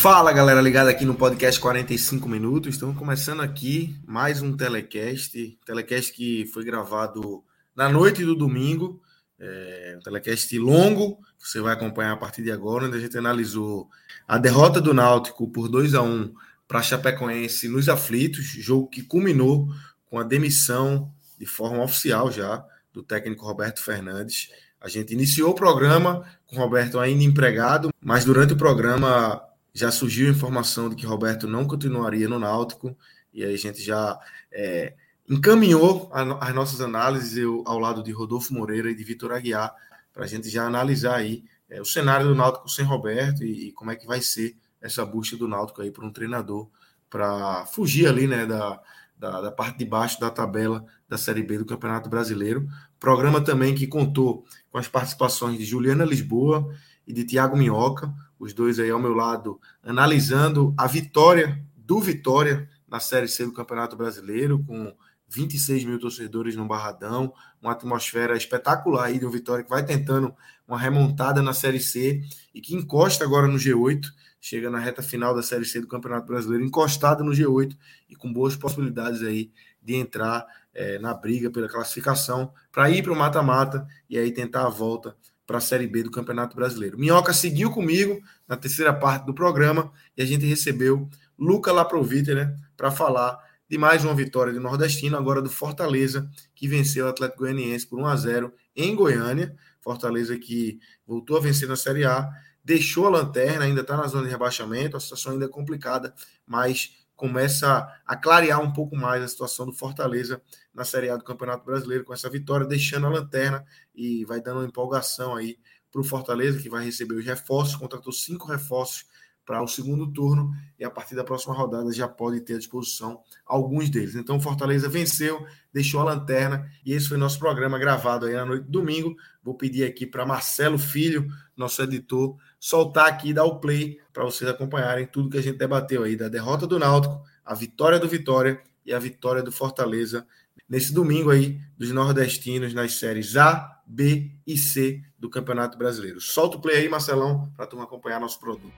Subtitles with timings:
[0.00, 2.72] Fala galera ligada aqui no podcast 45 minutos.
[2.72, 7.44] Estamos começando aqui mais um telecast, telecast que foi gravado
[7.76, 9.02] na noite do domingo,
[9.38, 13.18] é, um telecast longo que você vai acompanhar a partir de agora, onde a gente
[13.18, 13.90] analisou
[14.26, 16.32] a derrota do Náutico por 2 a 1
[16.66, 19.68] para Chapecoense nos aflitos, jogo que culminou
[20.08, 24.48] com a demissão de forma oficial já do técnico Roberto Fernandes.
[24.80, 29.90] A gente iniciou o programa com o Roberto ainda empregado, mas durante o programa já
[29.90, 32.96] surgiu a informação de que Roberto não continuaria no Náutico,
[33.32, 34.18] e aí a gente já
[34.52, 34.94] é,
[35.28, 39.72] encaminhou as nossas análises eu, ao lado de Rodolfo Moreira e de Vitor Aguiar,
[40.12, 43.72] para a gente já analisar aí é, o cenário do Náutico sem Roberto e, e,
[43.72, 46.68] como é que vai ser essa busca do Náutico aí para um treinador
[47.08, 48.80] para fugir ali né, da,
[49.16, 52.68] da, da, parte de baixo da tabela da Série B do Campeonato Brasileiro.
[52.98, 56.74] Programa também que contou com as participações de Juliana Lisboa
[57.06, 62.66] e de Tiago Minhoca, os dois aí ao meu lado, analisando a vitória do Vitória
[62.88, 64.96] na Série C do Campeonato Brasileiro, com
[65.28, 70.34] 26 mil torcedores no Barradão, uma atmosfera espetacular aí de um Vitória que vai tentando
[70.66, 72.22] uma remontada na Série C
[72.54, 74.06] e que encosta agora no G8,
[74.40, 77.76] chega na reta final da Série C do Campeonato Brasileiro, encostado no G8
[78.08, 83.12] e com boas possibilidades aí de entrar é, na briga pela classificação para ir para
[83.12, 85.14] o mata-mata e aí tentar a volta
[85.50, 86.96] para a Série B do Campeonato Brasileiro.
[86.96, 92.56] Minhoca seguiu comigo na terceira parte do programa e a gente recebeu Luca Laprovita, né,
[92.76, 93.36] para falar
[93.68, 97.98] de mais uma vitória do Nordestino, agora do Fortaleza, que venceu o Atlético Goianiense por
[97.98, 99.56] 1 a 0 em Goiânia.
[99.80, 102.30] Fortaleza que voltou a vencer na Série A,
[102.64, 106.14] deixou a lanterna, ainda está na zona de rebaixamento, a situação ainda é complicada,
[106.46, 110.40] mas começa a clarear um pouco mais a situação do Fortaleza
[110.72, 113.62] na Série A do Campeonato Brasileiro com essa vitória, deixando a lanterna
[113.94, 115.58] e vai dando uma empolgação aí
[115.92, 119.04] para o Fortaleza, que vai receber os reforços, contratou cinco reforços
[119.44, 123.20] para o segundo turno e a partir da próxima rodada já pode ter à disposição
[123.44, 124.14] alguns deles.
[124.14, 128.46] Então o Fortaleza venceu, deixou a lanterna e esse foi nosso programa gravado aí na
[128.46, 129.14] noite de domingo.
[129.42, 134.50] Vou pedir aqui para Marcelo Filho, nosso editor, soltar aqui dar o play para vocês
[134.50, 138.60] acompanharem tudo que a gente debateu aí da derrota do Náutico, a vitória do Vitória
[138.84, 140.26] e a vitória do Fortaleza
[140.68, 146.20] nesse domingo aí dos nordestinos nas séries A, B e C do Campeonato Brasileiro.
[146.20, 148.70] Solta o play aí, Marcelão, para tu acompanhar nosso produto.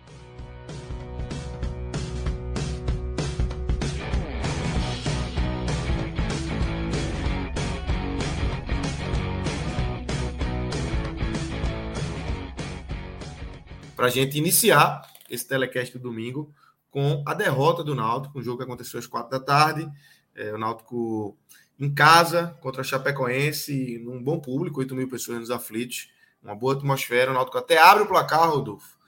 [13.97, 16.54] para a gente iniciar esse telecast do domingo
[16.91, 19.91] com a derrota do Náutico, um jogo que aconteceu às quatro da tarde.
[20.34, 21.37] É, o Náutico
[21.81, 26.10] em casa contra a Chapecoense, num bom público, 8 mil pessoas nos aflitos,
[26.43, 27.31] uma boa atmosfera.
[27.31, 28.98] O Náutico até abre o placar, Rodolfo,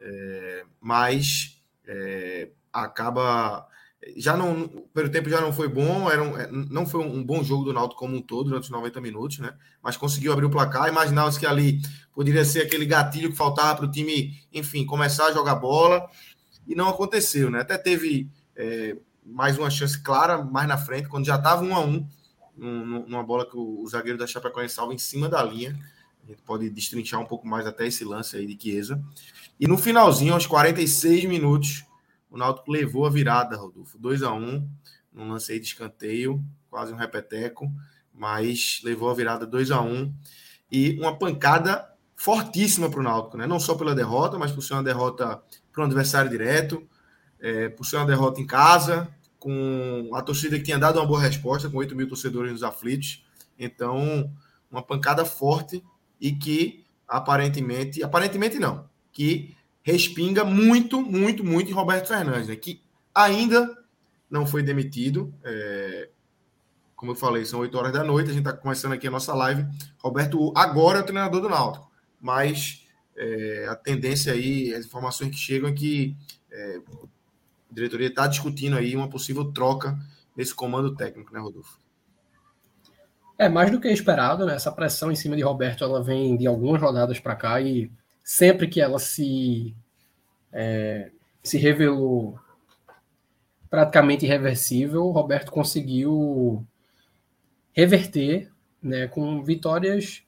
[0.00, 3.68] é, mas é, acaba
[4.16, 7.22] já não, o primeiro tempo já não foi bom, era um, é, não foi um
[7.22, 9.54] bom jogo do Náutico como um todo durante os 90 minutos, né?
[9.82, 10.88] Mas conseguiu abrir o placar.
[10.88, 11.80] Imaginava-se que ali
[12.14, 16.08] poderia ser aquele gatilho que faltava para o time, enfim, começar a jogar bola.
[16.66, 17.60] E não aconteceu, né?
[17.60, 21.80] Até teve é, mais uma chance clara mais na frente, quando já estava um a
[21.80, 22.06] um,
[22.56, 25.78] numa bola que o, o zagueiro da Chapecoense salva em cima da linha.
[26.24, 29.02] A gente pode destrinchar um pouco mais até esse lance aí de Chiesa.
[29.60, 31.84] E no finalzinho, aos 46 minutos,
[32.34, 33.96] o Náutico levou a virada, Rodolfo.
[33.96, 34.68] 2 a 1 um,
[35.12, 37.70] num lance aí de escanteio, quase um repeteco,
[38.12, 40.14] mas levou a virada 2 a 1 um,
[40.68, 43.46] e uma pancada fortíssima para o Náutico, né?
[43.46, 45.40] Não só pela derrota, mas por ser uma derrota
[45.72, 46.84] para um adversário direto,
[47.38, 49.08] é, por ser uma derrota em casa,
[49.38, 53.24] com a torcida que tinha dado uma boa resposta, com 8 mil torcedores nos aflitos.
[53.56, 54.28] Então,
[54.68, 55.84] uma pancada forte
[56.20, 59.54] e que aparentemente, aparentemente não, que
[59.84, 62.56] respinga muito, muito, muito em Roberto Fernandes, né?
[62.56, 62.82] que
[63.14, 63.70] ainda
[64.30, 65.32] não foi demitido.
[65.44, 66.08] É,
[66.96, 69.34] como eu falei, são 8 horas da noite, a gente está começando aqui a nossa
[69.34, 69.66] live.
[69.98, 75.36] Roberto agora é o treinador do Náutico, mas é, a tendência aí, as informações que
[75.36, 76.16] chegam é que
[76.50, 76.80] é,
[77.70, 79.98] a diretoria está discutindo aí uma possível troca
[80.34, 81.78] nesse comando técnico, né, Rodolfo?
[83.36, 84.54] É mais do que esperado, né?
[84.54, 87.90] Essa pressão em cima de Roberto ela vem de algumas rodadas para cá e
[88.24, 89.76] sempre que ela se
[90.50, 91.10] é,
[91.42, 92.40] se revelou
[93.68, 96.66] praticamente irreversível, Roberto conseguiu
[97.72, 98.50] reverter,
[98.80, 100.22] né, com vitórias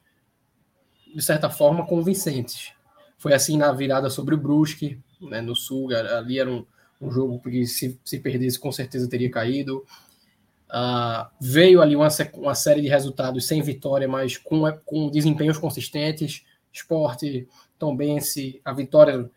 [1.15, 2.73] de certa forma convincentes.
[3.17, 6.67] Foi assim na virada sobre o Brusque, né, no Sul, ali era um,
[7.01, 9.87] um jogo que se, se perdesse com certeza teria caído.
[10.69, 16.45] Uh, veio ali uma, uma série de resultados sem vitória, mas com, com desempenhos consistentes.
[16.73, 17.49] Esporte,
[17.79, 19.31] Tombense, a vitória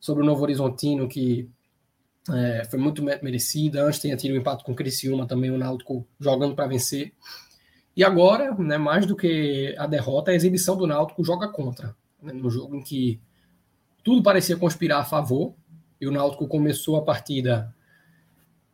[0.00, 1.48] sobre o Novo Horizontino, que
[2.30, 3.84] é, foi muito merecida.
[3.84, 7.12] Antes tinha tido um empate com o Criciúma também, o Náutico jogando para vencer.
[7.96, 11.94] E agora, né, mais do que a derrota, a exibição do Náutico joga contra.
[12.22, 13.20] Né, no jogo em que
[14.02, 15.54] tudo parecia conspirar a favor,
[16.00, 17.72] e o Náutico começou a partida,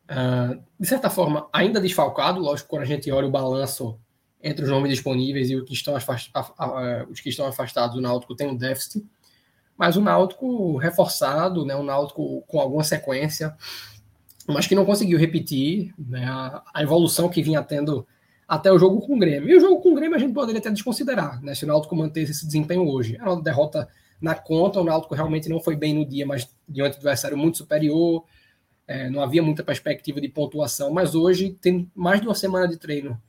[0.09, 2.39] uh, de certa forma, ainda desfalcado.
[2.39, 3.99] Lógico, quando a gente olha o balanço
[4.41, 5.95] entre os nomes disponíveis e os que estão,
[7.09, 9.05] os que estão afastados, o Náutico tem um déficit.
[9.77, 13.55] Mas o Náutico reforçado, né, o Náutico com alguma sequência,
[14.47, 16.25] mas que não conseguiu repetir né,
[16.73, 18.05] a evolução que vinha tendo
[18.47, 19.49] até o jogo com o Grêmio.
[19.49, 21.53] E o jogo com o Grêmio a gente poderia até desconsiderar, né?
[21.53, 23.15] Se o Náutico mantesse esse desempenho hoje.
[23.15, 23.87] Era uma derrota
[24.19, 27.57] na conta, o Náutico realmente não foi bem no dia, mas diante do adversário muito
[27.57, 28.25] superior,
[28.87, 32.75] é, não havia muita perspectiva de pontuação, mas hoje tem mais de uma semana de
[32.75, 33.21] treino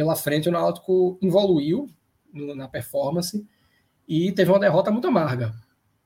[0.00, 1.86] pela frente, o Náutico evoluiu
[2.32, 3.46] na performance
[4.08, 5.54] e teve uma derrota muito amarga,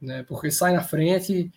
[0.00, 0.24] né?
[0.24, 1.52] Porque sai na frente,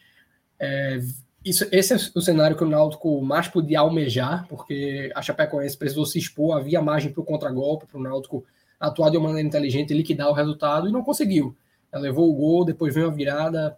[0.60, 1.00] é,
[1.44, 6.06] isso, esse é o cenário que o Náutico mais podia almejar, porque a Chapecoense precisou
[6.06, 8.46] se expor, havia margem para o contragolpe, para o Náutico
[8.80, 11.58] atuar de uma maneira inteligente e liquidar o resultado, e não conseguiu.
[11.92, 13.76] Ela levou o gol, depois veio a virada,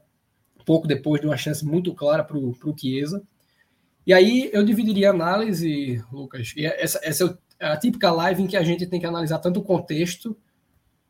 [0.66, 3.24] pouco depois de uma chance muito clara para o Chiesa.
[4.06, 8.48] E aí eu dividiria a análise, Lucas, e essa, essa é a típica live em
[8.48, 10.36] que a gente tem que analisar tanto o contexto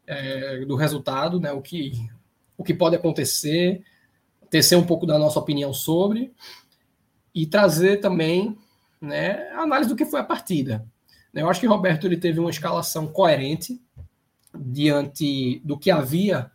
[0.07, 2.09] é, do resultado, né, o, que,
[2.57, 3.83] o que pode acontecer,
[4.49, 6.33] tecer um pouco da nossa opinião sobre
[7.33, 8.57] e trazer também
[8.99, 10.85] né, a análise do que foi a partida.
[11.33, 13.79] Eu acho que Roberto ele teve uma escalação coerente
[14.55, 16.51] diante do que havia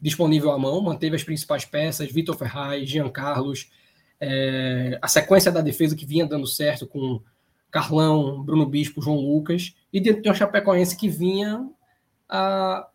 [0.00, 3.70] disponível à mão, manteve as principais peças, Vitor Ferraz, Jean Carlos,
[4.18, 7.20] é, a sequência da defesa que vinha dando certo com
[7.76, 11.68] Carlão, Bruno Bispo, João Lucas, e dentro de uma Chapecoense que vinha
[12.26, 12.88] a,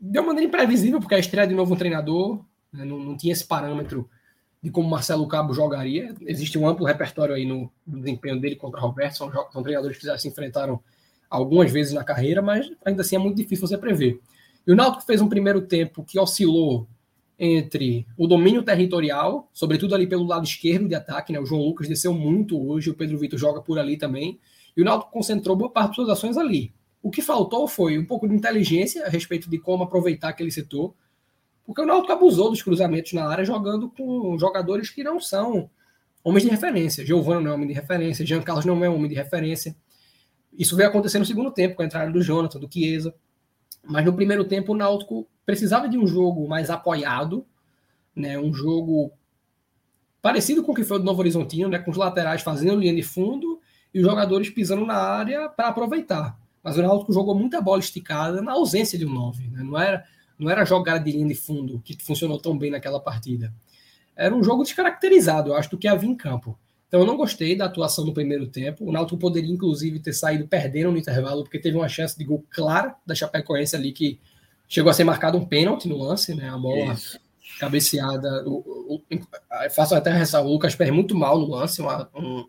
[0.00, 2.86] de uma maneira imprevisível, porque a estreia de novo um treinador, né?
[2.86, 4.08] não, não, tinha esse parâmetro
[4.62, 6.14] de como Marcelo Cabo jogaria.
[6.22, 10.06] Existe um amplo repertório aí no, no desempenho dele contra Roberto, são, são treinadores que
[10.06, 10.80] já se enfrentaram
[11.28, 14.22] algumas vezes na carreira, mas ainda assim é muito difícil você prever.
[14.66, 16.88] E o Náutico fez um primeiro tempo que oscilou
[17.38, 21.38] entre o domínio territorial, sobretudo ali pelo lado esquerdo de ataque, né?
[21.38, 24.40] O João Lucas desceu muito hoje, o Pedro Vitor joga por ali também,
[24.76, 26.72] e o Náutico concentrou boa parte das suas ações ali.
[27.00, 30.94] O que faltou foi um pouco de inteligência a respeito de como aproveitar aquele setor,
[31.64, 35.70] porque o Náutico abusou dos cruzamentos na área jogando com jogadores que não são
[36.24, 37.06] homens de referência.
[37.06, 39.76] Giovanni não é homem de referência, Jean Carlos não é homem de referência.
[40.52, 43.14] Isso veio acontecer no segundo tempo, com a entrada do Jonathan, do Chiesa.
[43.84, 47.42] Mas no primeiro tempo o Náutico precisava de um jogo mais apoiado,
[48.14, 49.10] né, um jogo
[50.20, 52.94] parecido com o que foi o do Novo Horizontino, né, com os laterais fazendo linha
[52.94, 53.58] de fundo
[53.94, 56.38] e os jogadores pisando na área para aproveitar.
[56.62, 59.48] Mas o Náutico jogou muita bola esticada na ausência de um 9.
[59.48, 59.62] Né?
[59.62, 60.04] Não era
[60.38, 63.50] não era jogada de linha de fundo que funcionou tão bem naquela partida.
[64.14, 66.58] Era um jogo descaracterizado, eu acho, do que havia em campo.
[66.88, 68.84] Então eu não gostei da atuação no primeiro tempo.
[68.84, 72.44] O Náutico poderia, inclusive, ter saído perdendo no intervalo, porque teve uma chance de gol
[72.50, 74.20] clara da Chapecoense ali, que
[74.68, 76.50] chegou a ser marcado um pênalti no lance, né?
[76.50, 77.18] A bola Isso.
[77.58, 78.44] cabeceada.
[78.46, 78.58] O,
[78.94, 82.46] o, o, faço até ressalva, o Lucas Pérez muito mal no lance, uma, um,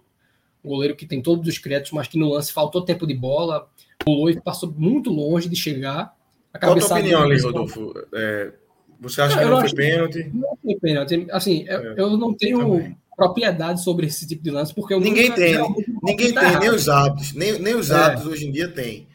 [0.64, 3.68] um goleiro que tem todos os créditos, mas que no lance faltou tempo de bola,
[4.00, 6.14] pulou e passou muito longe de chegar.
[6.54, 7.94] A Qual a tua opinião ali, Rodolfo?
[8.14, 8.52] É,
[9.00, 10.32] você acha não, que não foi pênalti?
[10.34, 11.28] Não foi pênalti.
[11.32, 11.76] Assim, é.
[11.76, 15.56] eu, eu, não tenho propriedade sobre esse tipo de lance, porque eu Ninguém tem,
[16.04, 17.96] ninguém tem, nem os atos, nem, nem os é.
[17.96, 19.09] atos hoje em dia tem.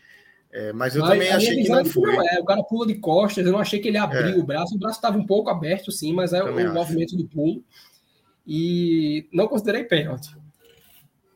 [0.55, 2.15] É, mas eu mas também achei que não foi.
[2.15, 4.39] Não é, o cara pula de costas, eu não achei que ele abriu é.
[4.39, 7.27] o braço, o braço estava um pouco aberto, sim, mas é o, o movimento do
[7.27, 7.61] pulo.
[8.47, 10.33] E não considerei pênalti.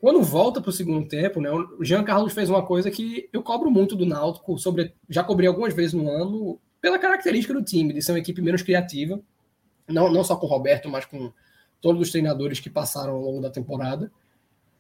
[0.01, 3.43] Quando volta para o segundo tempo, né, o Jean Carlos fez uma coisa que eu
[3.43, 7.93] cobro muito do Náutico, sobre, já cobri algumas vezes no ano, pela característica do time,
[7.93, 9.21] de ser uma equipe menos criativa,
[9.89, 11.33] não, não só com o Roberto, mas com
[11.81, 14.13] todos os treinadores que passaram ao longo da temporada,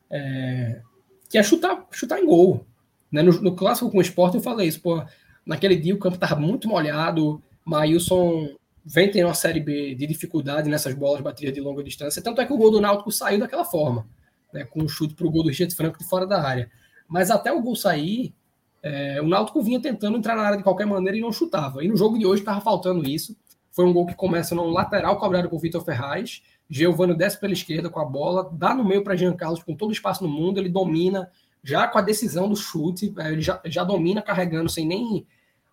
[0.08, 0.80] é,
[1.28, 2.64] que é chutar, chutar em gol.
[3.10, 3.22] Né?
[3.22, 5.02] No, no, clássico com o esporte eu falei isso, pô,
[5.44, 8.48] naquele dia o campo estava muito molhado, Maílson
[8.84, 12.46] vem tendo uma Série B de dificuldade nessas bolas batidas de longa distância, tanto é
[12.46, 14.06] que o gol do Náutico saiu daquela forma,
[14.52, 16.70] né, com um chute para o gol do Richard Franco de fora da área.
[17.06, 18.34] Mas até o gol sair,
[18.82, 21.82] é, o Náutico vinha tentando entrar na área de qualquer maneira e não chutava.
[21.82, 23.36] E no jogo de hoje estava faltando isso.
[23.72, 26.42] Foi um gol que começa no lateral cobrado por Vitor Ferraz.
[26.68, 29.88] Giovanni desce pela esquerda com a bola, dá no meio para Jean Carlos com todo
[29.88, 31.30] o espaço no mundo, ele domina
[31.62, 35.26] já com a decisão do chute, é, ele já, já domina carregando sem nem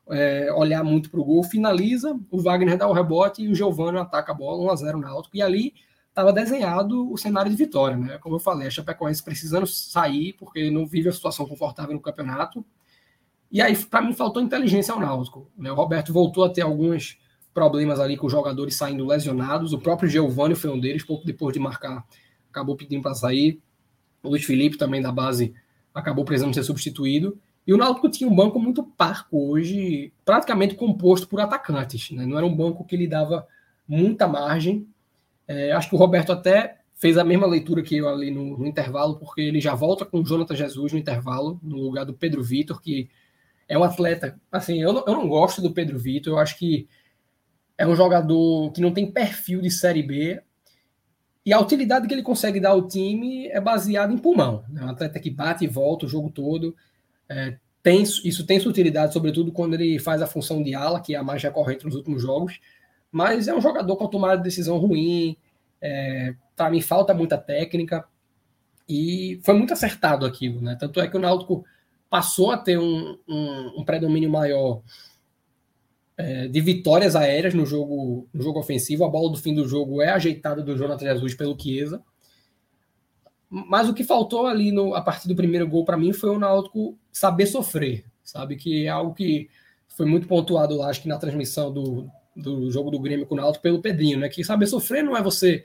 [0.10, 3.98] é, olhar muito para o gol, finaliza, o Wagner dá o rebote e o Giovanni
[3.98, 5.36] ataca a bola 1 a 0 Náutico.
[5.36, 5.74] E ali
[6.10, 8.18] estava desenhado o cenário de vitória, né?
[8.20, 12.66] Como eu falei, a Chapecoense precisando sair porque não vive a situação confortável no campeonato.
[13.52, 15.52] E aí, para mim, faltou inteligência ao Náutico.
[15.58, 15.72] Né?
[15.72, 17.18] O Roberto voltou a ter alguns
[17.54, 19.74] problemas ali com os jogadores saindo lesionados.
[19.74, 22.06] O próprio Giovanni foi um deles, pouco depois de marcar,
[22.50, 23.62] acabou pedindo para sair.
[24.22, 25.54] O Luiz Felipe também da base
[25.96, 27.40] acabou precisando ser substituído.
[27.66, 32.12] E o Náutico tinha um banco muito parco hoje, praticamente composto por atacantes.
[32.12, 32.26] Né?
[32.26, 33.48] Não era um banco que lhe dava
[33.88, 34.88] muita margem.
[35.48, 38.68] É, acho que o Roberto até fez a mesma leitura que eu ali no, no,
[38.68, 42.44] intervalo, porque ele já volta com o Jonathan Jesus no intervalo, no lugar do Pedro
[42.44, 43.10] Vitor, que
[43.68, 44.40] é um atleta.
[44.52, 46.88] Assim, eu não, eu não gosto do Pedro Vitor, eu acho que
[47.78, 50.42] é um jogador que não tem perfil de Série B,
[51.46, 54.66] e a utilidade que ele consegue dar ao time é baseada em pulmão.
[54.76, 56.76] É um atleta que bate e volta o jogo todo.
[57.30, 61.14] É, tem, isso tem sua utilidade, sobretudo quando ele faz a função de ala, que
[61.14, 62.60] é a mais recorrente nos últimos jogos.
[63.12, 65.38] Mas é um jogador com tomada de decisão ruim.
[65.80, 68.06] É, Para mim, falta muita técnica.
[68.90, 70.60] E foi muito acertado aquilo.
[70.62, 70.76] Né?
[70.80, 71.64] Tanto é que o Náutico
[72.10, 74.82] passou a ter um, um, um predomínio maior
[76.18, 79.04] é, de vitórias aéreas no jogo, no jogo ofensivo.
[79.04, 82.02] A bola do fim do jogo é ajeitada do Jonathan Jesus pelo Chiesa.
[83.50, 86.40] Mas o que faltou ali no, a partir do primeiro gol para mim foi o
[86.40, 88.56] Náutico saber sofrer, sabe?
[88.56, 89.50] Que é algo que
[89.88, 93.38] foi muito pontuado lá, acho que na transmissão do, do jogo do Grêmio com o
[93.38, 94.28] Náutico pelo Pedrinho, né?
[94.28, 95.64] Que saber sofrer não é você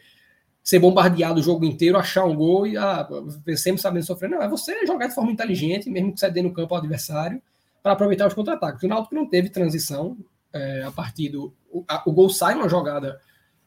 [0.63, 3.09] ser bombardeado o jogo inteiro, achar um gol e ah,
[3.57, 4.29] sempre sabendo sofrer.
[4.29, 7.43] Não, é você jogar de forma inteligente, mesmo que ceder no campo ao adversário,
[7.83, 8.83] para aproveitar os contra-ataques.
[8.83, 10.17] O Náutico não teve transição
[10.53, 11.55] é, a partir do.
[11.71, 13.21] O, a, o gol sai numa jogada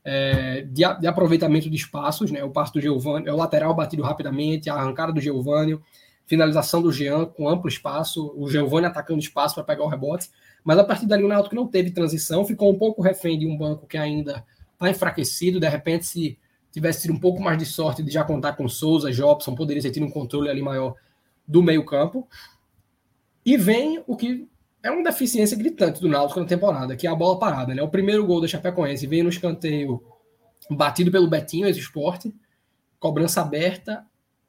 [0.03, 2.43] é, de, de, aproveitamento de espaços, né?
[2.43, 5.79] O passo do Giovanni, é o lateral batido rapidamente, a arrancada do Giovanni,
[6.25, 10.29] finalização do Jean com amplo espaço, o Giovanni atacando espaço para pegar o rebote.
[10.63, 13.57] Mas a partir dali o Náutico não teve transição, ficou um pouco refém de um
[13.57, 15.59] banco que ainda está enfraquecido.
[15.59, 16.37] De repente, se
[16.71, 19.91] tivesse tido um pouco mais de sorte de já contar com Souza, Jobson, poderia ter
[19.91, 20.95] tido um controle ali maior
[21.47, 22.27] do meio-campo.
[23.45, 24.47] E vem o que
[24.83, 27.73] é uma deficiência gritante do Náutico na temporada, que é a bola parada.
[27.73, 27.81] Né?
[27.81, 30.03] O primeiro gol da Chapecoense vem no escanteio
[30.69, 32.35] batido pelo Betinho, ex-esporte,
[32.99, 34.05] cobrança aberta,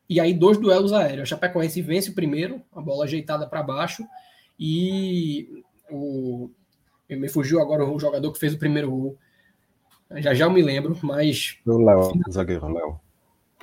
[0.08, 1.22] e aí dois duelos aéreos.
[1.22, 4.04] A Chapecoense vence o primeiro, a bola ajeitada para baixo,
[4.58, 6.50] e o...
[7.08, 9.18] me fugiu agora o jogador que fez o primeiro gol.
[10.16, 11.58] Já já eu me lembro, mas...
[11.64, 13.00] O Léo, o zagueiro, Léo.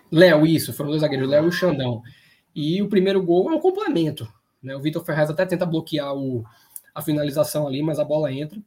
[0.10, 2.02] Léo, isso, foram dois zagueiros, Léo e o Xandão.
[2.56, 4.28] E o primeiro gol é um complemento.
[4.62, 4.76] Né?
[4.76, 6.46] O Vitor Ferraz até tenta bloquear o,
[6.94, 8.60] a finalização ali, mas a bola entra.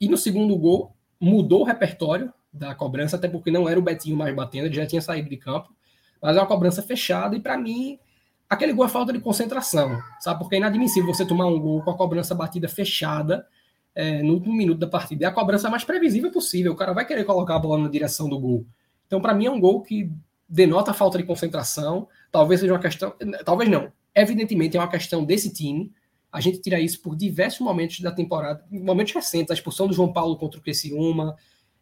[0.00, 4.16] E no segundo gol, mudou o repertório da cobrança, até porque não era o Betinho
[4.16, 5.74] mais batendo, ele já tinha saído de campo.
[6.20, 7.98] Mas é uma cobrança fechada, e para mim,
[8.48, 10.40] aquele gol é falta de concentração, sabe?
[10.40, 13.46] Porque é inadmissível você tomar um gol com a cobrança batida fechada
[13.94, 15.24] é, no último minuto da partida.
[15.24, 16.72] É a cobrança mais previsível possível.
[16.72, 18.64] O cara vai querer colocar a bola na direção do gol.
[19.06, 20.10] Então, para mim, é um gol que
[20.48, 22.08] denota a falta de concentração.
[22.30, 23.14] Talvez seja uma questão.
[23.44, 23.92] Talvez não.
[24.20, 25.92] Evidentemente, é uma questão desse time.
[26.30, 30.12] A gente tira isso por diversos momentos da temporada, momentos recentes, a expulsão do João
[30.12, 31.36] Paulo contra o Criciúma,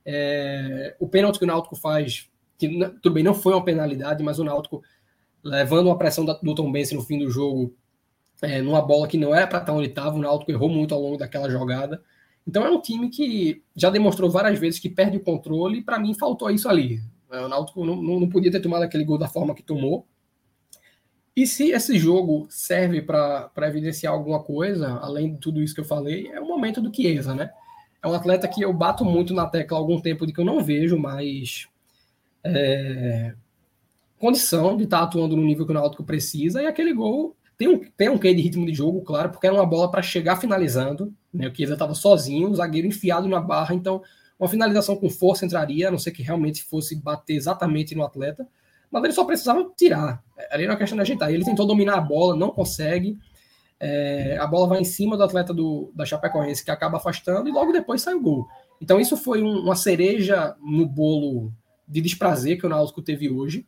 [0.04, 2.28] é, o pênalti que o Náutico faz,
[2.58, 2.68] que
[3.02, 4.82] tudo bem, não foi uma penalidade, mas o Náutico
[5.42, 7.74] levando uma pressão do Tom Benz no fim do jogo,
[8.42, 11.00] é, numa bola que não era para estar onde estava, o Náutico errou muito ao
[11.00, 12.02] longo daquela jogada.
[12.46, 15.98] Então é um time que já demonstrou várias vezes que perde o controle, e para
[15.98, 17.00] mim faltou isso ali.
[17.28, 20.06] O Náutico não, não podia ter tomado aquele gol da forma que tomou.
[21.36, 25.84] E se esse jogo serve para evidenciar alguma coisa, além de tudo isso que eu
[25.84, 27.50] falei, é o momento do Chiesa, né?
[28.02, 30.46] É um atleta que eu bato muito na tecla há algum tempo de que eu
[30.46, 31.68] não vejo mais
[32.42, 33.34] é,
[34.18, 37.68] condição de estar tá atuando no nível que o Náutico precisa, e aquele gol tem
[37.68, 40.36] um, tem um quê de ritmo de jogo, claro, porque era uma bola para chegar
[40.36, 41.48] finalizando, né?
[41.48, 44.02] O Chiesa estava sozinho, o zagueiro enfiado na barra, então
[44.38, 48.48] uma finalização com força entraria, a não ser que realmente fosse bater exatamente no atleta,
[48.90, 50.22] mas ele só precisava tirar.
[50.50, 51.30] Ali era uma questão de ajeitar.
[51.30, 53.18] Ele tentou dominar a bola, não consegue.
[53.78, 57.52] É, a bola vai em cima do atleta do, da Chapecoense, que acaba afastando, e
[57.52, 58.46] logo depois sai o gol.
[58.80, 61.52] Então, isso foi um, uma cereja no bolo
[61.86, 63.66] de desprazer que o Náutico teve hoje,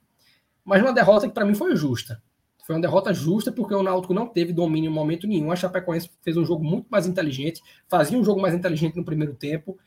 [0.65, 2.23] mas uma derrota que para mim foi justa.
[2.67, 5.51] Foi uma derrota justa porque o Náutico não teve domínio em momento nenhum.
[5.51, 9.35] A Chapecoense fez um jogo muito mais inteligente, fazia um jogo mais inteligente no primeiro
[9.35, 9.79] tempo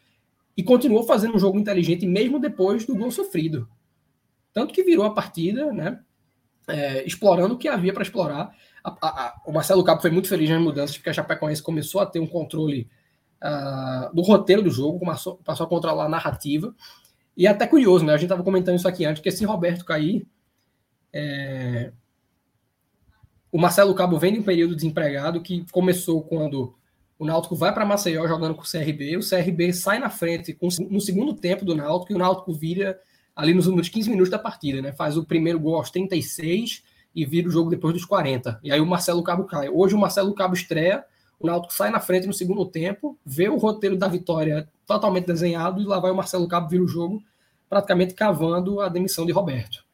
[0.57, 3.67] e continuou fazendo um jogo inteligente mesmo depois do gol sofrido.
[4.53, 5.99] Tanto que virou a partida, né?
[6.67, 8.51] É, explorando o que havia para explorar.
[8.83, 12.01] A, a, a, o Marcelo Cabo foi muito feliz nas mudanças, porque a Chapecoense começou
[12.01, 12.89] a ter um controle
[13.43, 16.73] uh, do roteiro do jogo, passou, passou a controlar a narrativa.
[17.35, 18.13] E é até curioso, né?
[18.13, 20.27] A gente estava comentando isso aqui antes, que se Roberto cair,
[21.13, 21.91] é,
[23.51, 26.75] o Marcelo Cabo vem de um período desempregado que começou quando
[27.19, 30.69] o Náutico vai para Maceió jogando com o CRB, o CRB sai na frente com,
[30.89, 32.99] no segundo tempo do Náutico e o Náutico vira
[33.35, 34.91] ali nos últimos 15 minutos da partida, né?
[34.91, 36.83] Faz o primeiro gol aos 36
[37.15, 38.59] e vira o jogo depois dos 40.
[38.63, 39.69] E aí o Marcelo Cabo cai.
[39.69, 41.03] Hoje o Marcelo Cabo estreia,
[41.39, 45.81] o Náutico sai na frente no segundo tempo, vê o roteiro da vitória totalmente desenhado
[45.81, 47.21] e lá vai o Marcelo Cabo vira o jogo
[47.69, 49.85] praticamente cavando a demissão de Roberto.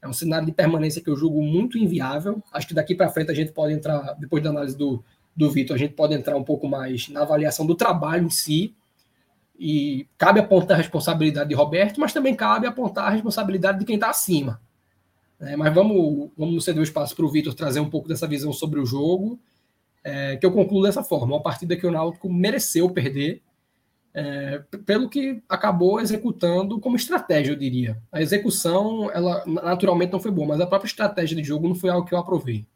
[0.00, 2.40] É um cenário de permanência que eu julgo muito inviável.
[2.52, 5.02] Acho que daqui para frente a gente pode entrar, depois da análise do,
[5.34, 8.72] do Vitor, a gente pode entrar um pouco mais na avaliação do trabalho em si.
[9.58, 13.94] E cabe apontar a responsabilidade de Roberto, mas também cabe apontar a responsabilidade de quem
[13.94, 14.60] está acima.
[15.40, 18.52] É, mas vamos, vamos ceder o espaço para o Vitor trazer um pouco dessa visão
[18.52, 19.38] sobre o jogo,
[20.02, 21.34] é, que eu concluo dessa forma.
[21.34, 23.42] Uma partida que o Náutico mereceu perder,
[24.14, 28.00] é, pelo que acabou executando como estratégia, eu diria.
[28.10, 31.90] A execução, ela naturalmente não foi boa, mas a própria estratégia de jogo não foi
[31.90, 32.66] algo que eu aprovei.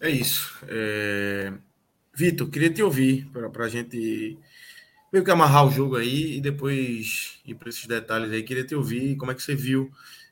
[0.00, 0.58] É isso.
[0.68, 1.52] É...
[2.14, 4.38] Vitor, queria te ouvir para a gente
[5.12, 8.42] meio que amarrar o jogo aí e depois ir para esses detalhes aí.
[8.42, 9.90] Queria te ouvir como é que você viu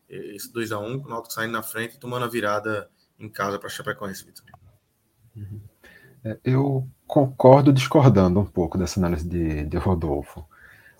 [0.09, 3.29] esse 2 a 1 com o Náutico saindo na frente e tomando a virada em
[3.29, 4.45] casa para Chapecoense, Vitor.
[5.35, 5.61] Uhum.
[6.25, 10.45] É, eu concordo discordando um pouco dessa análise de, de Rodolfo.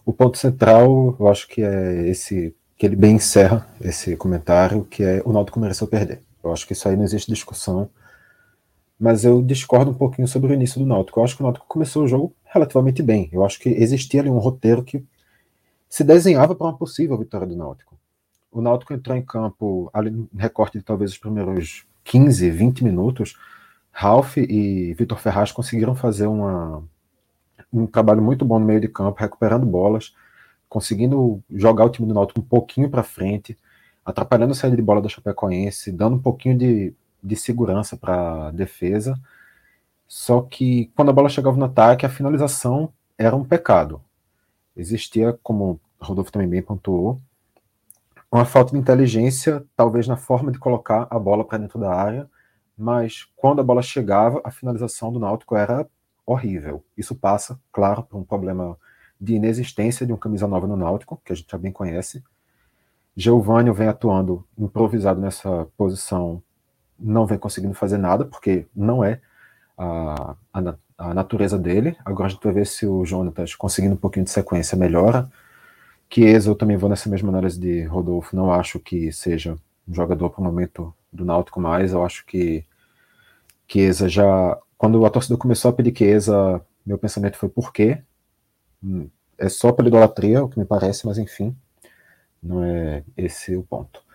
[0.05, 5.03] O ponto central, eu acho que é esse, que ele bem encerra esse comentário, que
[5.03, 6.21] é o Náutico mereceu perder.
[6.43, 7.91] Eu acho que isso aí não existe discussão,
[8.99, 11.21] mas eu discordo um pouquinho sobre o início do Náutico.
[11.21, 13.29] Eu acho que o Náutico começou o jogo relativamente bem.
[13.33, 15.05] Eu acho que existia ali um roteiro que
[15.89, 17.97] se desenhava para uma possível vitória do Náutico.
[18.51, 23.37] O Náutico entrou em campo, ali no recorte de talvez os primeiros 15, 20 minutos,
[23.93, 26.83] Ralph e Vitor Ferraz conseguiram fazer uma,
[27.73, 30.15] um trabalho muito bom no meio de campo, recuperando bolas,
[30.69, 33.57] conseguindo jogar o time do Náutico um pouquinho para frente,
[34.05, 36.95] atrapalhando a saída de bola da Chapecoense, dando um pouquinho de,
[37.27, 39.19] de segurança para defesa.
[40.07, 44.01] Só que quando a bola chegava no ataque, a finalização era um pecado.
[44.77, 47.21] Existia, como o Rodolfo também bem pontuou,
[48.31, 52.29] uma falta de inteligência, talvez na forma de colocar a bola para dentro da área,
[52.77, 55.89] mas quando a bola chegava, a finalização do Náutico era
[56.25, 56.85] horrível.
[56.97, 58.77] Isso passa, claro, por um problema
[59.19, 62.23] de inexistência de um camisa nova no Náutico, que a gente já bem conhece.
[63.17, 66.43] Geovânio vem atuando improvisado nessa posição,
[66.99, 69.21] não vem conseguindo fazer nada, porque não é
[69.77, 71.97] a, a, a natureza dele.
[72.05, 75.31] Agora a gente vai ver se o Jonatas, conseguindo um pouquinho de sequência, melhora.
[76.09, 80.31] Chiesa, eu também vou nessa mesma análise de Rodolfo, não acho que seja um jogador
[80.31, 81.93] para o momento do Náutico mais.
[81.93, 82.65] Eu acho que
[83.69, 84.59] Chiesa já.
[84.79, 88.03] Quando a torcida começou a pedir Chiesa, meu pensamento foi por quê?
[88.83, 91.57] Hum, é só pela idolatria, o que me parece, mas enfim,
[92.43, 94.06] não é esse o ponto.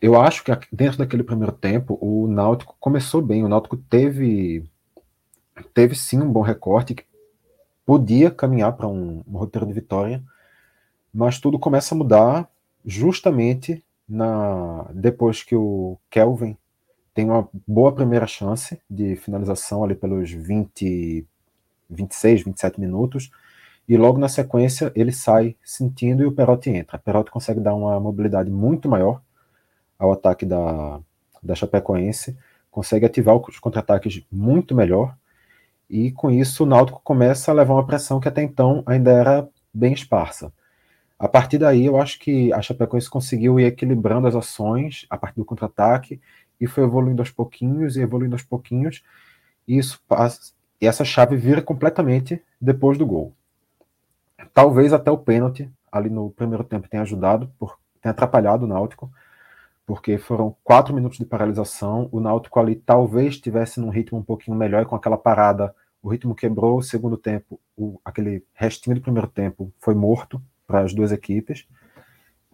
[0.00, 3.44] Eu acho que dentro daquele primeiro tempo, o Náutico começou bem.
[3.44, 4.64] O Náutico teve,
[5.74, 7.04] teve sim um bom recorte, que
[7.84, 10.22] podia caminhar para um, um roteiro de vitória,
[11.12, 12.48] mas tudo começa a mudar
[12.84, 16.56] justamente na depois que o Kelvin
[17.12, 21.26] tem uma boa primeira chance de finalização ali pelos 20,
[21.90, 23.30] 26, 27 minutos,
[23.86, 26.96] e logo na sequência ele sai sentindo e o Perotti entra.
[26.96, 29.20] O Perotti consegue dar uma mobilidade muito maior
[30.00, 30.98] ao ataque da,
[31.42, 32.36] da Chapecoense,
[32.70, 35.14] consegue ativar os contra-ataques muito melhor,
[35.88, 39.48] e com isso o Náutico começa a levar uma pressão que até então ainda era
[39.72, 40.52] bem esparsa.
[41.18, 45.36] A partir daí, eu acho que a Chapecoense conseguiu ir equilibrando as ações a partir
[45.36, 46.20] do contra-ataque
[46.58, 49.02] e foi evoluindo aos pouquinhos e evoluindo aos pouquinhos.
[49.68, 53.34] E isso passa, e essa chave vira completamente depois do gol.
[54.54, 59.10] Talvez até o pênalti ali no primeiro tempo tenha ajudado, por, tenha atrapalhado o Náutico,
[59.90, 62.08] porque foram quatro minutos de paralisação.
[62.12, 66.08] O Náutico ali talvez estivesse num ritmo um pouquinho melhor e com aquela parada o
[66.08, 66.78] ritmo quebrou.
[66.78, 71.66] O segundo tempo, o, aquele restinho do primeiro tempo foi morto para as duas equipes.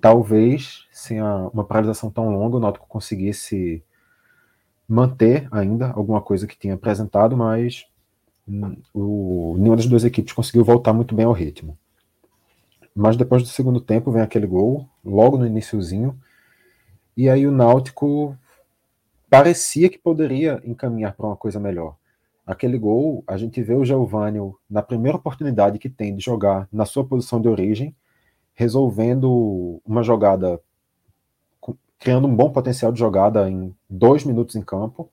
[0.00, 3.84] Talvez, sem a, uma paralisação tão longa, o Náutico conseguisse
[4.88, 7.84] manter ainda alguma coisa que tinha apresentado, mas
[8.94, 11.76] o, nenhuma das duas equipes conseguiu voltar muito bem ao ritmo.
[12.94, 16.18] Mas depois do segundo tempo vem aquele gol, logo no iníciozinho,
[17.16, 18.36] E aí o Náutico
[19.30, 21.96] parecia que poderia encaminhar para uma coisa melhor.
[22.46, 26.84] Aquele gol, a gente vê o Giovanni na primeira oportunidade que tem de jogar na
[26.84, 27.96] sua posição de origem,
[28.54, 30.60] resolvendo uma jogada,
[31.98, 35.10] criando um bom potencial de jogada em dois minutos em campo.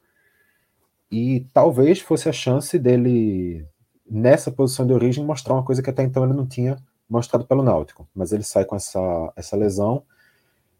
[1.10, 3.66] E talvez fosse a chance dele,
[4.10, 6.78] nessa posição de origem, mostrar uma coisa que até então ele não tinha
[7.10, 8.08] mostrado pelo Náutico.
[8.14, 10.04] Mas ele sai com essa, essa lesão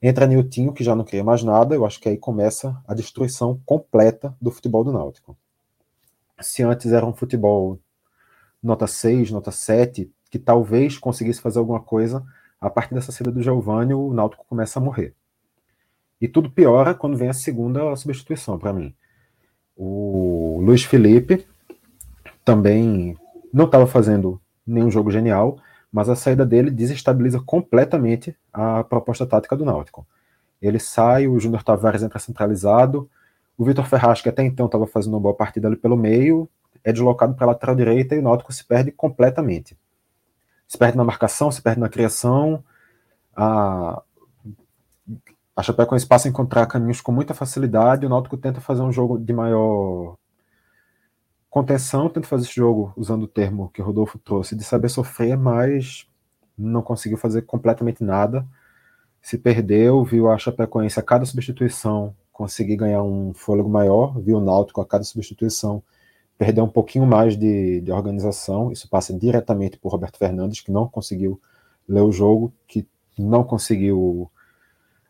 [0.06, 3.62] Entra Niltinho, que já não queria mais nada, eu acho que aí começa a destruição
[3.66, 5.38] completa do futebol do Náutico.
[6.42, 7.80] Se antes era um futebol
[8.62, 12.22] nota 6, nota 7, que talvez conseguisse fazer alguma coisa,
[12.60, 15.16] a partir dessa saída do Giovanni, o Náutico começa a morrer.
[16.20, 18.94] E tudo piora quando vem a segunda substituição para mim.
[19.74, 21.48] O Luiz Felipe
[22.44, 23.18] também
[23.54, 25.58] não estava fazendo nenhum jogo genial,
[25.94, 30.08] mas a saída dele desestabiliza completamente a proposta tática do Náutico.
[30.60, 33.08] Ele sai, o Júnior Tavares entra centralizado,
[33.56, 36.50] o Vitor Ferraz, que até então estava fazendo uma boa partida ali pelo meio,
[36.84, 39.78] é deslocado para a lateral direita e o Náutico se perde completamente.
[40.68, 42.64] Se perde na marcação, se perde na criação.
[43.36, 44.02] A,
[45.56, 48.04] a Chapecoense passa a encontrar caminhos com muita facilidade.
[48.04, 50.18] O Náutico tenta fazer um jogo de maior
[51.54, 55.38] contenção, tento fazer esse jogo usando o termo que o Rodolfo trouxe, de saber sofrer,
[55.38, 56.08] mas
[56.58, 58.44] não conseguiu fazer completamente nada.
[59.22, 64.42] Se perdeu, viu a Chapecoense a cada substituição conseguir ganhar um fôlego maior, viu o
[64.42, 65.84] Náutico a cada substituição
[66.40, 68.72] perder um pouquinho mais de, de organização.
[68.72, 71.40] Isso passa diretamente por Roberto Fernandes, que não conseguiu
[71.88, 74.28] ler o jogo, que não conseguiu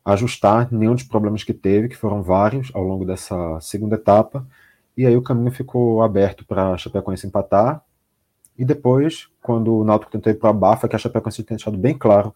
[0.04, 4.46] ajustar nenhum dos problemas que teve, que foram vários ao longo dessa segunda etapa.
[4.96, 7.84] E aí o caminho ficou aberto para a Chapecoense empatar.
[8.58, 11.78] E depois, quando o Náutico tentou ir para a Bafa, que a Chapecoense tinha deixado
[11.78, 12.34] bem claro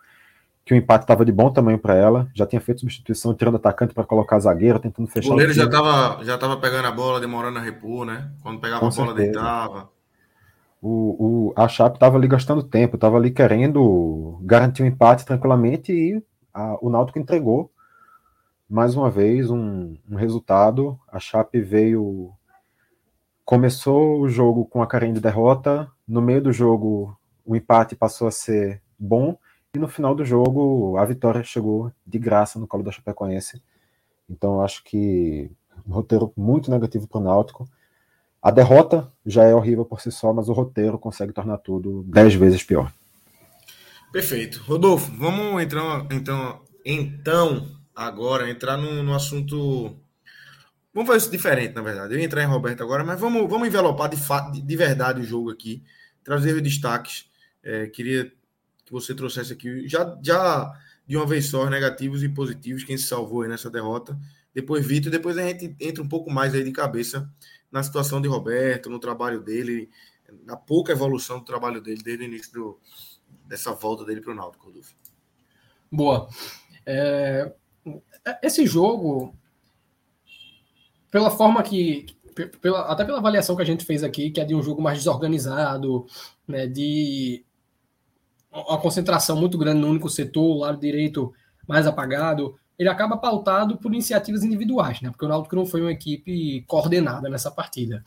[0.68, 3.94] que o empate estava de bom tamanho para ela, já tinha feito substituição, tirando atacante
[3.94, 5.30] para colocar zagueiro, tentando fechar.
[5.30, 8.30] O goleiro já estava já tava pegando a bola, demorando a repor, né?
[8.44, 9.32] Quando pegava Com a bola, certeza.
[9.32, 9.90] deitava.
[10.82, 15.26] O, o, a Chape estava ali gastando tempo, estava ali querendo garantir o um empate
[15.26, 16.22] tranquilamente e
[16.54, 17.72] a, o Náutico entregou
[18.70, 21.00] mais uma vez um, um resultado.
[21.10, 22.34] A Chape veio
[23.48, 28.28] começou o jogo com a carinha de derrota, no meio do jogo o empate passou
[28.28, 29.38] a ser bom,
[29.74, 33.64] e no final do jogo a vitória chegou de graça no colo da Chapecoense.
[34.30, 35.50] Então acho que
[35.88, 37.66] um roteiro muito negativo para o Náutico.
[38.42, 42.36] A derrota já é horrível por si só, mas o roteiro consegue tornar tudo dez
[42.36, 42.92] vezes pior.
[44.12, 44.62] Perfeito.
[44.68, 49.96] Rodolfo, vamos entrar então, então agora entrar no, no assunto
[50.98, 52.12] Vamos fazer isso diferente, na verdade.
[52.12, 54.18] Eu ia entrar em Roberto agora, mas vamos, vamos envelopar de,
[54.52, 55.84] de, de verdade o jogo aqui,
[56.24, 57.30] trazer destaques.
[57.62, 58.34] É, queria
[58.84, 60.74] que você trouxesse aqui, já, já
[61.06, 64.18] de uma vez só, negativos e positivos, quem se salvou aí nessa derrota.
[64.52, 67.32] Depois Vitor, depois a gente entra um pouco mais aí de cabeça
[67.72, 69.92] na situação de Roberto, no trabalho dele,
[70.48, 72.80] na pouca evolução do trabalho dele desde o início do,
[73.46, 74.96] dessa volta dele para o Náutico, Rodolfo.
[75.92, 76.28] Boa.
[76.88, 77.54] É,
[78.42, 79.36] esse jogo
[81.12, 82.06] pela forma que.
[82.62, 85.00] Pela, até pela avaliação que a gente fez aqui, que é de um jogo mais
[85.00, 86.06] desorganizado,
[86.48, 87.44] né, de
[88.52, 91.34] uma concentração muito grande no único setor, o lado direito
[91.68, 95.10] mais apagado, ele acaba pautado por iniciativas individuais, né?
[95.10, 98.04] Porque o Náutico não foi uma equipe coordenada nessa partida.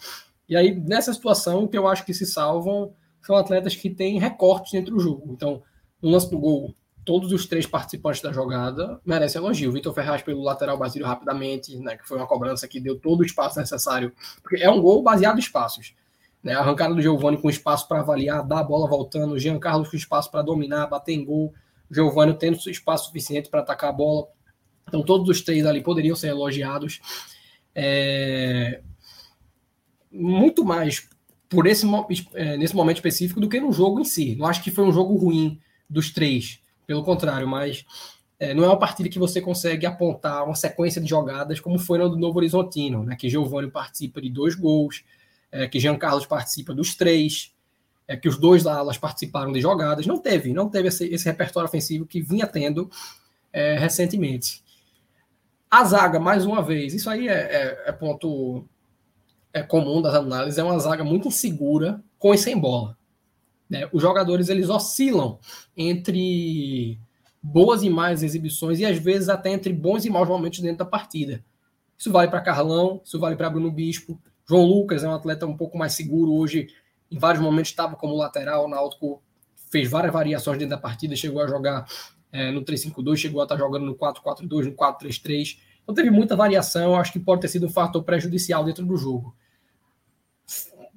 [0.49, 4.19] E aí, nessa situação, o que eu acho que se salvam são atletas que têm
[4.19, 5.33] recortes dentro do jogo.
[5.33, 5.63] Então,
[6.01, 9.73] no lance do gol, todos os três participantes da jogada merecem elogio.
[9.73, 13.25] Vitor Ferraz pelo lateral Basílio rapidamente, né, que foi uma cobrança que deu todo o
[13.25, 15.95] espaço necessário, porque é um gol baseado em espaços.
[16.43, 19.89] Né, a arrancada do Giovani com espaço para avaliar, dar a bola voltando, Jean Carlos
[19.89, 21.53] com espaço para dominar, bater em gol,
[21.91, 24.27] Giovani tendo espaço suficiente para atacar a bola.
[24.89, 27.01] Então todos os três ali poderiam ser elogiados.
[27.75, 28.81] É...
[30.11, 31.09] Muito mais
[31.49, 31.87] por esse,
[32.35, 34.35] é, nesse momento específico do que no jogo em si.
[34.37, 36.60] Não acho que foi um jogo ruim dos três
[36.91, 37.85] pelo contrário, mas
[38.37, 41.99] é, não é uma partida que você consegue apontar uma sequência de jogadas como foi
[41.99, 45.05] no do Novo Horizontino, né, que Giovanni participa de dois gols,
[45.53, 47.55] é, que Jean Carlos participa dos três,
[48.09, 50.05] é, que os dois alas participaram de jogadas.
[50.05, 52.91] Não teve, não teve esse, esse repertório ofensivo que vinha tendo
[53.53, 54.65] é, recentemente.
[55.71, 58.65] A zaga, mais uma vez, isso aí é, é, é ponto
[59.53, 62.99] é comum das análises, é uma zaga muito insegura com e sem bola.
[63.71, 63.89] Né?
[63.93, 65.39] Os jogadores eles oscilam
[65.77, 66.99] entre
[67.41, 70.85] boas e más exibições e às vezes até entre bons e maus momentos dentro da
[70.85, 71.43] partida.
[71.97, 74.21] Isso vale para Carlão, isso vale para Bruno Bispo.
[74.49, 76.67] João Lucas é um atleta um pouco mais seguro hoje.
[77.11, 79.23] Em vários momentos estava como lateral, o Náutico
[79.71, 81.87] fez várias variações dentro da partida, chegou a jogar
[82.33, 85.59] é, no 3-5-2, chegou a estar jogando no 4-4-2, no 4-3-3.
[85.83, 89.35] Então teve muita variação, acho que pode ter sido um fator prejudicial dentro do jogo.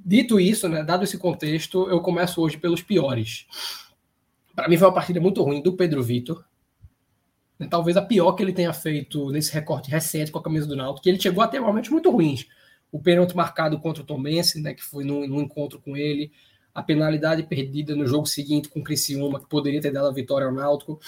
[0.05, 3.45] Dito isso, né, dado esse contexto, eu começo hoje pelos piores.
[4.53, 6.43] Para mim foi uma partida muito ruim do Pedro Vitor.
[7.57, 10.75] Né, talvez a pior que ele tenha feito nesse recorte recente com a camisa do
[10.75, 12.45] Náutico, que ele chegou a ter momentos muito ruins.
[12.91, 16.31] O pênalti marcado contra o Tomense, né, que foi no, no encontro com ele,
[16.75, 20.47] a penalidade perdida no jogo seguinte com o Criciúma, que poderia ter dado a vitória
[20.47, 20.99] ao Náutico.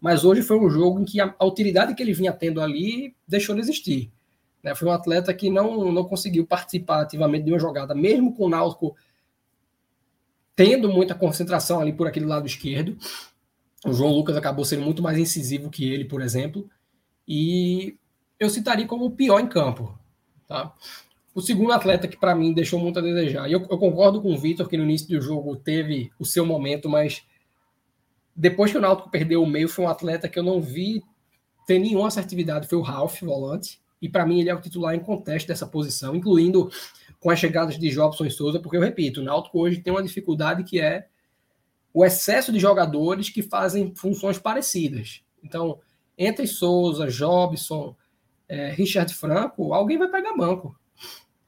[0.00, 3.54] Mas hoje foi um jogo em que a utilidade que ele vinha tendo ali deixou
[3.54, 4.12] de existir.
[4.64, 4.74] Né?
[4.74, 8.48] Foi um atleta que não, não conseguiu participar ativamente de uma jogada, mesmo com o
[8.48, 8.96] Náutico
[10.56, 12.96] tendo muita concentração ali por aquele lado esquerdo.
[13.84, 16.68] O João Lucas acabou sendo muito mais incisivo que ele, por exemplo.
[17.28, 17.98] E
[18.40, 19.98] eu citaria como o pior em campo.
[20.48, 20.72] Tá?
[21.34, 23.48] O segundo atleta que para mim deixou muito a desejar.
[23.48, 26.46] E eu, eu concordo com o Vitor que no início do jogo teve o seu
[26.46, 27.22] momento, mas
[28.34, 31.02] depois que o Náutico perdeu o meio, foi um atleta que eu não vi
[31.66, 32.68] ter nenhuma assertividade.
[32.68, 36.14] Foi o Ralph, volante e para mim ele é o titular em contexto dessa posição,
[36.14, 36.70] incluindo
[37.18, 40.02] com as chegadas de Jobson e Souza, porque eu repito, o Náutico hoje tem uma
[40.02, 41.06] dificuldade que é
[41.90, 45.22] o excesso de jogadores que fazem funções parecidas.
[45.42, 45.80] Então,
[46.18, 47.96] entre Souza, Jobson,
[48.46, 50.78] é, Richard Franco, alguém vai pegar banco.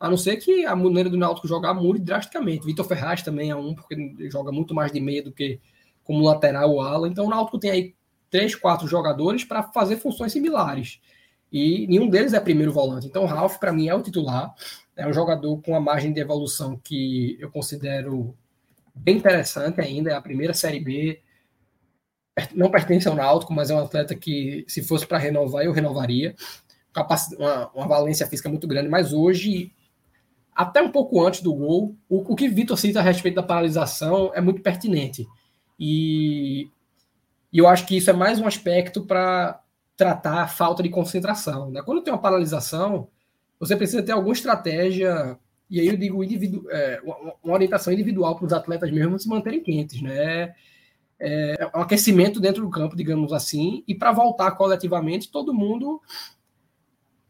[0.01, 2.64] A não ser que a maneira do Náutico jogar mude drasticamente.
[2.64, 5.61] Vitor Ferraz também é um, porque joga muito mais de meia do que
[6.03, 7.07] como lateral ou ala.
[7.07, 7.95] Então o Náutico tem aí
[8.31, 11.01] três, quatro jogadores para fazer funções similares
[11.53, 13.07] e nenhum deles é primeiro volante.
[13.07, 14.55] Então, o Ralph, para mim, é o titular.
[14.97, 18.37] É um jogador com uma margem de evolução que eu considero
[18.95, 20.11] bem interessante ainda.
[20.11, 21.21] É a primeira Série B.
[22.55, 26.35] Não pertence ao Náutico, mas é um atleta que, se fosse para renovar, eu renovaria.
[27.39, 29.71] Uma, uma valência física muito grande, mas hoje,
[30.55, 34.33] até um pouco antes do gol, o, o que Vitor cita a respeito da paralisação
[34.35, 35.27] é muito pertinente.
[35.79, 36.71] E,
[37.53, 39.63] e eu acho que isso é mais um aspecto para
[39.97, 41.71] tratar a falta de concentração.
[41.71, 41.83] Né?
[41.83, 43.09] Quando tem uma paralisação,
[43.59, 45.39] você precisa ter alguma estratégia,
[45.71, 47.01] e aí eu digo individu é,
[47.43, 50.03] uma orientação individual para os atletas mesmo se manterem quentes.
[50.03, 50.55] Né?
[51.19, 56.01] É, é um aquecimento dentro do campo, digamos assim, e para voltar coletivamente, todo mundo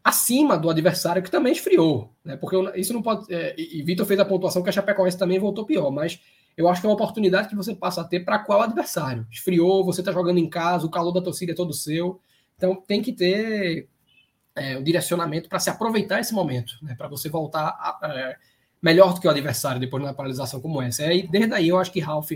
[0.03, 2.37] acima do adversário que também esfriou, né?
[2.37, 3.25] Porque isso não pode.
[3.33, 6.21] É, e Vitor fez a pontuação que a Chapecoense também voltou pior, mas
[6.55, 9.27] eu acho que é uma oportunidade que você passa a ter para qual adversário.
[9.29, 12.21] Esfriou, você está jogando em casa, o calor da torcida é todo seu.
[12.57, 13.87] Então tem que ter
[14.55, 18.37] é, um direcionamento para se aproveitar esse momento, né, para você voltar a, é,
[18.81, 21.11] melhor do que o adversário depois de uma paralisação como essa.
[21.13, 22.31] E desde aí eu acho que Ralph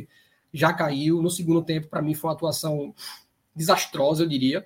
[0.54, 1.22] já caiu.
[1.22, 2.94] No segundo tempo, para mim, foi uma atuação
[3.56, 4.66] desastrosa, eu diria.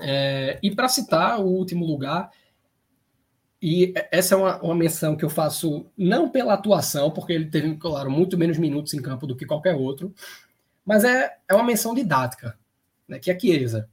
[0.00, 2.30] É, e para citar o último lugar,
[3.60, 7.76] e essa é uma, uma, menção que eu faço não pela atuação, porque ele teve,
[7.76, 10.12] claro, muito menos minutos em campo do que qualquer outro,
[10.84, 12.58] mas é, é uma menção didática,
[13.06, 13.88] né, que é a Chiesa.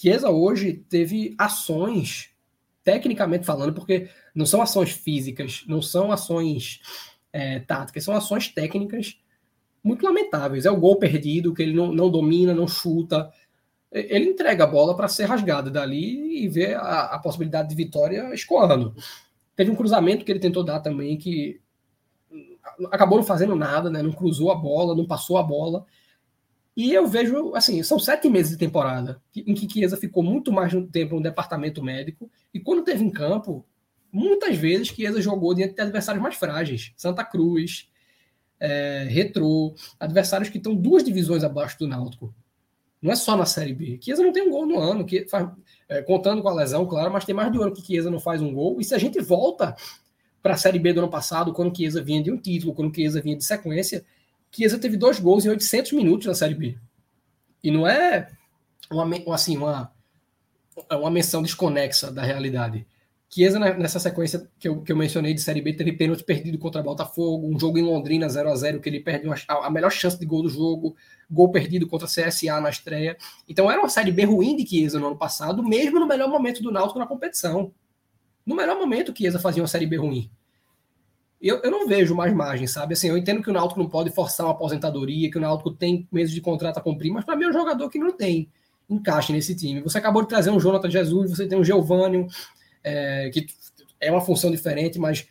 [0.00, 2.30] Chiesa hoje teve ações,
[2.84, 6.80] tecnicamente falando, porque não são ações físicas, não são ações
[7.32, 9.18] é, táticas, são ações técnicas
[9.82, 10.64] muito lamentáveis.
[10.64, 13.30] É o gol perdido, que ele não, não domina, não chuta.
[13.90, 18.32] Ele entrega a bola para ser rasgada dali e ver a, a possibilidade de vitória
[18.32, 18.94] escoando.
[19.56, 21.60] Teve um cruzamento que ele tentou dar também, que
[22.92, 24.00] acabou não fazendo nada, né?
[24.02, 25.84] não cruzou a bola, não passou a bola.
[26.78, 30.72] E eu vejo, assim, são sete meses de temporada em que Chiesa ficou muito mais
[30.92, 32.30] tempo no departamento médico.
[32.54, 33.66] E quando teve em campo,
[34.12, 36.92] muitas vezes Chiesa jogou diante de adversários mais frágeis.
[36.96, 37.88] Santa Cruz,
[38.60, 42.32] é, Retrô, adversários que estão duas divisões abaixo do Náutico.
[43.02, 43.98] Não é só na Série B.
[44.00, 45.48] Chiesa não tem um gol no ano, que faz,
[45.88, 48.20] é, contando com a lesão, claro, mas tem mais de um ano que Chiesa não
[48.20, 48.80] faz um gol.
[48.80, 49.74] E se a gente volta
[50.40, 53.20] para a Série B do ano passado, quando Chiesa vinha de um título, quando Chiesa
[53.20, 54.04] vinha de sequência,
[54.50, 56.78] Chiesa teve dois gols em 800 minutos na Série B.
[57.62, 58.28] E não é
[58.90, 59.92] uma, assim, uma,
[60.90, 62.86] uma menção desconexa da realidade.
[63.30, 66.56] Chiesa, né, nessa sequência que eu, que eu mencionei de Série B, teve pênalti perdido
[66.58, 69.92] contra Botafogo, um jogo em Londrina 0 a 0 que ele perde uma, a melhor
[69.92, 70.96] chance de gol do jogo,
[71.30, 73.18] gol perdido contra CSA na estreia.
[73.46, 76.62] Então era uma Série B ruim de Chiesa no ano passado, mesmo no melhor momento
[76.62, 77.70] do Náutico na competição.
[78.46, 80.30] No melhor momento, Chiesa fazia uma Série B ruim
[81.40, 82.94] eu, eu não vejo mais margem, sabe?
[82.94, 86.06] Assim, eu entendo que o Náutico não pode forçar uma aposentadoria, que o Náutico tem
[86.10, 88.48] meses de contrato a cumprir, mas para mim é um jogador que não tem
[88.90, 89.80] encaixe nesse time.
[89.82, 92.26] Você acabou de trazer um Jonathan Jesus, você tem um Geovânio,
[92.82, 93.46] é, que
[94.00, 95.28] é uma função diferente, mas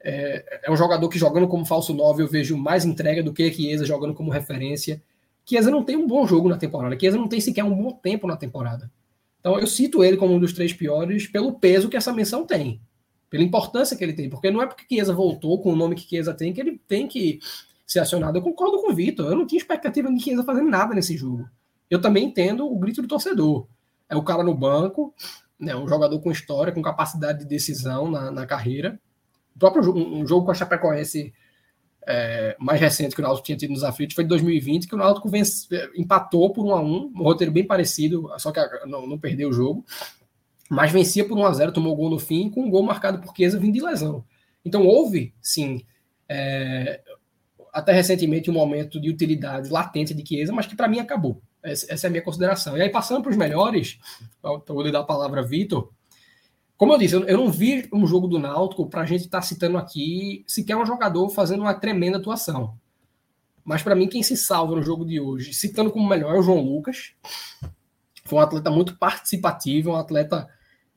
[0.00, 3.52] é, é, um jogador que jogando como falso 9 eu vejo mais entrega do que
[3.52, 5.02] Chiesa jogando como referência.
[5.44, 8.26] Chiesa não tem um bom jogo na temporada, Chiesa não tem sequer um bom tempo
[8.26, 8.90] na temporada.
[9.40, 12.80] Então eu cito ele como um dos três piores pelo peso que essa menção tem
[13.32, 16.06] pela importância que ele tem, porque não é porque Chiesa voltou com o nome que
[16.06, 17.40] Chiesa tem que ele tem que
[17.86, 18.36] ser acionado.
[18.36, 21.48] Eu concordo com o Vitor, eu não tinha expectativa de Chiesa fazendo nada nesse jogo.
[21.88, 23.66] eu também entendo o grito do torcedor.
[24.06, 25.14] É o cara no banco,
[25.58, 29.00] né, um jogador com história, com capacidade de decisão na, na carreira.
[29.56, 31.32] O próprio um, jogo com a Chapecoense
[32.06, 34.98] é, mais recente que o Náutico tinha tido nos aflitos foi de 2020, que o
[34.98, 35.66] Náutico vence,
[35.96, 39.52] empatou por 1 a 1 um roteiro bem parecido, só que não, não perdeu o
[39.54, 39.86] jogo,
[40.72, 43.36] mas vencia por 1 a 0 tomou gol no fim, com um gol marcado por
[43.36, 44.24] Chiesa vindo de lesão.
[44.64, 45.84] Então houve, sim,
[46.26, 47.02] é,
[47.70, 51.42] até recentemente um momento de utilidade latente de Chiesa, mas que para mim acabou.
[51.62, 52.74] Essa, essa, é a minha consideração.
[52.78, 53.98] E aí, passando para os melhores,
[54.66, 55.90] vou lhe dar a palavra Vitor,
[56.74, 59.42] como eu disse, eu, não vi um jogo do Náutico para a gente estar tá
[59.42, 62.78] citando aqui sequer um jogador fazendo uma tremenda atuação.
[63.62, 66.42] Mas para mim, quem se salva no jogo de hoje, citando como melhor, é o
[66.42, 67.12] João Lucas.
[68.24, 70.48] Foi um atleta muito participativo, um atleta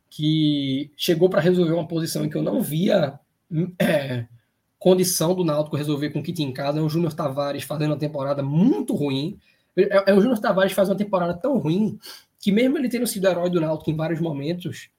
[0.09, 3.19] que chegou para resolver uma posição em que eu não via
[3.79, 4.25] é,
[4.79, 6.79] condição do Náutico resolver com o kit em casa.
[6.79, 9.39] É o Júnior Tavares fazendo uma temporada muito ruim.
[9.75, 11.99] É, é o Júnior Tavares faz uma temporada tão ruim
[12.39, 14.89] que mesmo ele tendo sido herói do Náutico em vários momentos,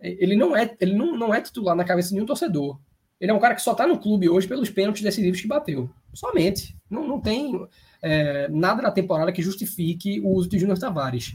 [0.00, 2.78] ele não é, ele não, não é titular na cabeça de nenhum torcedor.
[3.20, 5.88] Ele é um cara que só está no clube hoje pelos pênaltis decisivos que bateu.
[6.12, 6.76] Somente.
[6.90, 7.66] Não, não tem
[8.02, 11.32] é, nada na temporada que justifique o uso de Júnior Tavares.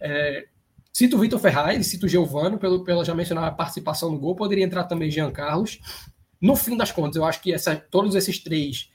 [0.00, 0.46] É,
[0.92, 4.64] cito o Vitor Ferraz, cito o Giovanni, pelo, pela já mencionada participação no gol, poderia
[4.64, 5.78] entrar também Jean Carlos.
[6.40, 8.90] No fim das contas, eu acho que essa, todos esses três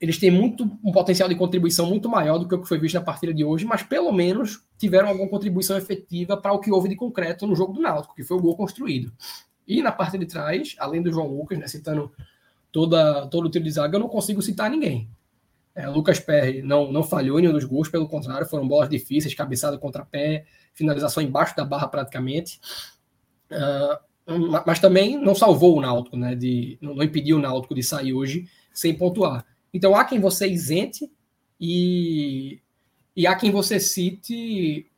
[0.00, 2.94] eles têm muito um potencial de contribuição muito maior do que o que foi visto
[2.94, 6.88] na partida de hoje, mas pelo menos tiveram alguma contribuição efetiva para o que houve
[6.88, 9.12] de concreto no jogo do Náutico, que foi o gol construído.
[9.66, 12.12] E na parte de trás, além do João Lucas, né, citando
[12.70, 15.08] toda, todo o tiro de zaga, eu não consigo citar ninguém.
[15.76, 19.34] É, Lucas Perry não, não falhou em nenhum dos gols, pelo contrário, foram bolas difíceis,
[19.34, 22.58] cabeçada contra pé, finalização embaixo da barra praticamente.
[23.50, 24.06] Uh,
[24.66, 28.48] mas também não salvou o Náutico, né, de, não, impediu o Náutico de sair hoje
[28.72, 29.44] sem pontuar.
[29.72, 31.10] Então há quem você isente
[31.60, 32.58] e,
[33.14, 34.90] e há quem você cite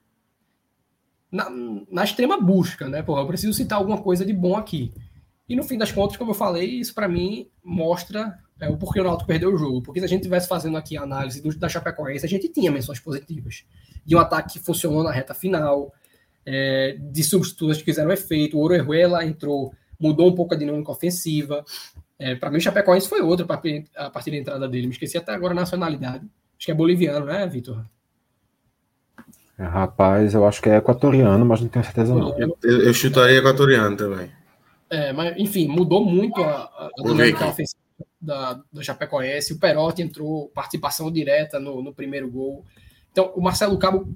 [1.31, 1.51] na,
[1.91, 3.03] na extrema busca, né?
[3.03, 4.93] Porra, eu preciso citar alguma coisa de bom aqui.
[5.49, 9.01] E no fim das contas, como eu falei, isso para mim mostra é, o porquê
[9.01, 9.83] o Náutico perdeu o jogo.
[9.83, 12.71] Porque se a gente estivesse fazendo aqui a análise do, da Chapecoense, a gente tinha
[12.71, 13.65] menções positivas.
[14.05, 15.93] De um ataque que funcionou na reta final,
[16.45, 18.59] é, de substituições que fizeram efeito.
[18.59, 21.65] O Orejuela entrou, mudou um pouco a dinâmica ofensiva.
[22.19, 24.89] É, para mim, o Chapecoense foi outro a partir da entrada dele.
[24.89, 26.27] Me esqueci até agora a nacionalidade.
[26.57, 27.85] Acho que é boliviano, né, Vitor?
[29.57, 32.37] É, rapaz, eu acho que é equatoriano, mas não tenho certeza não.
[32.39, 34.31] Eu, eu chutaria equatoriano também.
[34.91, 37.88] É, mas enfim, mudou muito a, a dinâmica ofensiva
[38.21, 39.53] da, do Chapecoense.
[39.53, 42.65] O Perotti entrou, participação direta no, no primeiro gol.
[43.11, 44.09] Então, o Marcelo Cabo,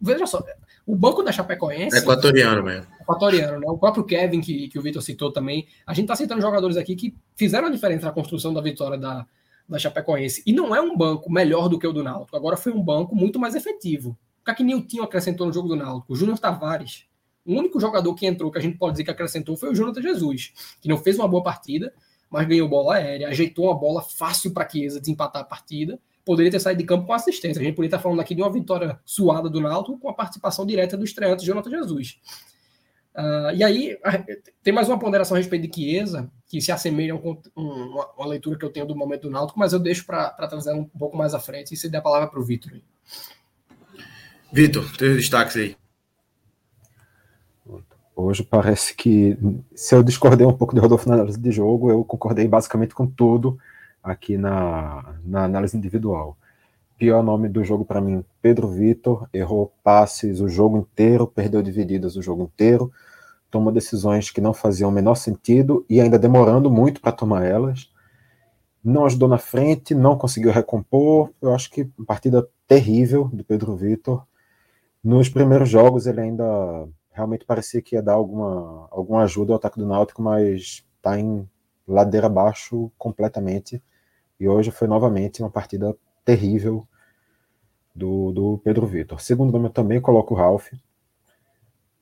[0.00, 0.42] veja só,
[0.86, 1.96] o banco da Chapecoense.
[1.96, 2.86] É equatoriano mesmo.
[3.00, 3.66] Equatoriano, né?
[3.68, 5.66] O próprio Kevin, que, que o Vitor citou também.
[5.86, 9.26] A gente está citando jogadores aqui que fizeram a diferença na construção da vitória da,
[9.68, 10.42] da Chapecoense.
[10.46, 12.36] E não é um banco melhor do que o do Náutico.
[12.36, 14.16] Agora foi um banco muito mais efetivo.
[14.40, 16.12] O que, é que Nilton acrescentou no jogo do Náutico?
[16.12, 17.04] O Júnior Tavares.
[17.44, 20.02] O único jogador que entrou, que a gente pode dizer que acrescentou, foi o Jonathan
[20.02, 21.92] Jesus, que não fez uma boa partida,
[22.30, 26.58] mas ganhou bola aérea, ajeitou uma bola fácil para Chiesa desempatar a partida poderia ter
[26.58, 27.60] saído de campo com assistência.
[27.60, 30.66] A gente poderia estar falando aqui de uma vitória suada do Náutico com a participação
[30.66, 32.18] direta do estreante Jonathan Jesus.
[33.14, 33.96] Uh, e aí,
[34.62, 38.58] tem mais uma ponderação a respeito de Chiesa, que se assemelha com uma, uma, leitura
[38.58, 41.32] que eu tenho do momento do Náutico, mas eu deixo para trazer um pouco mais
[41.32, 42.72] à frente e se der a palavra para o Vitor.
[44.52, 45.76] Vitor, teus destaques aí.
[48.18, 49.36] Hoje parece que,
[49.74, 53.06] se eu discordei um pouco de Rodolfo na análise de jogo, eu concordei basicamente com
[53.06, 53.58] tudo
[54.02, 56.34] aqui na, na análise individual.
[56.96, 62.16] Pior nome do jogo para mim, Pedro Vitor, errou passes o jogo inteiro, perdeu divididas
[62.16, 62.90] o jogo inteiro,
[63.50, 67.92] tomou decisões que não faziam o menor sentido e ainda demorando muito para tomar elas.
[68.82, 71.30] Não ajudou na frente, não conseguiu recompor.
[71.42, 74.26] Eu acho que partida terrível do Pedro Vitor.
[75.04, 79.78] Nos primeiros jogos ele ainda realmente parecia que ia dar alguma, alguma ajuda ao ataque
[79.78, 81.48] do Náutico, mas está em
[81.88, 83.82] ladeira abaixo completamente.
[84.38, 86.86] E hoje foi novamente uma partida terrível
[87.94, 89.18] do, do Pedro Vitor.
[89.22, 90.72] Segundo nome, eu também coloco o Ralph.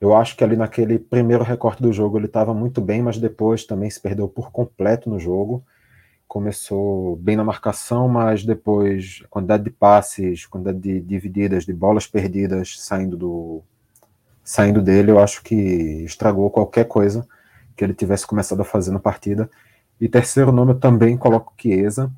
[0.01, 3.65] Eu acho que ali naquele primeiro recorte do jogo ele estava muito bem, mas depois
[3.65, 5.65] também se perdeu por completo no jogo.
[6.27, 11.73] Começou bem na marcação, mas depois a quantidade de passes, a quantidade de divididas, de
[11.73, 13.63] bolas perdidas saindo do
[14.45, 15.55] saindo dele, eu acho que
[16.05, 17.27] estragou qualquer coisa
[17.75, 19.51] que ele tivesse começado a fazer na partida.
[20.01, 22.13] E terceiro nome eu também coloco Chiesa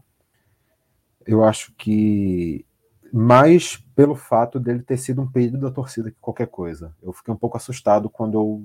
[1.27, 2.65] eu acho que
[3.13, 6.95] mais pelo fato dele ter sido um pedido da torcida que qualquer coisa.
[7.03, 8.65] Eu fiquei um pouco assustado quando eu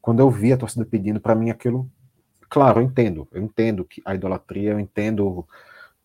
[0.00, 1.88] quando eu vi a torcida pedindo para mim aquilo.
[2.48, 5.46] Claro, eu entendo, eu entendo que a idolatria, eu entendo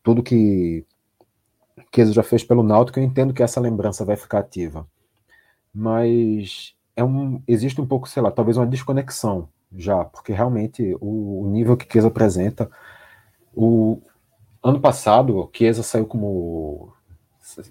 [0.03, 0.85] tudo que
[1.93, 4.87] Chiesa já fez pelo Náutico, eu entendo que essa lembrança vai ficar ativa.
[5.79, 11.43] Mas é um, existe um pouco, sei lá, talvez uma desconexão já, porque realmente o,
[11.43, 12.67] o nível que Chiesa apresenta,
[13.55, 14.01] o
[14.63, 16.91] ano passado, Chiesa saiu como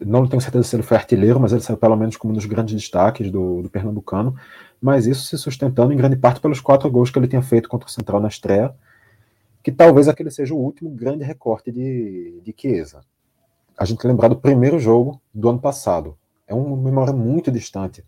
[0.06, 2.46] não tenho certeza se ele foi artilheiro, mas ele saiu pelo menos como um dos
[2.46, 4.36] grandes destaques do, do Pernambucano,
[4.80, 7.88] mas isso se sustentando em grande parte pelos quatro gols que ele tinha feito contra
[7.88, 8.72] o Central na estreia,
[9.64, 13.00] que talvez aquele seja o último grande recorte de, de Chiesa.
[13.76, 16.16] A gente lembrar do primeiro jogo do ano passado.
[16.46, 18.04] É uma memória muito distante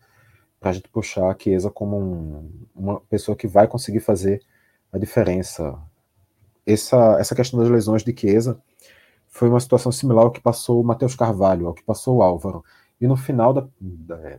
[0.61, 4.43] para a gente puxar a Chiesa como um, uma pessoa que vai conseguir fazer
[4.93, 5.79] a diferença.
[6.67, 8.61] Essa, essa questão das lesões de Chiesa
[9.29, 12.65] foi uma situação similar ao que passou o Matheus Carvalho, ao que passou o Álvaro.
[13.01, 13.69] E no final da,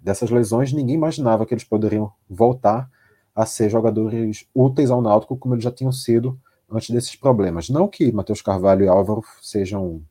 [0.01, 2.89] dessas lesões, ninguém imaginava que eles poderiam voltar
[3.33, 6.37] a ser jogadores úteis ao Náutico como eles já tinham sido
[6.69, 7.69] antes desses problemas.
[7.69, 10.01] Não que Matheus Carvalho e Álvaro sejam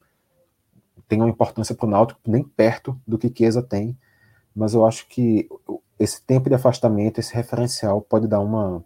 [1.09, 3.97] tenham importância para o Náutico nem perto do que Chiesa tem,
[4.55, 5.49] mas eu acho que
[5.99, 8.85] esse tempo de afastamento, esse referencial pode dar uma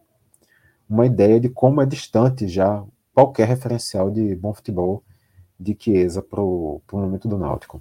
[0.89, 5.03] uma ideia de como é distante já qualquer referencial de bom futebol
[5.59, 7.81] de Chiesa para o momento do Náutico.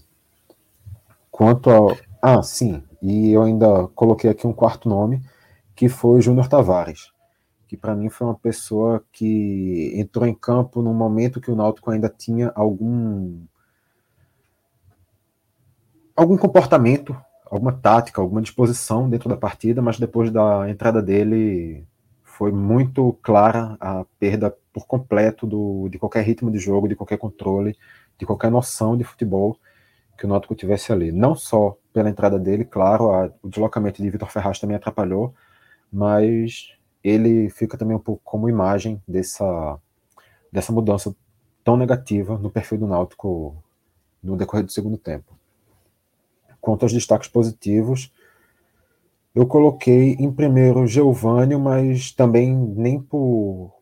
[1.29, 1.97] Quanto ao.
[2.21, 5.21] Ah, sim, e eu ainda coloquei aqui um quarto nome,
[5.75, 7.11] que foi Júnior Tavares
[7.71, 11.89] que para mim foi uma pessoa que entrou em campo no momento que o Náutico
[11.89, 13.45] ainda tinha algum
[16.21, 21.85] algum comportamento, alguma tática, alguma disposição dentro da partida, mas depois da entrada dele
[22.23, 27.17] foi muito clara a perda por completo do, de qualquer ritmo de jogo, de qualquer
[27.17, 27.77] controle,
[28.17, 29.57] de qualquer noção de futebol
[30.17, 31.11] que o Náutico tivesse ali.
[31.11, 35.33] Não só pela entrada dele, claro, a, o deslocamento de Vitor Ferraz também atrapalhou,
[35.91, 39.77] mas ele fica também um pouco como imagem dessa,
[40.51, 41.15] dessa mudança
[41.63, 43.55] tão negativa no perfil do Náutico
[44.23, 45.40] no decorrer do segundo tempo.
[46.61, 48.11] Quanto aos destaques positivos,
[49.33, 53.73] eu coloquei em primeiro Geovânio, mas também nem por.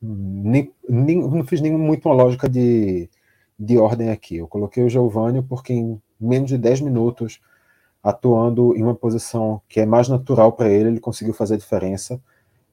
[0.00, 3.10] Nem, nem, não fiz nem muito uma lógica de,
[3.58, 4.36] de ordem aqui.
[4.36, 7.40] Eu coloquei o Geovânio porque em menos de 10 minutos
[8.02, 12.20] atuando em uma posição que é mais natural para ele, ele conseguiu fazer a diferença.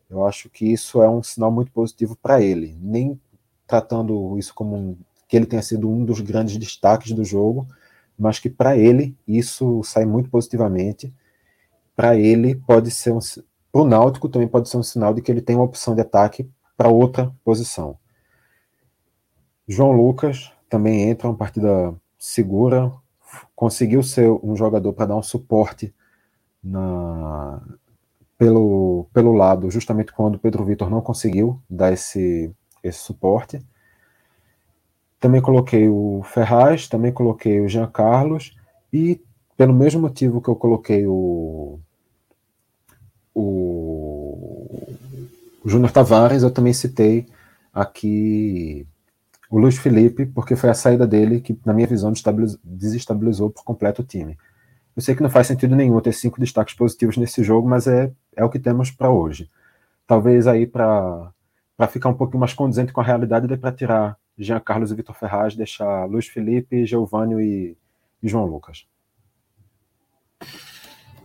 [0.09, 2.78] Eu acho que isso é um sinal muito positivo para ele.
[2.82, 3.20] Nem
[3.65, 4.97] tratando isso como um,
[5.28, 7.68] que ele tenha sido um dos grandes destaques do jogo,
[8.18, 11.13] mas que para ele isso sai muito positivamente.
[11.95, 13.20] Para ele pode ser um
[13.72, 16.01] para o Náutico também pode ser um sinal de que ele tem uma opção de
[16.01, 17.97] ataque para outra posição.
[19.68, 22.91] João Lucas também entra uma partida segura,
[23.55, 25.93] conseguiu ser um jogador para dar um suporte
[26.63, 27.61] na,
[28.38, 32.51] pelo, pelo lado, justamente quando Pedro Vitor não conseguiu dar esse,
[32.84, 33.59] esse suporte.
[35.20, 38.55] Também coloquei o Ferraz, também coloquei o Jean Carlos,
[38.93, 39.22] e
[39.55, 41.80] pelo mesmo motivo que eu coloquei o,
[43.34, 44.95] o,
[45.63, 47.28] o Júnior Tavares, eu também citei
[47.74, 48.86] aqui
[49.49, 52.11] o Luiz Felipe, porque foi a saída dele que, na minha visão,
[52.63, 54.38] desestabilizou por completo o time.
[54.95, 58.11] Eu sei que não faz sentido nenhum ter cinco destaques positivos nesse jogo, mas é,
[58.36, 59.49] é o que temos para hoje.
[60.05, 61.32] Talvez aí para
[61.89, 65.16] ficar um pouquinho mais condizente com a realidade, dê para tirar Jean Carlos e Vitor
[65.16, 67.78] Ferraz, deixar Luiz Felipe, Giovanni e,
[68.22, 68.86] e João Lucas.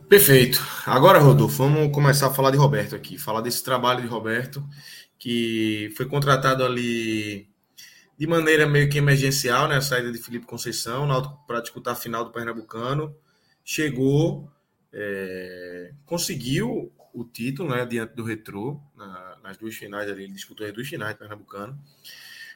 [0.09, 0.61] Perfeito.
[0.87, 4.63] Agora, Rodolfo, vamos começar a falar de Roberto aqui, falar desse trabalho de Roberto,
[5.19, 7.49] que foi contratado ali
[8.19, 9.77] de maneira meio que emergencial, né?
[9.77, 11.09] A saída de Felipe Conceição
[11.47, 13.17] para disputar a final do Pernambucano.
[13.65, 14.51] Chegou,
[14.93, 20.67] é, conseguiu o título né, diante do Retrô, na, nas duas finais ali, ele disputou
[20.67, 21.79] as duas finais do Pernambucano.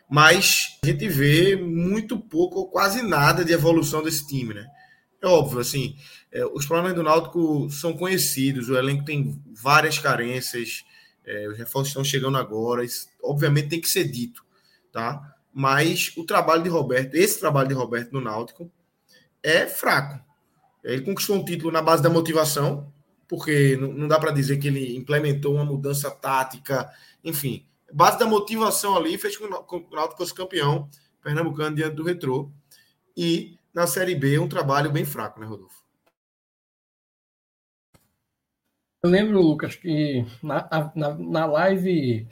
[0.08, 4.66] Mas a gente vê muito pouco ou quase nada de evolução desse time, né?
[5.20, 5.96] É óbvio, assim,
[6.30, 10.84] é, os problemas do Náutico são conhecidos, o elenco tem várias carências,
[11.24, 14.44] é, os reforços estão chegando agora, isso, obviamente tem que ser dito,
[14.92, 15.36] tá?
[15.58, 18.70] mas o trabalho de Roberto, esse trabalho de Roberto no Náutico,
[19.42, 20.22] é fraco.
[20.84, 22.92] Ele conquistou um título na base da motivação,
[23.26, 26.92] porque não dá para dizer que ele implementou uma mudança tática,
[27.24, 30.88] enfim, base da motivação ali fez com que o Náutico fosse campeão
[31.22, 32.50] pernambucano diante do Retrô.
[33.16, 35.84] E na Série B, um trabalho bem fraco, né, Rodolfo?
[39.02, 42.26] Eu lembro, Lucas, que na, na, na live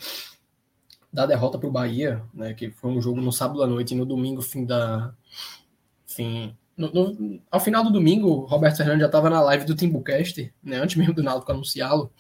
[1.13, 3.97] da derrota para o Bahia, né, que foi um jogo no sábado à noite e
[3.97, 5.15] no domingo, fim da.
[6.07, 10.53] Fim, no, no, ao final do domingo, Roberto Fernandes já estava na live do Timbucast,
[10.63, 12.13] né, antes mesmo do Náutico anunciá-lo.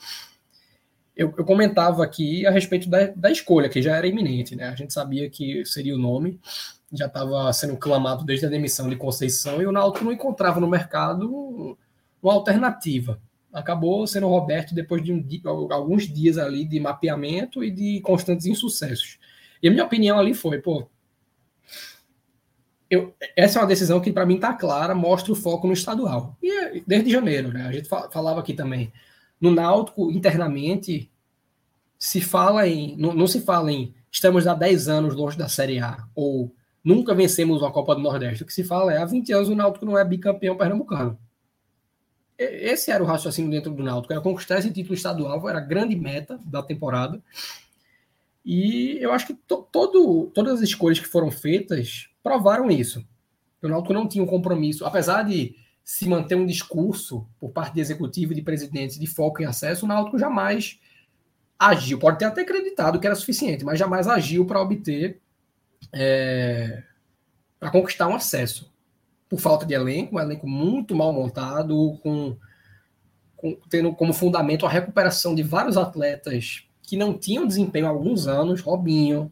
[1.16, 4.68] Eu, eu, comentava aqui a respeito da, da, escolha, que já era iminente, né?
[4.68, 6.40] A gente sabia que seria o nome,
[6.92, 10.68] já estava sendo clamado desde a demissão de Conceição e o Náutico não encontrava no
[10.68, 11.78] mercado
[12.22, 13.20] uma alternativa.
[13.52, 15.24] Acabou sendo o Roberto depois de um,
[15.70, 19.18] alguns dias ali de mapeamento e de constantes insucessos.
[19.62, 20.88] E a minha opinião ali foi, pô,
[22.90, 26.36] eu, essa é uma decisão que para mim está clara, mostra o foco no estadual.
[26.42, 27.66] E é, desde janeiro, né?
[27.66, 28.92] A gente falava aqui também
[29.40, 31.10] no Náutico, internamente,
[31.98, 32.96] se fala em.
[32.96, 36.54] Não, não, se fala em estamos há 10 anos longe da Série A, ou
[36.84, 38.42] nunca vencemos uma Copa do Nordeste.
[38.42, 41.18] O que se fala é há 20 anos o Náutico não é bicampeão pernambucano.
[42.36, 45.96] Esse era o raciocínio dentro do Náutico, era conquistar esse título estadual, era a grande
[45.96, 47.22] meta da temporada.
[48.44, 53.04] E eu acho que to, todo, todas as escolhas que foram feitas provaram isso.
[53.62, 57.80] O Náutico não tinha um compromisso, apesar de se manter um discurso por parte de
[57.80, 60.80] executivo e de presidente de foco em acesso, o Náutico jamais
[61.58, 61.98] agiu.
[61.98, 65.20] Pode ter até acreditado que era suficiente, mas jamais agiu para obter,
[65.92, 66.82] é,
[67.60, 68.72] para conquistar um acesso.
[69.28, 72.34] Por falta de elenco, um elenco muito mal montado, com,
[73.36, 78.26] com, tendo como fundamento a recuperação de vários atletas que não tinham desempenho há alguns
[78.26, 79.30] anos, Robinho,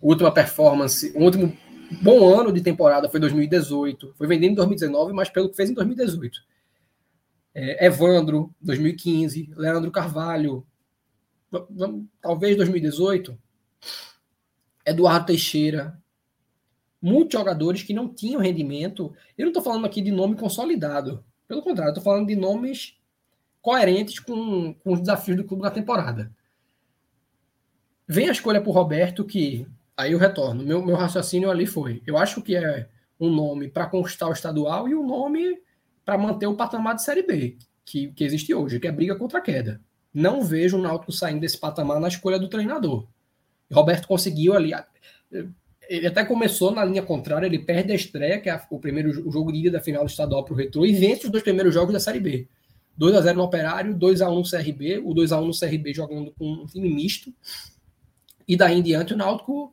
[0.00, 1.56] última performance, último
[2.00, 4.14] bom ano de temporada foi 2018.
[4.16, 6.40] Foi vendendo em 2019, mas pelo que fez em 2018.
[7.54, 9.52] É, Evandro, 2015.
[9.56, 10.66] Leandro Carvalho,
[12.20, 13.38] talvez 2018.
[14.86, 16.00] Eduardo Teixeira.
[17.00, 19.14] Muitos jogadores que não tinham rendimento.
[19.36, 21.24] Eu não estou falando aqui de nome consolidado.
[21.48, 22.96] Pelo contrário, estou falando de nomes
[23.60, 26.32] coerentes com, com os desafios do clube na temporada.
[28.06, 29.66] Vem a escolha por Roberto, que
[30.02, 30.64] Aí eu retorno.
[30.64, 32.88] Meu, meu raciocínio ali foi: eu acho que é
[33.20, 35.60] um nome para conquistar o estadual e um nome
[36.04, 39.38] para manter o patamar de Série B que, que existe hoje, que é briga contra
[39.38, 39.80] a queda.
[40.12, 43.06] Não vejo o Náutico saindo desse patamar na escolha do treinador.
[43.72, 44.72] Roberto conseguiu ali.
[45.88, 49.32] Ele até começou na linha contrária, ele perde a estreia, que é o primeiro o
[49.32, 51.72] jogo de ida da final do estadual para o Retro, e vence os dois primeiros
[51.72, 52.48] jogos da Série B.
[52.96, 55.58] 2 a 0 no Operário, 2 a 1 no CRB, o 2 a 1 no
[55.58, 57.32] CRB jogando com um time misto.
[58.46, 59.72] E daí em diante o Náutico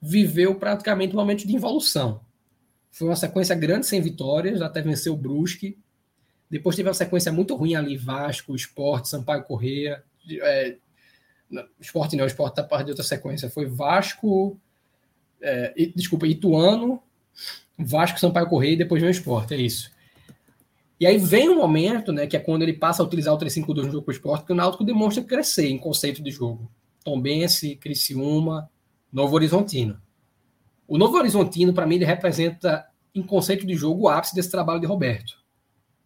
[0.00, 2.20] viveu praticamente um momento de involução.
[2.90, 5.78] Foi uma sequência grande sem vitórias, até venceu o Brusque.
[6.50, 10.02] Depois teve uma sequência muito ruim ali, Vasco, Esporte, Sampaio Correia.
[10.42, 10.76] É,
[11.80, 13.50] esporte não, Esporte tá parte de outra sequência.
[13.50, 14.58] Foi Vasco,
[15.40, 17.02] é, desculpa, Ituano,
[17.78, 19.90] Vasco, Sampaio Correia e depois vem o Esporte, é isso.
[20.98, 23.84] E aí vem um momento, né, que é quando ele passa a utilizar o 3-5-2
[23.84, 26.70] no jogo com o Esporte, que o Náutico demonstra crescer em conceito de jogo.
[27.02, 28.68] Tombense, Criciúma,
[29.12, 30.00] Novo Horizontino.
[30.86, 34.80] O Novo Horizontino, para mim, ele representa, em conceito de jogo, o ápice desse trabalho
[34.80, 35.40] de Roberto.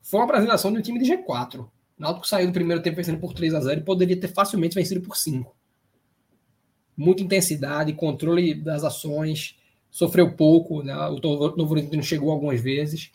[0.02, 1.60] Foi uma apresentação de um time de G4.
[1.60, 4.74] O Náutico saiu do primeiro tempo vencendo por 3 a 0 e poderia ter facilmente
[4.74, 5.54] vencido por 5.
[6.96, 9.56] Muita intensidade, controle das ações,
[9.90, 10.94] sofreu pouco, né?
[10.94, 11.18] o
[11.56, 13.10] Novo Horizontino chegou algumas vezes.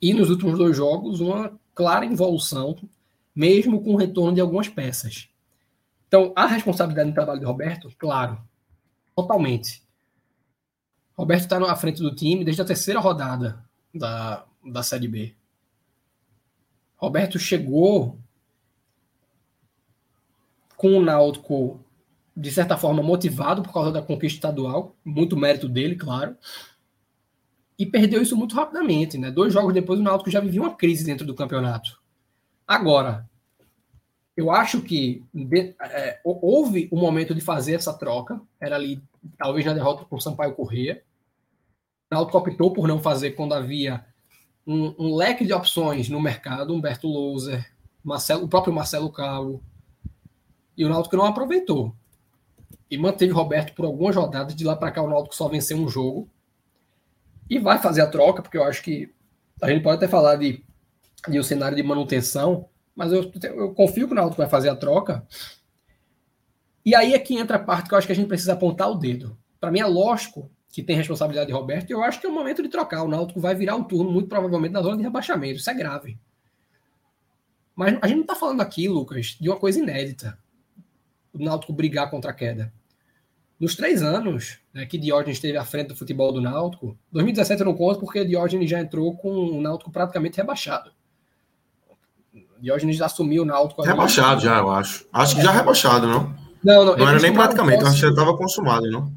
[0.00, 2.76] E nos últimos dois jogos, uma clara involução,
[3.34, 5.28] mesmo com o retorno de algumas peças.
[6.08, 8.38] Então, a responsabilidade no trabalho de Roberto, claro,
[9.18, 9.82] totalmente.
[11.16, 15.34] Roberto está na frente do time desde a terceira rodada da, da Série B.
[16.96, 18.16] Roberto chegou
[20.76, 21.84] com o Náutico,
[22.36, 26.36] de certa forma, motivado por causa da conquista estadual, muito mérito dele, claro,
[27.76, 29.18] e perdeu isso muito rapidamente.
[29.18, 29.32] Né?
[29.32, 32.00] Dois jogos depois, o Náutico já vivia uma crise dentro do campeonato.
[32.64, 33.27] Agora,
[34.38, 39.02] eu acho que de, é, houve um momento de fazer essa troca, era ali,
[39.36, 41.02] talvez na derrota o Sampaio Corrêa.
[42.08, 44.06] O Náutico optou por não fazer quando havia
[44.64, 47.68] um, um, leque de opções no mercado, Humberto Louser,
[48.00, 49.60] Marcelo, o próprio Marcelo Cabo,
[50.76, 51.92] e o Náutico não aproveitou.
[52.88, 55.88] E manteve Roberto por algumas rodadas, de lá para cá o Náutico só venceu um
[55.88, 56.30] jogo.
[57.50, 59.12] E vai fazer a troca, porque eu acho que
[59.60, 60.62] a gente pode até falar de,
[61.28, 62.68] de um cenário de manutenção,
[62.98, 65.24] mas eu, eu confio que o Náutico vai fazer a troca.
[66.84, 68.90] E aí é que entra a parte que eu acho que a gente precisa apontar
[68.90, 69.38] o dedo.
[69.60, 72.32] Para mim é lógico que tem responsabilidade de Roberto, e eu acho que é o
[72.32, 73.04] momento de trocar.
[73.04, 75.60] O Náutico vai virar o turno, muito provavelmente, na zona de rebaixamento.
[75.60, 76.18] Isso é grave.
[77.76, 80.36] Mas a gente não está falando aqui, Lucas, de uma coisa inédita.
[81.32, 82.72] O Náutico brigar contra a queda.
[83.60, 87.66] Nos três anos né, que Diógenes esteve à frente do futebol do Náutico, 2017 eu
[87.66, 90.97] não conto porque Diógenes já entrou com o Náutico praticamente rebaixado.
[92.60, 93.82] Diógenes assumiu o Náutico.
[93.82, 95.06] Rebaixado já, eu acho.
[95.12, 96.34] Acho que já rebaixado, não?
[96.62, 96.96] Não, não.
[96.96, 99.12] Não era nem praticamente, posse, acho que já estava consumado, não?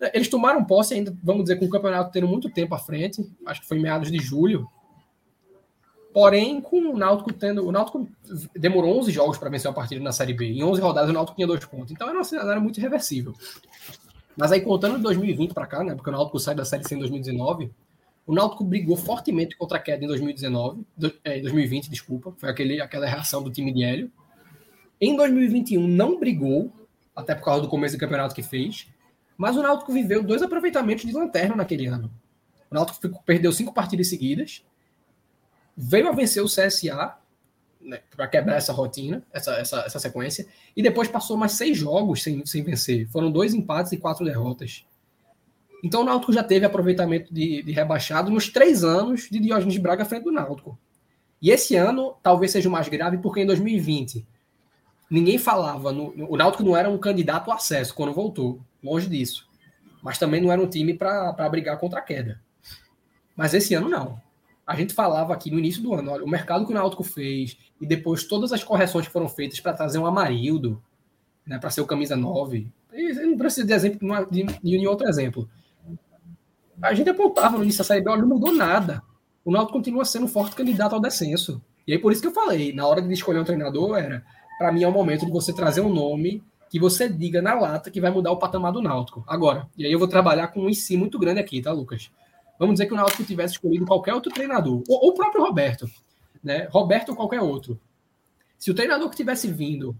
[0.00, 3.22] É, eles tomaram posse ainda, vamos dizer, com o campeonato tendo muito tempo à frente.
[3.46, 4.66] Acho que foi em meados de julho.
[6.12, 7.64] Porém, com o Náutico tendo.
[7.66, 8.08] O Náutico
[8.56, 10.46] demorou 11 jogos para vencer a partida na Série B.
[10.46, 11.92] Em 11 rodadas, o Náutico tinha dois pontos.
[11.92, 13.34] Então era um cenário muito irreversível.
[14.36, 15.94] Mas aí, contando de 2020 para cá, né?
[15.94, 17.70] Porque o Náutico sai da Série C em 2019.
[18.26, 22.32] O Náutico brigou fortemente contra a queda em 2019, do, é, 2020, desculpa.
[22.38, 24.10] Foi aquele, aquela reação do time de Hélio.
[25.00, 26.72] Em 2021 não brigou,
[27.16, 28.86] até por causa do começo do campeonato que fez.
[29.36, 32.10] Mas o Náutico viveu dois aproveitamentos de lanterna naquele ano.
[32.70, 34.62] O Náutico perdeu cinco partidas seguidas
[35.80, 37.16] veio a vencer o CSA
[37.80, 40.46] né, para quebrar essa rotina, essa, essa, essa sequência,
[40.76, 43.08] e depois passou mais seis jogos sem, sem vencer.
[43.08, 44.84] Foram dois empates e quatro derrotas.
[45.82, 50.04] Então o Náutico já teve aproveitamento de, de rebaixado nos três anos de Diógenes Braga
[50.04, 50.78] frente do Náutico.
[51.40, 54.26] E esse ano talvez seja o mais grave, porque em 2020
[55.10, 55.92] ninguém falava.
[55.92, 59.48] No, o Náutico não era um candidato ao acesso quando voltou, longe disso.
[60.02, 62.40] Mas também não era um time para brigar contra a queda.
[63.36, 64.20] Mas esse ano não
[64.70, 67.58] a gente falava aqui no início do ano, olha, o mercado que o Náutico fez
[67.80, 70.80] e depois todas as correções que foram feitas para trazer um Amarildo,
[71.44, 72.70] né, para ser o camisa 9.
[72.92, 75.50] E não precisa de exemplo de, de outro exemplo.
[76.82, 79.02] A gente apontava no início da Série B, olha, não mudou nada.
[79.44, 81.62] O Náutico continua sendo um forte candidato ao descenso.
[81.86, 84.24] E aí por isso que eu falei, na hora de escolher um treinador era,
[84.58, 87.90] para mim é o momento de você trazer um nome que você diga na lata
[87.90, 89.24] que vai mudar o patamar do Náutico.
[89.26, 92.10] Agora, e aí eu vou trabalhar com um em si muito grande aqui, tá, Lucas?
[92.58, 95.90] Vamos dizer que o Náutico tivesse escolhido qualquer outro treinador, ou, ou o próprio Roberto,
[96.42, 96.68] né?
[96.70, 97.80] Roberto ou qualquer outro.
[98.56, 99.96] Se o treinador que tivesse vindo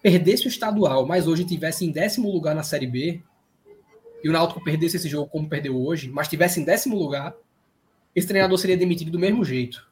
[0.00, 3.20] perdesse o estadual, mas hoje tivesse em décimo lugar na Série B,
[4.26, 7.32] e o Náutico perdesse esse jogo como perdeu hoje, mas tivesse em décimo lugar,
[8.12, 9.88] esse treinador seria demitido do mesmo jeito.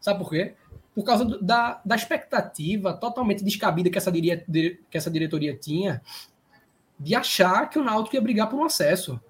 [0.00, 0.54] Sabe por quê?
[0.94, 6.00] Por causa do, da, da expectativa totalmente descabida que essa, diria, que essa diretoria tinha
[6.98, 9.20] de achar que o Náutico ia brigar por um acesso.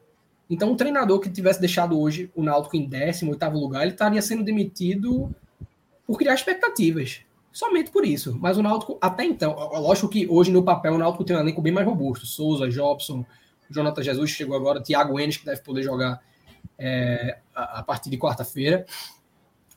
[0.49, 4.45] Então, um treinador que tivesse deixado hoje o Náutico em 18 lugar, ele estaria sendo
[4.45, 5.35] demitido
[6.07, 7.23] por criar expectativas.
[7.51, 8.39] Somente por isso.
[8.41, 11.61] Mas o Náutico, até então, lógico que hoje no papel o Náutico tem um elenco
[11.61, 12.27] bem mais robusto.
[12.27, 13.27] Souza, Jobson,
[13.71, 16.21] Jonathan Jesus chegou agora, Thiago Enes, que deve poder jogar
[16.79, 18.85] é, a, a partir de quarta-feira.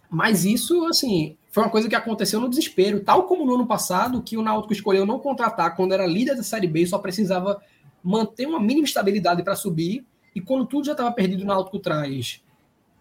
[0.10, 3.04] Mas isso, assim, foi uma coisa que aconteceu no desespero.
[3.04, 6.44] Tal como no ano passado, que o Náutico escolheu não contratar quando era líder da
[6.44, 7.62] Série B e só precisava
[8.04, 12.42] manter uma mínima estabilidade para subir e quando tudo já estava perdido, o Náutico traz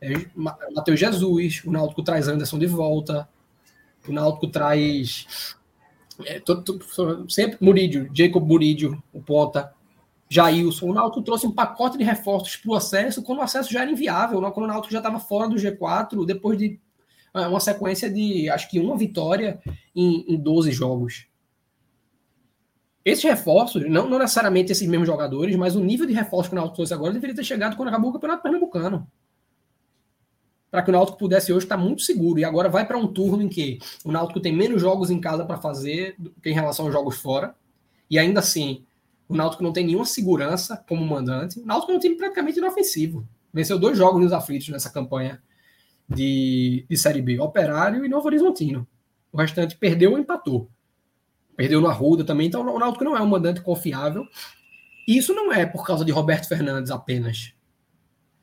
[0.00, 3.28] é, Matheus Jesus, o Náutico traz Anderson de volta,
[4.06, 5.56] o Náutico traz
[6.26, 6.42] é,
[7.28, 9.72] sempre Murídio, Jacob Murídio, o ponta,
[10.32, 10.86] Jailson.
[10.86, 13.90] O Náutico trouxe um pacote de reforços para o acesso, quando o acesso já era
[13.90, 14.50] inviável, né?
[14.50, 16.80] quando o Náutico já estava fora do G4, depois de
[17.34, 19.60] é, uma sequência de, acho que uma vitória
[19.94, 21.26] em, em 12 jogos.
[23.04, 26.56] Esses reforços, não, não, necessariamente esses mesmos jogadores, mas o nível de reforço que o
[26.56, 29.06] Náutico trouxe agora deveria ter chegado quando acabou o Campeonato Pernambucano.
[30.70, 32.38] Para que o Náutico pudesse hoje estar muito seguro.
[32.38, 35.44] E agora vai para um turno em que o Náutico tem menos jogos em casa
[35.44, 37.54] para fazer do que em relação aos jogos fora.
[38.08, 38.82] E ainda assim,
[39.32, 41.58] o Náutico não tem nenhuma segurança como mandante.
[41.58, 43.26] O Náutico é um time praticamente inofensivo.
[43.52, 45.42] Venceu dois jogos nos aflitos nessa campanha
[46.08, 48.86] de, de Série B: Operário e Novo Horizontino.
[49.32, 50.70] O restante perdeu ou empatou.
[51.56, 54.26] Perdeu no Arruda também, então o Náutico não é um mandante confiável.
[55.08, 57.54] E isso não é por causa de Roberto Fernandes apenas.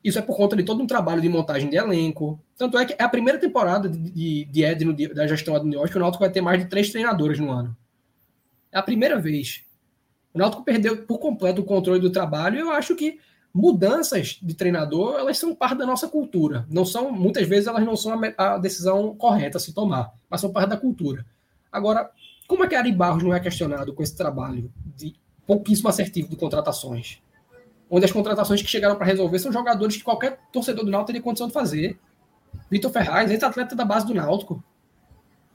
[0.02, 2.42] Isso é por conta de todo um trabalho de montagem de elenco.
[2.56, 6.00] Tanto é que é a primeira temporada de, de, Edno, da gestão Adnios, que o
[6.00, 7.76] Náutico vai ter mais de três treinadores no ano.
[8.72, 9.64] É a primeira vez.
[10.32, 13.18] O Náutico perdeu por completo o controle do trabalho eu acho que
[13.52, 16.64] mudanças de treinador, elas são parte da nossa cultura.
[16.70, 20.40] Não são, muitas vezes elas não são a, a decisão correta a se tomar, mas
[20.40, 21.26] são parte da cultura.
[21.70, 22.10] Agora,
[22.46, 25.14] como é que Ari Barros não é questionado com esse trabalho de
[25.46, 27.18] pouquíssimo assertivo de contratações?
[27.88, 31.22] Onde as contratações que chegaram para resolver são jogadores que qualquer torcedor do Náutico teria
[31.22, 31.98] condição de fazer.
[32.70, 34.62] Vitor Ferraz, ex-atleta da base do Náutico.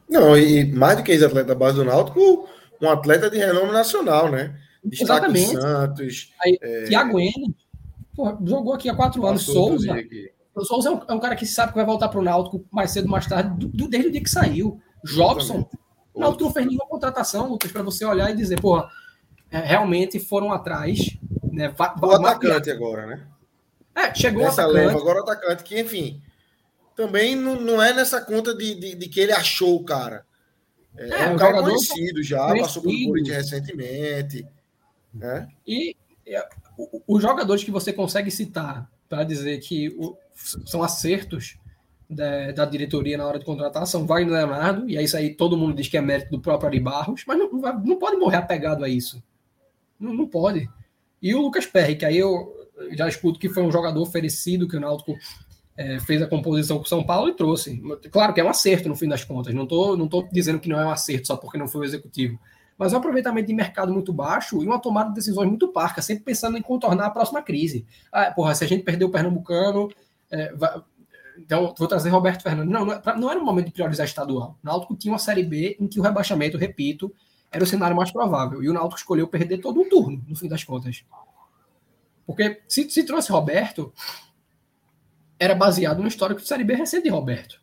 [0.10, 2.48] Não, e mais do que ex-atleta da base do Náutico,
[2.82, 4.54] um atleta de renome nacional, né?
[4.86, 5.52] Destaque Exatamente.
[5.52, 6.34] Santos.
[6.44, 6.84] Aí, é...
[6.86, 7.56] Tiago N.
[8.44, 9.44] jogou aqui há quatro anos.
[9.44, 9.96] Souza.
[10.54, 12.66] O Souza é um, é um, cara que sabe que vai voltar para o Náutico
[12.72, 14.80] mais cedo ou mais tarde, do, desde o dia que saiu.
[15.04, 15.68] Jobson.
[16.14, 18.90] O Náutico não fez nenhuma contratação, Lucas, para você olhar e dizer, porra,
[19.52, 21.18] é, realmente foram atrás.
[21.52, 23.28] Né, o atacante agora, né?
[23.96, 24.88] É, chegou Nessa o atacante.
[24.88, 26.22] Leva, agora o atacante, que, enfim,
[26.96, 30.26] também não, não é nessa conta de, de, de, que ele achou o cara.
[30.98, 32.66] É, é, é um cara conhecido já, conhecido.
[32.66, 34.48] passou pelo Corinthians recentemente.
[35.16, 35.48] Né?
[35.66, 35.96] E
[36.28, 36.48] é,
[37.08, 40.18] os jogadores que você consegue citar para dizer que o,
[40.66, 41.58] são acertos
[42.10, 45.58] da, da, diretoria na hora de contratar são Wagner Leonardo, e é isso aí todo
[45.58, 48.84] mundo diz que é mérito do próprio Ari Barros, mas não, não pode morrer apegado
[48.84, 49.24] a isso.
[50.00, 50.70] Não, não pode.
[51.22, 52.54] E o Lucas Perry, que aí eu
[52.92, 55.16] já escuto que foi um jogador oferecido, que o Náutico
[55.78, 57.82] é, fez a composição com São Paulo e trouxe.
[58.12, 60.70] Claro que é um acerto no fim das contas, não estou não tô dizendo que
[60.70, 62.40] não é um acerto só porque não foi o executivo,
[62.78, 66.24] mas um aproveitamento de mercado muito baixo e uma tomada de decisões muito parca, sempre
[66.24, 67.86] pensando em contornar a próxima crise.
[68.12, 69.90] Ah, porra, se a gente perder o Pernambucano,
[70.30, 70.82] é, vai,
[71.38, 72.72] então vou trazer Roberto Fernandes.
[72.72, 74.58] Não, não, é, não era o momento de priorizar estadual.
[74.64, 77.14] O Náutico tinha uma Série B em que o rebaixamento, repito,
[77.52, 78.64] era o cenário mais provável.
[78.64, 81.06] E o Náutico escolheu perder todo um turno, no fim das contas.
[82.26, 83.94] Porque se, se trouxe Roberto,
[85.40, 87.62] era baseado no histórico de Série B recente de Roberto.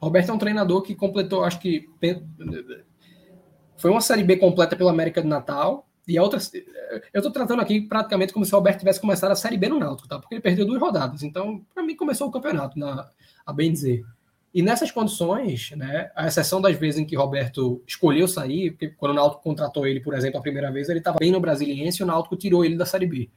[0.00, 1.90] Roberto é um treinador que completou, acho que
[3.78, 5.88] foi uma Série B completa pela América do Natal.
[6.06, 6.40] E a outra,
[7.12, 9.78] eu estou tratando aqui praticamente como se o Roberto tivesse começado a Série B no
[9.78, 10.18] Náutico, tá?
[10.18, 11.22] Porque ele perdeu duas rodadas.
[11.22, 13.08] Então, para mim, começou o campeonato, na,
[13.44, 14.04] a bem dizer.
[14.54, 19.12] E nessas condições, né, a exceção das vezes em que Roberto escolheu sair, porque quando
[19.12, 22.04] o Náutico contratou ele, por exemplo, a primeira vez, ele estava bem no Brasiliense e
[22.04, 23.28] o Náutico tirou ele da Série B.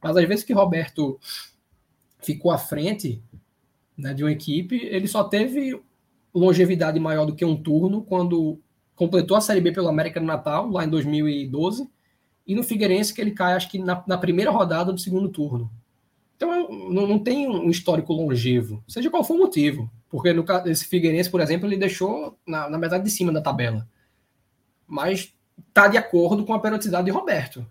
[0.00, 1.18] Mas às vezes que Roberto
[2.20, 3.20] ficou à frente
[3.98, 5.80] né, de uma equipe, ele só teve
[6.32, 8.60] longevidade maior do que um turno quando
[9.00, 11.88] completou a Série B pelo América do Natal, lá em 2012,
[12.46, 15.70] e no Figueirense que ele cai, acho que na, na primeira rodada do segundo turno.
[16.36, 19.90] Então não, não, tem um histórico longevo, seja qual for o motivo.
[20.10, 23.88] Porque no esse Figueirense, por exemplo, ele deixou na, na metade de cima da tabela.
[24.86, 25.32] Mas
[25.66, 27.66] está de acordo com a periodicidade de Roberto.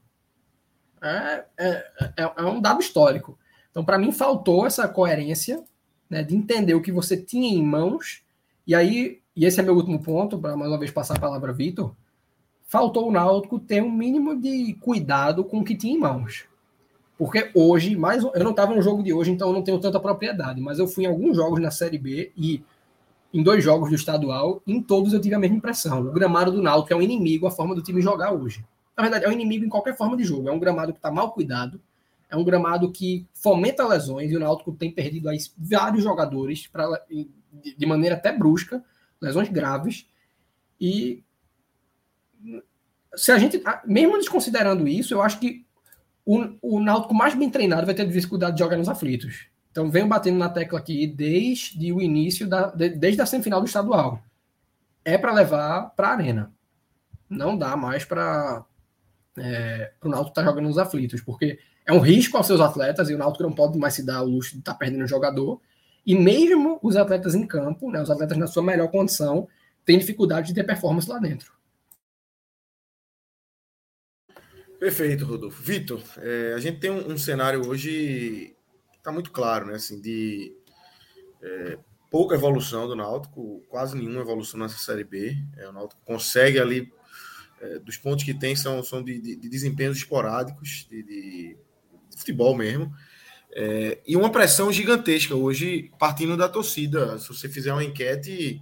[1.00, 1.70] É, é,
[2.18, 3.38] é, é um dado histórico.
[3.70, 5.64] Então, para mim, faltou essa coerência
[6.10, 8.24] né, de entender o que você tinha em mãos.
[8.66, 11.52] E aí, e esse é meu último ponto, para mais uma vez passar a palavra
[11.52, 11.96] a Vitor,
[12.68, 16.44] faltou o Náutico ter um mínimo de cuidado com o que tinha em mãos.
[17.18, 19.98] Porque hoje, mais eu não estava no jogo de hoje, então eu não tenho tanta
[19.98, 22.62] propriedade, mas eu fui em alguns jogos na Série B e
[23.34, 26.02] em dois jogos do estadual, em todos eu tive a mesma impressão.
[26.02, 28.66] O gramado do Náutico é um inimigo a forma do time jogar hoje.
[28.98, 30.50] Na verdade, é um inimigo em qualquer forma de jogo.
[30.50, 31.80] É um gramado que está mal cuidado,
[32.30, 36.90] é um gramado que fomenta lesões e o Náutico tem perdido aí vários jogadores pra,
[37.10, 38.84] de maneira até brusca,
[39.22, 40.08] lesões graves.
[40.80, 41.24] E
[43.16, 45.66] se a gente, mesmo desconsiderando isso, eu acho que
[46.26, 49.48] o, o Náutico mais bem treinado vai ter dificuldade de jogar nos aflitos.
[49.72, 54.22] Então venho batendo na tecla aqui desde o início da desde a semifinal do estadual.
[55.04, 56.52] É para levar para a arena.
[57.30, 58.66] Não dá mais para
[59.38, 63.10] é, o Náutico estar tá jogando nos aflitos, porque é um risco aos seus atletas
[63.10, 65.08] e o Náutico não pode mais se dar o luxo de estar tá perdendo um
[65.08, 65.62] jogador.
[66.06, 69.48] E mesmo os atletas em campo, né, os atletas na sua melhor condição,
[69.86, 71.54] têm dificuldade de ter performance lá dentro.
[74.80, 75.62] Perfeito, Rodolfo.
[75.62, 78.56] Vitor, é, a gente tem um, um cenário hoje
[79.00, 79.76] está muito claro, né?
[79.76, 80.56] Assim, de
[81.42, 81.78] é,
[82.10, 85.38] pouca evolução do Náutico, quase nenhuma evolução nessa Série B.
[85.58, 86.92] É, o Náutico consegue ali,
[87.60, 91.58] é, dos pontos que tem, são, são de, de, de desempenhos esporádicos, de, de
[92.16, 92.94] futebol mesmo.
[93.52, 97.18] É, e uma pressão gigantesca hoje, partindo da torcida.
[97.18, 98.62] Se você fizer uma enquete,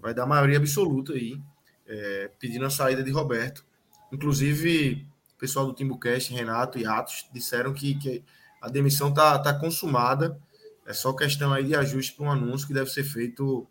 [0.00, 1.40] vai dar maioria absoluta aí,
[1.86, 3.64] é, pedindo a saída de Roberto.
[4.12, 8.22] Inclusive, o pessoal do Timbucast, Renato e Atos, disseram que, que
[8.60, 10.38] a demissão está tá consumada.
[10.86, 13.66] É só questão aí de ajuste para um anúncio que deve ser feito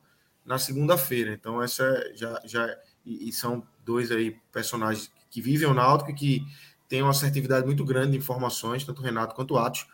[0.45, 1.33] na segunda-feira.
[1.33, 1.83] Então, essa
[2.15, 2.41] já.
[2.45, 6.45] já e, e, são dois aí personagens que vivem o Náutico e que
[6.87, 9.85] tem uma assertividade muito grande de informações, tanto Renato quanto Atos,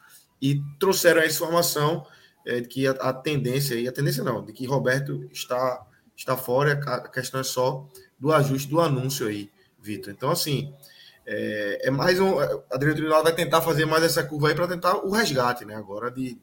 [0.42, 2.06] e trouxeram essa informação
[2.46, 5.86] é, de que a, a, tendência, e a tendência não, de que Roberto está,
[6.16, 7.88] está fora, a questão é só
[8.20, 9.50] do ajuste do anúncio aí,
[9.82, 10.12] Vitor.
[10.12, 10.74] Então, assim,
[11.26, 12.40] é, é, mais um.
[12.40, 15.76] A diretoria vai tentar fazer mais essa curva aí para tentar o resgate, né?
[15.76, 16.38] Agora, de,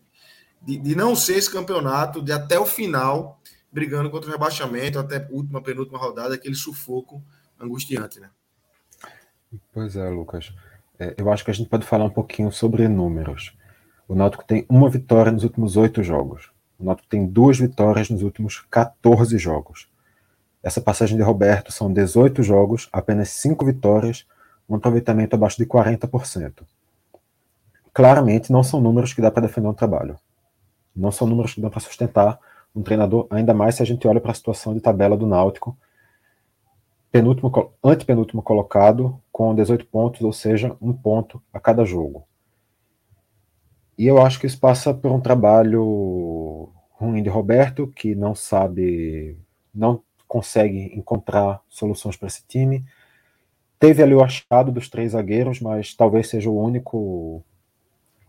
[0.63, 3.41] de, de, não ser esse campeonato, de até o final,
[3.73, 7.21] brigando contra o rebaixamento, até a última, penúltima rodada, aquele sufoco
[7.61, 8.31] angustiante, né?
[9.73, 10.53] Pois é, Lucas.
[10.99, 13.57] É, eu acho que a gente pode falar um pouquinho sobre números.
[14.09, 16.51] O Náutico tem uma vitória nos últimos oito jogos.
[16.79, 19.89] O Náutico tem duas vitórias nos últimos 14 jogos.
[20.63, 24.27] Essa passagem de Roberto são 18 jogos, apenas cinco vitórias,
[24.69, 26.63] um aproveitamento abaixo de 40%.
[27.93, 30.17] Claramente não são números que dá para defender um trabalho.
[30.95, 32.39] Não são números que dá para sustentar
[32.75, 35.77] um treinador, ainda mais se a gente olha para a situação de tabela do Náutico,
[37.11, 37.51] penúltimo,
[37.83, 42.25] antepenúltimo colocado, com 18 pontos, ou seja, um ponto a cada jogo.
[43.99, 49.39] E eu acho que isso passa por um trabalho ruim de Roberto, que não sabe,
[49.75, 52.85] não consegue encontrar soluções para esse time.
[53.79, 57.43] Teve ali o achado dos três zagueiros, mas talvez seja o único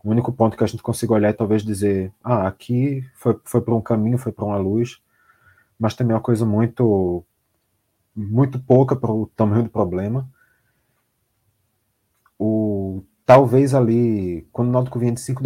[0.04, 3.60] o único ponto que a gente consiga olhar e talvez dizer, ah, aqui foi, foi
[3.60, 5.00] por um caminho, foi por uma luz,
[5.78, 7.24] mas também é uma coisa muito
[8.14, 10.28] muito pouca para o tamanho do problema.
[12.38, 15.42] O, talvez ali, quando o Náutico vinha de cinco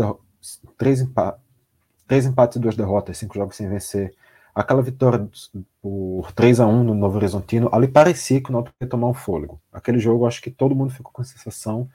[0.79, 1.05] três,
[2.07, 4.15] três empates e duas derrotas, cinco jogos sem vencer.
[4.55, 5.29] Aquela vitória
[5.81, 9.15] por 3 a 1 no Novo Horizontino, ali parecia que o Náutico ia tomar um
[9.15, 9.61] fôlego.
[9.73, 11.91] Aquele jogo, acho que todo mundo ficou com a sensação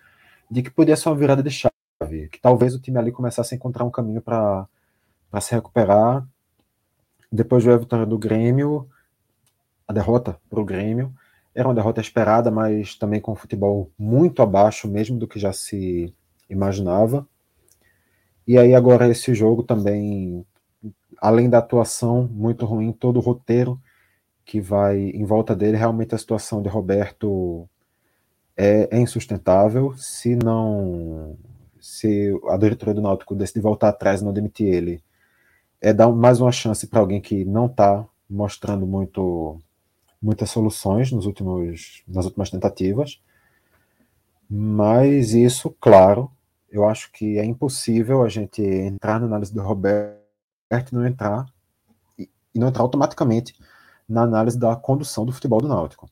[0.51, 3.57] de que podia ser uma virada de chave, que talvez o time ali começasse a
[3.57, 4.67] encontrar um caminho para
[5.39, 6.27] se recuperar.
[7.31, 8.89] Depois veio a vitória do Grêmio,
[9.87, 11.13] a derrota para o Grêmio.
[11.57, 15.51] Era uma derrota esperada, mas também com um futebol muito abaixo mesmo do que já
[15.51, 16.13] se
[16.47, 17.27] imaginava.
[18.45, 20.45] E aí agora esse jogo também,
[21.19, 23.81] além da atuação muito ruim, todo o roteiro
[24.45, 27.67] que vai em volta dele, realmente a situação de Roberto
[28.55, 29.95] é, é insustentável.
[29.97, 31.35] Se não,
[31.81, 35.03] se a diretoria do Náutico decidir voltar atrás e não demitir ele,
[35.81, 39.59] é dar mais uma chance para alguém que não está mostrando muito
[40.21, 43.21] muitas soluções nos últimos, nas últimas tentativas.
[44.49, 46.31] Mas isso, claro,
[46.69, 50.17] eu acho que é impossível a gente entrar na análise do Roberto
[50.91, 51.45] e não entrar
[52.17, 53.55] e não entrar automaticamente
[54.07, 56.09] na análise da condução do futebol do Náutico.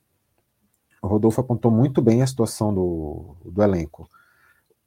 [1.02, 4.10] O Rodolfo apontou muito bem a situação do, do elenco.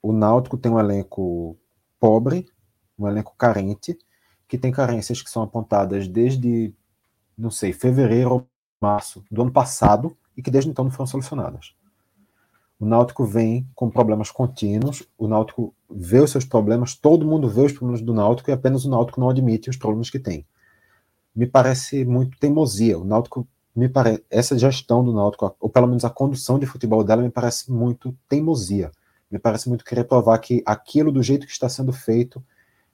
[0.02, 1.56] O Náutico tem um elenco
[1.98, 2.46] pobre,
[2.98, 3.98] um elenco carente,
[4.46, 6.74] que tem carências que são apontadas desde,
[7.36, 8.46] não sei, fevereiro ou
[8.80, 11.74] março do ano passado e que desde então não foram solucionadas.
[12.78, 17.62] O Náutico vem com problemas contínuos, o Náutico vê os seus problemas, todo mundo vê
[17.62, 20.46] os problemas do Náutico e apenas o Náutico não admite os problemas que tem.
[21.34, 22.96] Me parece muito teimosia.
[22.96, 27.02] O Náutico me parece essa gestão do Náutico, ou pelo menos a condução de futebol
[27.02, 28.92] dela me parece muito teimosia.
[29.30, 32.42] Me parece muito querer provar que aquilo do jeito que está sendo feito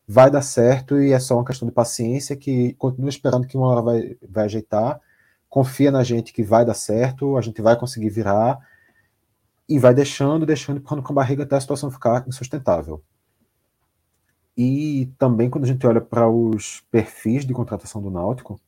[0.06, 3.66] vai dar certo e é só uma questão de paciência que continua esperando que uma
[3.68, 5.00] hora vai, vai ajeitar,
[5.54, 8.58] confia na gente que vai dar certo, a gente vai conseguir virar
[9.68, 13.00] e vai deixando, deixando, empurrando com a barriga até a situação ficar insustentável.
[14.56, 18.60] E também quando a gente olha para os perfis de contratação do Náutico,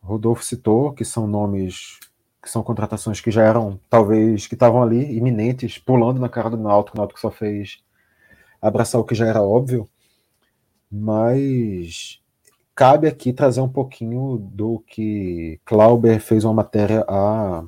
[0.00, 2.00] Rodolfo citou que são nomes
[2.42, 6.56] que são contratações que já eram, talvez, que estavam ali, iminentes, pulando na cara do
[6.56, 7.84] Náutico, o Náutico só fez
[8.62, 9.86] abraçar o que já era óbvio,
[10.90, 12.22] mas
[12.76, 17.64] cabe aqui trazer um pouquinho do que Clauber fez uma matéria há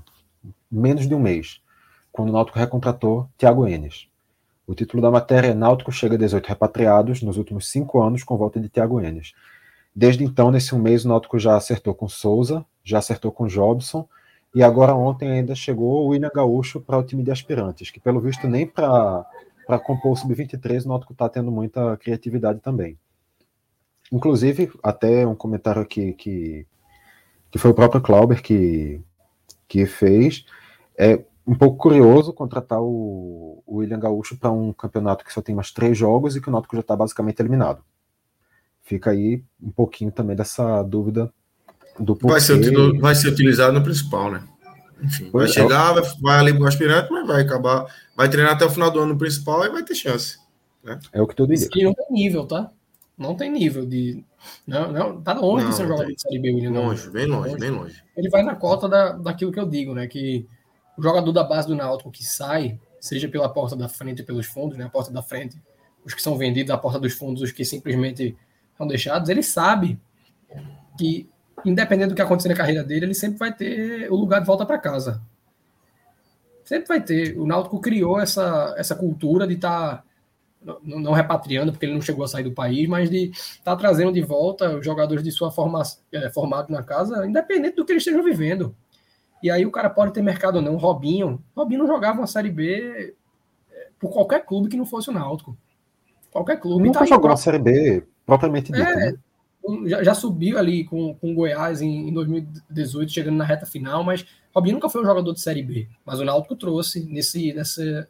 [0.71, 1.63] menos de um mês,
[2.13, 4.07] quando o Náutico recontratou Thiago Enes.
[4.67, 8.37] O título da matéria é Náutico chega a 18 repatriados nos últimos cinco anos com
[8.37, 9.33] volta de Thiago Enes.
[9.97, 14.07] Desde então, nesse um mês, o Náutico já acertou com Souza, já acertou com Jobson,
[14.55, 18.21] e agora ontem ainda chegou o William Gaúcho para o time de aspirantes, que pelo
[18.21, 19.25] visto nem para
[19.87, 22.99] compor o Sub-23 o Náutico está tendo muita criatividade também.
[24.11, 26.67] Inclusive, até um comentário aqui que,
[27.51, 29.01] que foi o próprio Clauber que,
[29.67, 30.45] que fez,
[30.97, 35.55] é, um pouco curioso contratar o, o William Gaúcho para um campeonato que só tem
[35.55, 37.83] mais três jogos e que o Náutico já está basicamente eliminado.
[38.83, 41.33] Fica aí um pouquinho também dessa dúvida
[41.99, 42.33] do porquê.
[42.33, 44.43] Vai ser, vai ser utilizado no principal, né?
[45.03, 47.87] Enfim, vai é, chegar, vai, vai ali para o aspirante, mas vai acabar,
[48.17, 50.39] vai treinar até o final do ano no principal e vai ter chance.
[50.83, 50.99] Né?
[51.13, 51.79] É o que tudo indica.
[51.79, 52.71] E não tem nível, tá?
[53.19, 54.25] Não tem nível de.
[54.64, 56.71] Não, não, tá longe não, de ser um jogador de Série B, William.
[56.71, 58.03] Longe, bem longe, bem longe.
[58.16, 60.07] Ele vai na cota da, daquilo que eu digo, né?
[60.07, 60.47] Que
[60.97, 64.47] o jogador da base do Náutico que sai, seja pela porta da frente ou pelos
[64.47, 65.61] fundos, né, a porta da frente,
[66.05, 68.37] os que são vendidos, a porta dos fundos, os que simplesmente
[68.77, 70.01] são deixados, ele sabe
[70.99, 71.29] que,
[71.64, 74.66] independente do que acontecer na carreira dele, ele sempre vai ter o lugar de volta
[74.66, 75.23] para casa.
[76.64, 77.39] Sempre vai ter.
[77.39, 79.99] O Náutico criou essa, essa cultura de estar.
[79.99, 80.05] Tá,
[80.83, 83.77] não, não, repatriando, porque ele não chegou a sair do país, mas de estar tá
[83.77, 87.93] trazendo de volta os jogadores de sua formação, é, formado na casa, independente do que
[87.93, 88.75] eles estejam vivendo.
[89.43, 90.77] E aí o cara pode ter mercado ou não.
[90.77, 91.43] Robinho.
[91.57, 93.14] Robinho não jogava uma Série B
[93.71, 95.57] é, por qualquer clube que não fosse o Náutico.
[96.31, 96.85] Qualquer clube.
[96.85, 99.19] Nunca tá jogou uma Série B propriamente dita, é, né?
[99.87, 104.05] já, já, subiu ali com, com o Goiás em, em 2018, chegando na reta final,
[104.05, 105.89] mas Robinho nunca foi um jogador de Série B.
[106.05, 108.07] Mas o Náutico trouxe nesse, nesse,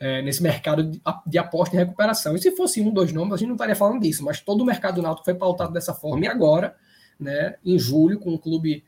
[0.00, 2.34] é, nesse mercado de, de, aposta e recuperação.
[2.34, 4.64] E se fosse um, dois nomes, a gente não estaria falando disso, mas todo o
[4.64, 6.24] mercado do Náutico foi pautado dessa forma.
[6.24, 6.74] E agora,
[7.18, 8.84] né, em julho, com o clube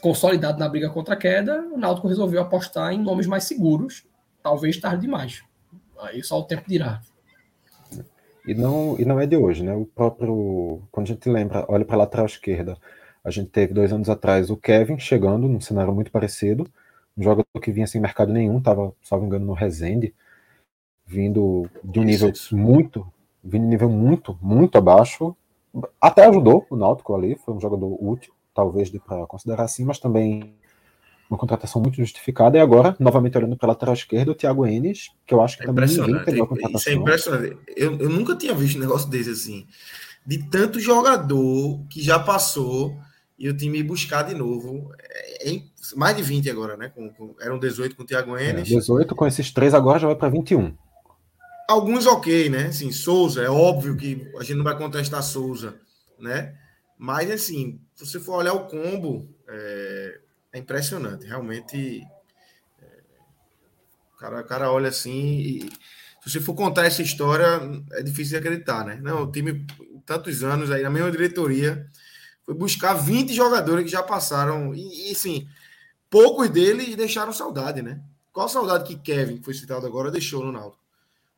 [0.00, 4.04] consolidado na briga contra a queda, o Náutico resolveu apostar em nomes mais seguros,
[4.42, 5.42] talvez tarde demais.
[6.00, 7.00] Aí só o tempo dirá.
[8.46, 9.72] E não, e não é de hoje, né?
[9.72, 10.82] O próprio.
[10.90, 12.76] Quando a gente lembra, olha para a lateral esquerda,
[13.24, 16.68] a gente teve dois anos atrás o Kevin chegando num cenário muito parecido,
[17.16, 20.14] um jogador que vinha sem mercado nenhum, estava, salvo engano, no Resende,
[21.06, 23.06] vindo de um nível muito,
[23.42, 25.36] vindo de um nível muito, muito abaixo.
[26.00, 29.98] Até ajudou o Náutico ali, foi um jogador útil talvez dê para considerar assim, mas
[29.98, 30.54] também
[31.28, 32.58] uma contratação muito justificada.
[32.58, 35.64] E agora, novamente olhando para a lateral esquerda, o Thiago Enes, que eu acho que
[35.64, 36.78] é também ninguém pegou a contratação.
[36.78, 37.56] Isso é impressionante.
[37.68, 39.66] Eu, eu nunca tinha visto um negócio desse assim.
[40.24, 42.96] De tanto jogador que já passou
[43.42, 44.94] e o time buscar de novo.
[45.00, 45.62] É, é,
[45.96, 46.90] mais de 20 agora, né?
[46.90, 48.70] Com, com, eram 18 com o Thiago é, Enes.
[48.70, 50.72] É, 18 com esses três agora já vai para 21.
[51.68, 52.66] Alguns ok, né?
[52.66, 55.74] Assim, Souza, é óbvio que a gente não vai contestar Souza,
[56.20, 56.54] né?
[56.96, 60.20] Mas assim, se você for olhar o combo, é,
[60.52, 61.26] é impressionante.
[61.26, 62.00] Realmente,
[62.80, 62.86] é,
[64.14, 65.60] o, cara, o cara olha assim e
[66.22, 67.60] se você for contar essa história,
[67.94, 69.00] é difícil de acreditar, né?
[69.02, 69.66] Não, o time,
[70.06, 71.90] tantos anos aí, na mesma diretoria,
[72.44, 74.74] foi buscar 20 jogadores que já passaram.
[74.74, 75.48] E, e assim,
[76.10, 78.02] poucos deles deixaram saudade, né?
[78.32, 80.82] Qual saudade que Kevin, que foi citado agora, deixou no Náutico?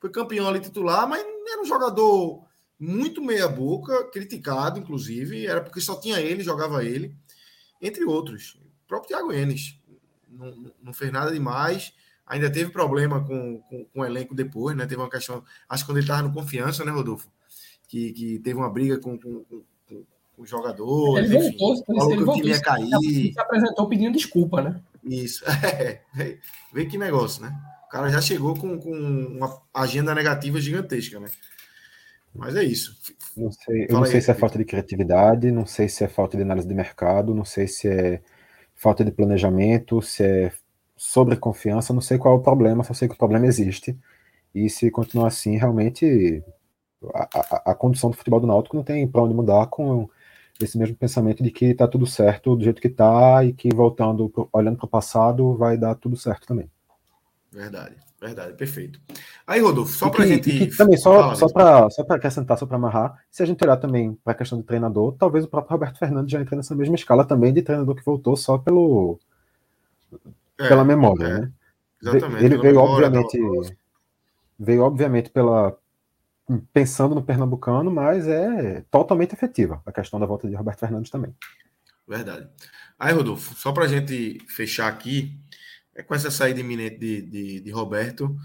[0.01, 2.45] Foi campeão ali titular, mas era um jogador
[2.79, 7.17] muito meia-boca, criticado, inclusive, era porque só tinha ele, jogava ele,
[7.81, 8.59] entre outros.
[8.85, 9.79] O próprio Thiago Enes
[10.29, 11.93] não, não fez nada demais,
[12.27, 14.87] ainda teve problema com, com, com, o elenco depois, né?
[14.87, 17.29] Teve uma questão, acho que quando ele estava no confiança, né, Rodolfo?
[17.89, 19.63] Que, que teve uma briga com, com, com
[20.37, 22.89] os jogadores, ele enfim, voltou, falou ele que o time ia cair.
[23.33, 24.81] Se apresentou pedindo desculpa, né?
[25.03, 26.01] Isso, é,
[26.73, 27.55] vê que negócio, né?
[27.87, 31.29] O cara já chegou com, com uma agenda negativa gigantesca, né?
[32.35, 32.97] Mas é isso.
[33.37, 36.37] Não sei, eu não sei se é falta de criatividade, não sei se é falta
[36.37, 38.21] de análise de mercado, não sei se é
[38.75, 40.53] falta de planejamento, se é
[40.97, 43.97] sobreconfiança, não sei qual é o problema, só sei que o problema existe.
[44.55, 46.43] E se continuar assim, realmente
[47.13, 50.09] a, a, a condição do futebol do Náutico não tem para onde mudar com
[50.61, 54.33] esse mesmo pensamento de que está tudo certo do jeito que está e que voltando,
[54.53, 56.71] olhando para o passado, vai dar tudo certo também.
[57.51, 57.97] Verdade.
[58.21, 58.99] Verdade, perfeito.
[59.47, 60.51] Aí, Rodolfo, só para a gente.
[60.51, 64.15] Que, também, só, só para só acrescentar, só para amarrar, se a gente olhar também
[64.25, 67.27] para a questão do treinador, talvez o próprio Roberto Fernandes já entre nessa mesma escala
[67.27, 69.19] também de treinador que voltou só pelo
[70.59, 71.53] é, pela memória, é, né?
[72.03, 72.45] Exatamente.
[72.45, 73.39] Ele veio, memória, obviamente,
[74.59, 75.77] veio, obviamente, pela.
[76.73, 81.35] Pensando no Pernambucano, mas é totalmente efetiva a questão da volta de Roberto Fernandes também.
[82.07, 82.49] Verdade.
[82.99, 85.41] Aí, Rodolfo, só para a gente fechar aqui,
[85.95, 88.37] é, com essa saída iminente de, de, de Roberto,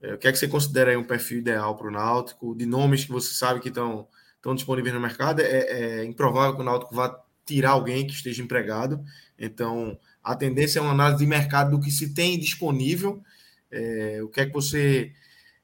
[0.00, 2.54] é, o que é que você considera aí um perfil ideal para o Náutico?
[2.54, 4.08] De nomes que você sabe que estão
[4.54, 9.02] disponíveis no mercado, é, é, improvável que o Náutico vá tirar alguém que esteja empregado.
[9.38, 13.22] Então, a tendência é uma análise de mercado do que se tem disponível.
[13.70, 15.12] É, o que é que você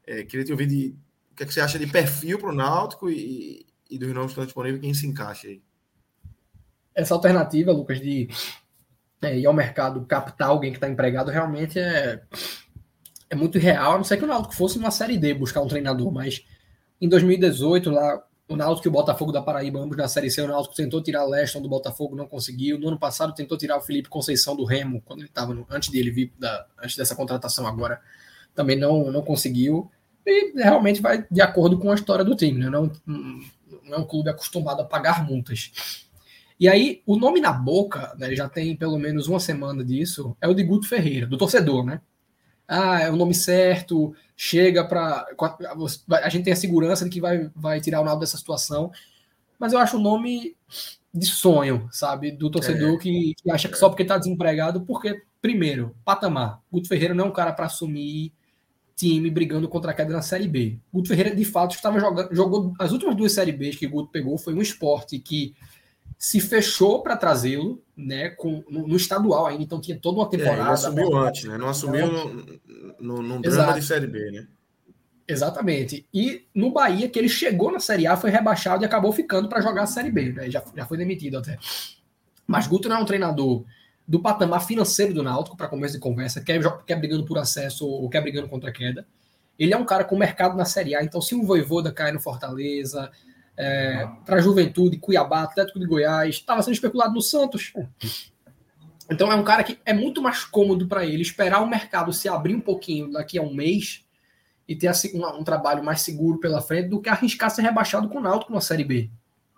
[0.07, 0.97] é, queria te ouvir de
[1.39, 4.33] que é que você acha de perfil para o Náutico e, e dos nomes que
[4.33, 5.63] estão disponíveis, quem se encaixa aí?
[6.93, 8.29] Essa alternativa, Lucas, de
[9.23, 12.21] é, ir ao mercado captar alguém que está empregado realmente é,
[13.31, 13.93] é muito real.
[13.93, 16.45] A não ser que o Náutico fosse uma Série D buscar um treinador, mas
[17.01, 20.49] em 2018, lá, o Náutico e o Botafogo da Paraíba, ambos na Série C, o
[20.49, 22.81] Náutico tentou tirar Leston do Botafogo, não conseguiu.
[22.81, 26.11] No ano passado tentou tirar o Felipe Conceição do Remo, quando ele estava antes dele
[26.11, 28.01] vir, da, antes dessa contratação agora,
[28.57, 29.89] também não, não conseguiu.
[30.29, 32.69] E realmente vai de acordo com a história do time, né?
[32.69, 33.41] Não, não
[33.91, 36.07] é um clube acostumado a pagar multas.
[36.61, 40.49] E aí, o nome na boca, né, já tem pelo menos uma semana disso, é
[40.49, 42.01] o de Guto Ferreira, do torcedor, né?
[42.67, 45.27] Ah, é o nome certo, chega para.
[46.23, 48.91] A gente tem a segurança de que vai, vai tirar o Naldo dessa situação,
[49.59, 50.55] mas eu acho o nome
[51.15, 52.31] de sonho, sabe?
[52.31, 52.99] Do torcedor é.
[52.99, 56.61] que, que, acha que só porque está desempregado, porque, primeiro, patamar.
[56.71, 58.35] Guto Ferreira não é um cara para assumir
[58.99, 60.77] time brigando contra a queda na Série B.
[60.93, 64.11] Guto Ferreira, de fato, estava jogando, jogou as últimas duas Série Bs que o Guto
[64.11, 65.55] pegou, foi um esporte que
[66.19, 70.63] se fechou para trazê-lo, né, com, no, no, estadual ainda, então tinha toda uma temporada.
[70.63, 71.57] É, não assumiu antes, né?
[71.57, 72.61] Não assumiu no,
[72.99, 74.49] no, num drama de Série B, né?
[75.29, 76.05] Exatamente.
[76.13, 79.61] E no Bahia, que ele chegou na Série A, foi rebaixado e acabou ficando para
[79.61, 80.51] jogar a Série B, né?
[80.51, 81.57] Já, já foi demitido até.
[82.47, 83.65] Mas Guto não é um treinador
[84.09, 88.09] do patamar financeiro do Náutico, para começo de conversa, quer, quer brigando por acesso ou
[88.09, 89.07] quer brigando contra a queda.
[89.59, 92.19] Ele é um cara com mercado na Série A, então se um Voivoda cai no
[92.19, 93.11] Fortaleza,
[93.55, 97.75] é, para a Juventude, Cuiabá, Atlético de Goiás, estava sendo especulado no Santos.
[99.11, 102.29] Então é um cara que é muito mais cômodo para ele esperar o mercado se
[102.29, 104.07] abrir um pouquinho daqui a um mês
[104.67, 108.19] e ter assim, um, trabalho mais seguro pela frente do que arriscar ser rebaixado com
[108.19, 109.11] o Náutico na Série B.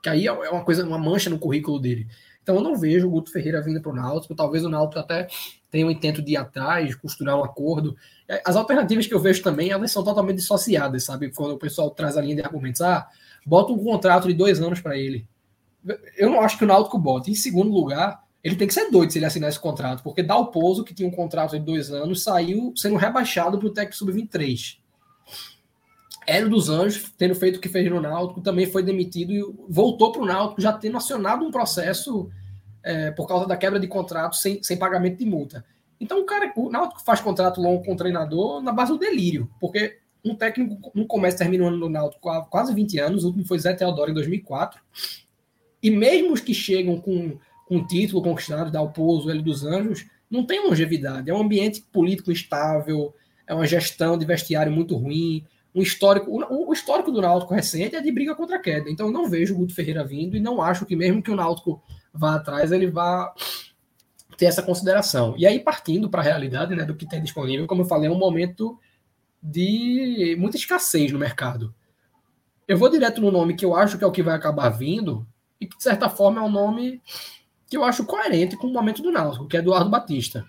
[0.02, 2.08] Que aí é uma coisa, uma mancha no currículo dele.
[2.50, 4.34] Então eu não vejo o Guto Ferreira vindo para o Náutico.
[4.34, 5.28] Talvez o Náutico até
[5.70, 7.96] tenha um intento de ir atrás, costurar um acordo.
[8.44, 11.30] As alternativas que eu vejo também, elas são totalmente dissociadas, sabe?
[11.32, 13.06] Quando o pessoal traz a linha de argumentos, ah,
[13.46, 15.28] bota um contrato de dois anos para ele.
[16.16, 17.30] Eu não acho que o Náutico bote.
[17.30, 20.36] Em segundo lugar, ele tem que ser doido se ele assinar esse contrato, porque dá
[20.36, 23.96] o pouso que tinha um contrato de dois anos, saiu sendo rebaixado para o técnico
[23.96, 24.80] sub-23.
[26.26, 30.12] Hélio dos Anjos, tendo feito o que fez no Náutico, também foi demitido e voltou
[30.12, 32.30] para o Náutico, já tendo acionado um processo
[32.82, 35.64] é, por causa da quebra de contrato sem, sem pagamento de multa.
[36.00, 39.50] Então o cara, o Náutico faz contrato longo com o treinador na base do delírio,
[39.60, 43.58] porque um técnico não começa terminando no Náutico há quase 20 anos, o último foi
[43.58, 44.80] Zé Teodoro em 2004,
[45.82, 50.64] e mesmo os que chegam com, com título conquistado, Dalpozo, Hélio dos Anjos, não tem
[50.64, 53.14] longevidade, é um ambiente político instável,
[53.46, 57.96] é uma gestão de vestiário muito ruim, um histórico, o, o histórico do Náutico recente
[57.96, 60.62] é de briga contra a queda, então não vejo o Guto Ferreira vindo e não
[60.62, 63.32] acho que mesmo que o Náutico vá atrás, ele vá
[64.36, 65.34] ter essa consideração.
[65.36, 68.12] E aí, partindo para a realidade né, do que tem disponível, como eu falei, é
[68.12, 68.78] um momento
[69.42, 71.74] de muita escassez no mercado.
[72.66, 75.26] Eu vou direto no nome que eu acho que é o que vai acabar vindo,
[75.60, 77.02] e que, de certa forma, é um nome
[77.68, 80.44] que eu acho coerente com o momento do Náutico, que é Eduardo Batista.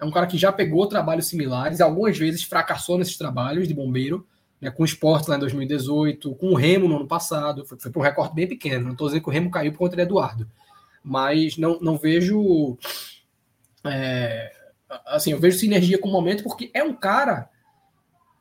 [0.00, 4.26] É um cara que já pegou trabalhos similares, algumas vezes fracassou nesses trabalhos de bombeiro,
[4.60, 7.90] né, com o esporte lá em 2018, com o Remo no ano passado, foi, foi
[7.90, 8.86] para um recorde bem pequeno.
[8.86, 10.48] Não estou dizendo que o Remo caiu por conta de Eduardo,
[11.08, 12.76] mas não, não vejo.
[13.82, 14.52] É,
[15.06, 17.48] assim, eu vejo sinergia com o momento, porque é um cara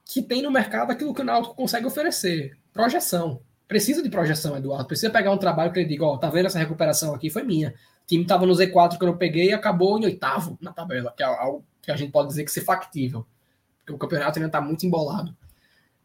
[0.05, 3.39] que tem no mercado aquilo que o Náutico consegue oferecer: projeção.
[3.69, 4.85] Precisa de projeção, Eduardo.
[4.85, 7.29] Precisa pegar um trabalho que ele diga: Ó, oh, tá vendo essa recuperação aqui?
[7.29, 7.69] Foi minha.
[8.03, 11.23] O time estava no Z4 que eu peguei e acabou em oitavo na tabela, que
[11.23, 13.25] é algo que a gente pode dizer que ser factível.
[13.79, 15.33] Porque o campeonato ainda está muito embolado.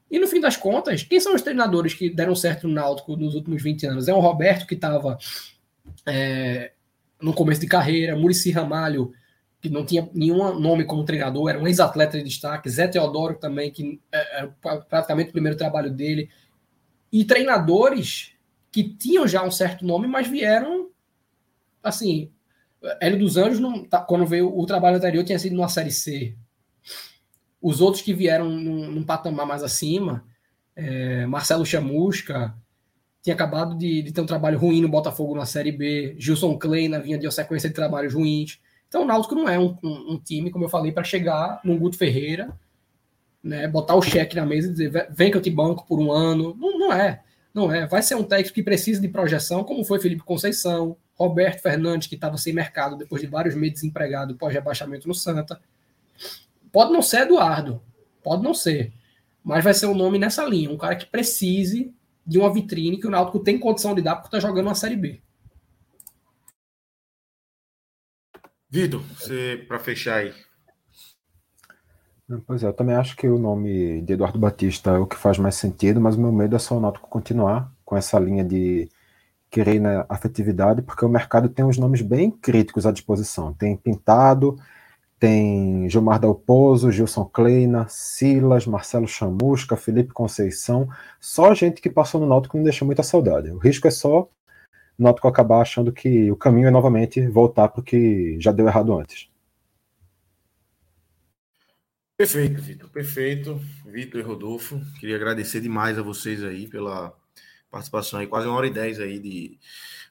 [0.08, 3.34] E no fim das contas, quem são os treinadores que deram certo no Náutico nos
[3.34, 4.08] últimos 20 anos?
[4.08, 5.18] É o Roberto, que estava
[6.07, 6.72] é,
[7.20, 9.12] no começo de carreira, Murici Ramalho,
[9.61, 13.70] que não tinha nenhum nome como treinador, era um ex-atleta de destaque, Zé Teodoro também,
[13.70, 16.28] que era é, é praticamente o primeiro trabalho dele,
[17.12, 18.33] e treinadores
[18.72, 20.89] que tinham já um certo nome, mas vieram,
[21.83, 22.30] assim,
[23.01, 26.35] Hélio dos Anjos, não, tá, quando veio o trabalho anterior, tinha sido numa Série C.
[27.61, 30.24] Os outros que vieram num, num patamar mais acima,
[30.74, 32.57] é, Marcelo Chamusca,
[33.23, 36.99] tinha acabado de, de, ter um trabalho ruim no Botafogo na Série B, Gilson Kleina
[36.99, 38.59] vinha de uma sequência de trabalhos ruins.
[38.89, 41.79] Então o Náutico não é um, um, um time, como eu falei, para chegar num
[41.79, 42.53] Guto Ferreira,
[43.43, 46.11] né, botar o cheque na mesa e dizer vem que eu te banco por um
[46.11, 46.55] ano.
[46.59, 47.23] Não, não é.
[47.55, 47.87] Não é.
[47.87, 52.16] Vai ser um técnico que precisa de projeção, como foi Felipe Conceição, Roberto Fernandes, que
[52.16, 55.61] estava sem mercado depois de vários meses desempregado pós-rebaixamento no Santa.
[56.73, 57.81] Pode não ser Eduardo,
[58.23, 58.93] pode não ser,
[59.45, 61.95] mas vai ser um nome nessa linha, um cara que precise
[62.27, 64.97] de uma vitrine que o Náutico tem condição de dar porque está jogando uma Série
[64.97, 65.20] B.
[68.70, 70.33] Vitor, você para fechar aí.
[72.47, 75.39] Pois é, eu também acho que o nome de Eduardo Batista é o que faz
[75.39, 78.89] mais sentido, mas o meu medo é só o Náutico continuar com essa linha de
[79.51, 83.53] querer na afetividade, porque o mercado tem uns nomes bem críticos à disposição.
[83.53, 84.57] Tem Pintado,
[85.23, 90.89] tem Gilmar Dalpozo, Gilson Kleina, Silas, Marcelo Chamusca, Felipe Conceição,
[91.20, 93.49] só gente que passou no Náutico não deixa muita saudade.
[93.53, 94.29] O risco é só o
[94.99, 98.99] Náutico acabar achando que o caminho é novamente voltar para o que já deu errado
[98.99, 99.31] antes.
[102.16, 103.61] Perfeito, Vitor, perfeito.
[103.87, 107.16] Vitor e Rodolfo, queria agradecer demais a vocês aí pela
[107.70, 109.57] participação aí, quase uma hora e dez aí de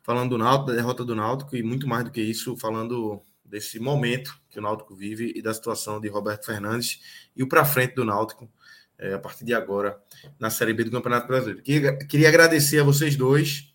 [0.04, 3.80] falando do Náutico, da derrota do Náutico e muito mais do que isso, falando desse
[3.80, 7.02] momento que o Náutico vive e da situação de Roberto Fernandes
[7.36, 8.50] e o para frente do Náutico
[8.98, 10.02] é, a partir de agora
[10.40, 11.62] na Série B do Campeonato Brasileiro.
[11.62, 13.74] Queria, queria agradecer a vocês dois,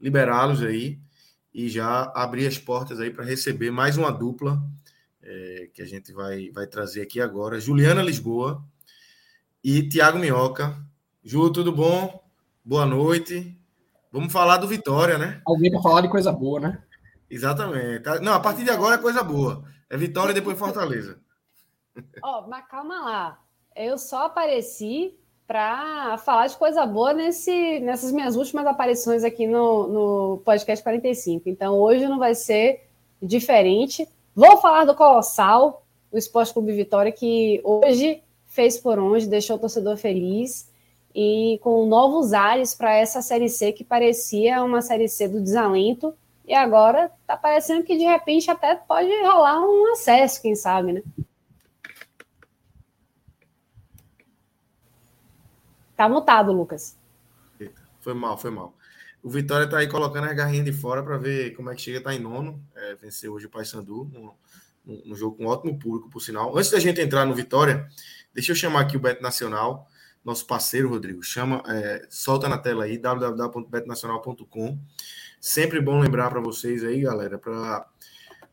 [0.00, 0.98] liberá-los aí
[1.52, 4.62] e já abrir as portas aí para receber mais uma dupla
[5.22, 7.60] é, que a gente vai, vai trazer aqui agora.
[7.60, 8.64] Juliana Lisboa
[9.62, 10.74] e Tiago Minhoca.
[11.22, 12.24] Ju, tudo bom?
[12.64, 13.54] Boa noite.
[14.10, 15.42] Vamos falar do Vitória, né?
[15.46, 16.82] Alguém para falar de coisa boa, né?
[17.30, 18.04] Exatamente.
[18.22, 19.64] Não, a partir de agora é coisa boa.
[19.90, 21.20] É Vitória e depois Fortaleza.
[22.22, 23.40] Ó, oh, mas calma lá.
[23.74, 25.16] Eu só apareci
[25.46, 31.48] para falar de coisa boa nesse, nessas minhas últimas aparições aqui no, no podcast 45.
[31.48, 32.88] Então hoje não vai ser
[33.22, 34.06] diferente.
[34.34, 39.58] Vou falar do Colossal, o Esporte Clube Vitória, que hoje fez por onde, deixou o
[39.58, 40.70] torcedor feliz
[41.14, 46.14] e com novos ares para essa Série C que parecia uma Série C do desalento
[46.48, 51.02] e agora tá parecendo que de repente até pode rolar um acesso, quem sabe, né?
[55.94, 56.96] Tá mutado, Lucas.
[58.00, 58.74] Foi mal, foi mal.
[59.22, 62.00] O Vitória tá aí colocando a garrinha de fora para ver como é que chega,
[62.00, 62.64] tá em nono.
[62.74, 64.34] É, venceu hoje o Paysandu, no,
[65.04, 66.56] no, jogo com um ótimo público, por sinal.
[66.56, 67.86] Antes da gente entrar no Vitória,
[68.32, 69.86] deixa eu chamar aqui o Beto Nacional,
[70.24, 71.22] nosso parceiro, Rodrigo.
[71.22, 74.78] Chama, é, solta na tela aí, www.betonacional.com.
[75.40, 77.86] Sempre bom lembrar para vocês aí, galera, para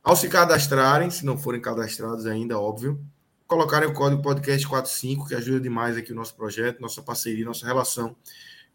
[0.03, 3.03] ao se cadastrarem, se não forem cadastrados ainda, óbvio,
[3.47, 7.65] colocarem o código podcast 45, que ajuda demais aqui o nosso projeto, nossa parceria, nossa
[7.65, 8.15] relação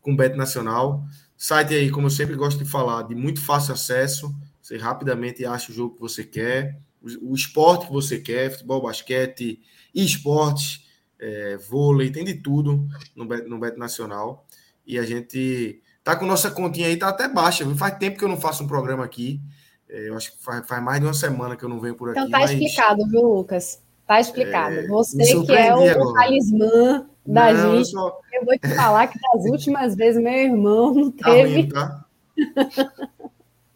[0.01, 1.05] com o Bet Nacional.
[1.37, 4.35] Site aí, como eu sempre gosto de falar, de muito fácil acesso.
[4.61, 8.83] Você rapidamente acha o jogo que você quer, o, o esporte que você quer, futebol,
[8.83, 9.61] basquete,
[9.95, 10.85] esportes,
[11.19, 14.45] é, vôlei, tem de tudo no Bet, no Bet Nacional.
[14.85, 15.81] E a gente
[16.11, 17.65] tá com nossa continha aí, tá até baixa.
[17.77, 19.41] Faz tempo que eu não faço um programa aqui.
[19.89, 22.11] É, eu acho que faz, faz, mais de uma semana que eu não venho por
[22.11, 22.31] então aqui.
[22.31, 22.51] Então tá mas...
[22.51, 23.81] explicado, viu, Lucas?
[24.07, 24.75] Tá explicado.
[24.75, 26.15] É, Você que é o agora.
[26.15, 27.79] talismã da não, gente.
[27.79, 28.21] Eu, só...
[28.33, 31.69] eu, vou te falar que das últimas vezes meu irmão não teve.
[31.69, 32.05] Tá, ruim,
[32.49, 32.75] tá?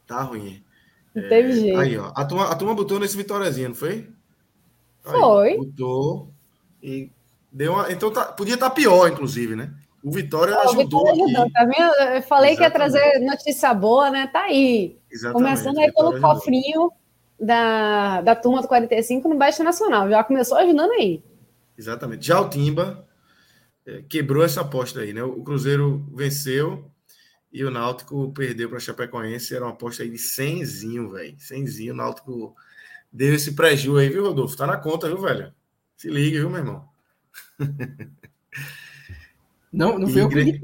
[0.06, 0.64] tá ruim.
[1.14, 1.28] Não é...
[1.28, 1.78] teve jeito.
[1.78, 2.12] Aí, ó.
[2.16, 4.08] A turma, a turma botou nesse Vitóriazinho, não foi?
[5.04, 5.56] Aí, foi.
[5.56, 6.30] Botou.
[6.82, 7.12] E
[7.52, 7.92] deu uma.
[7.92, 8.24] Então tá...
[8.24, 9.72] podia estar tá pior, inclusive, né?
[10.04, 11.00] O Vitória ajudou.
[11.00, 12.14] O Vitória ajudou, tá vendo?
[12.14, 12.56] Eu falei Exatamente.
[12.56, 14.26] que ia trazer notícia boa, né?
[14.26, 14.98] Tá aí.
[15.10, 15.42] Exatamente.
[15.42, 16.34] Começando aí pelo ajudou.
[16.34, 16.92] cofrinho
[17.40, 20.10] da, da turma do 45 no Baixo Nacional.
[20.10, 21.24] Já começou ajudando aí.
[21.78, 22.26] Exatamente.
[22.26, 23.08] Já o Timba
[23.86, 25.22] é, quebrou essa aposta aí, né?
[25.22, 26.84] O Cruzeiro venceu
[27.50, 29.56] e o Náutico perdeu para a Chapecoense.
[29.56, 31.34] Era uma aposta aí de 100zinho, velho.
[31.38, 31.92] 100zinho.
[31.92, 32.54] O Náutico
[33.10, 34.54] deu esse prejuízo aí, viu, Rodolfo?
[34.54, 35.50] Tá na conta, viu, velho?
[35.96, 36.88] Se liga, viu, meu irmão?
[39.74, 40.60] Não, não foi eu que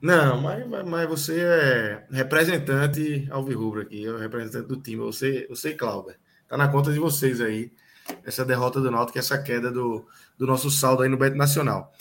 [0.00, 4.98] não, mas, mas você é representante alvirrubro aqui, é o representante do time.
[4.98, 6.14] Você, você Cláudio,
[6.46, 7.72] tá na conta de vocês aí,
[8.24, 10.06] essa derrota do Náutico, essa queda do,
[10.38, 11.92] do nosso saldo aí no Beto Nacional.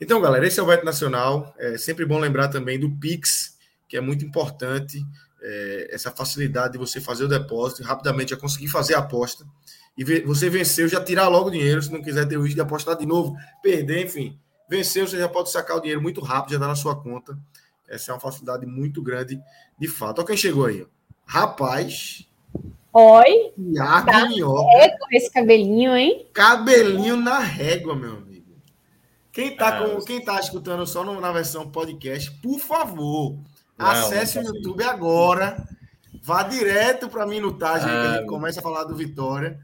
[0.00, 1.54] Então, galera, esse é o Beto Nacional.
[1.56, 3.56] É sempre bom lembrar também do Pix,
[3.88, 5.06] que é muito importante,
[5.40, 9.44] é, essa facilidade de você fazer o depósito e rapidamente já conseguir fazer a aposta.
[9.96, 12.62] E você venceu, já tirar logo o dinheiro, se não quiser ter o risco de
[12.62, 16.56] apostar de novo, perder, enfim Venceu, você já pode sacar o dinheiro muito rápido, já
[16.56, 17.38] está na sua conta.
[17.88, 19.40] Essa é uma facilidade muito grande,
[19.78, 20.18] de fato.
[20.18, 20.86] Olha quem chegou aí.
[21.26, 22.26] Rapaz.
[22.92, 23.52] Oi.
[23.58, 24.28] Iago tá
[24.76, 26.26] É, com esse cabelinho, hein?
[26.32, 28.34] Cabelinho na régua, meu amigo.
[29.32, 33.36] Quem tá, com, quem tá escutando só na versão podcast, por favor,
[33.76, 34.92] não, acesse não o YouTube assim.
[34.92, 35.68] agora.
[36.22, 39.58] Vá direto para a minutagem ah, que a gente começa a falar do Vitória.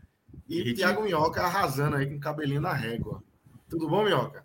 [0.49, 3.23] E Tiago Minhoca arrasando aí com o cabelinho na régua.
[3.69, 4.45] Tudo bom, Minhoca?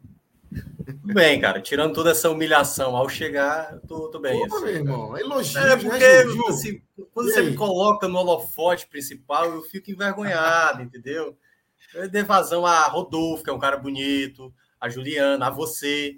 [0.85, 1.61] Tudo bem, cara.
[1.61, 4.47] Tirando toda essa humilhação ao chegar, tô bem.
[4.47, 5.59] Pô, assim, meu irmão, elogio.
[5.59, 6.81] É né, porque né, assim,
[7.13, 11.37] quando você me coloca no holofote principal, eu fico envergonhado, entendeu?
[11.93, 16.17] Eu dei vazão a Rodolfo, que é um cara bonito, a Juliana, a você.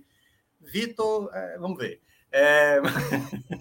[0.60, 2.02] Vitor, é, vamos ver.
[2.40, 2.80] É...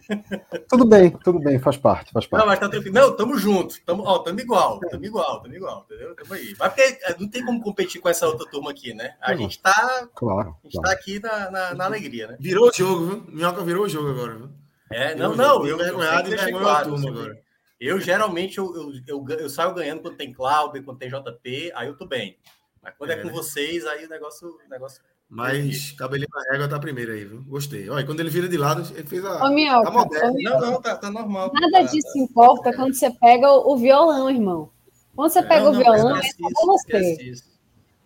[0.68, 2.42] tudo bem, tudo bem, faz parte, faz parte.
[2.42, 2.94] Não, mas tá tranquilo.
[2.94, 3.74] Não, tamo junto.
[3.86, 6.14] Tamo, ó, tamo igual, tamo igual, tamo igual, entendeu?
[6.14, 6.54] Tamo aí.
[6.58, 9.16] Mas porque é, não tem como competir com essa outra turma aqui, né?
[9.22, 10.06] A gente tá.
[10.14, 10.54] Claro.
[10.62, 10.88] A gente claro.
[10.88, 12.36] tá aqui na, na, na, alegria, né?
[12.38, 13.24] Virou o jogo, viu?
[13.28, 14.50] Minhoca virou o jogo agora, viu?
[14.92, 15.66] É, não, não.
[15.66, 17.42] Eu, envergonhado e claro, turma agora.
[17.80, 21.88] Eu geralmente eu, eu, eu, eu, saio ganhando quando tem Cláudio, quando tem JP, aí
[21.88, 22.38] eu tô bem.
[22.82, 23.32] Mas quando é, é com né?
[23.32, 27.42] vocês, aí o negócio, o negócio mas cabelinho na régua tá primeiro aí, viu?
[27.42, 27.88] Gostei.
[27.90, 29.44] Olha, quando ele vira de lado, ele fez a.
[29.44, 30.36] Ô, Mioca, tá moderno.
[30.40, 31.50] Não, não, tá, tá normal.
[31.52, 32.18] Nada tá, disso tá.
[32.20, 34.70] importa quando você pega o, violão, irmão.
[35.14, 37.32] Quando você pega não, o violão, é só você.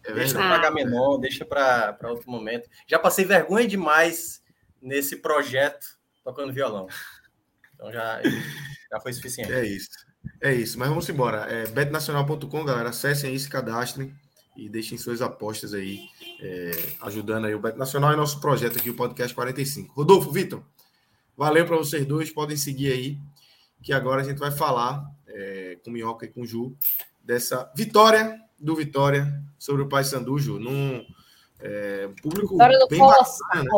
[0.04, 2.68] É deixa para pagar menor, deixa para outro momento.
[2.86, 4.42] Já passei vergonha demais
[4.80, 5.86] nesse projeto
[6.24, 6.86] tocando violão.
[7.74, 8.22] Então já,
[8.90, 9.52] já foi suficiente.
[9.52, 9.90] É isso.
[10.40, 10.78] É isso.
[10.78, 11.46] Mas vamos embora.
[11.50, 12.88] É, betnacional.com, galera.
[12.88, 14.14] Acessem aí, se cadastrem
[14.56, 16.00] e deixem suas apostas aí,
[16.40, 16.70] é,
[17.02, 19.94] ajudando aí o Beto Nacional e nosso projeto aqui, o Podcast 45.
[19.94, 20.62] Rodolfo, Vitor,
[21.36, 23.18] valeu para vocês dois, podem seguir aí,
[23.82, 26.76] que agora a gente vai falar é, com Minhoca e com Ju
[27.22, 31.04] dessa vitória do Vitória sobre o Paysandu, Ju, num
[31.58, 32.56] é, público
[32.88, 33.70] bem bacana.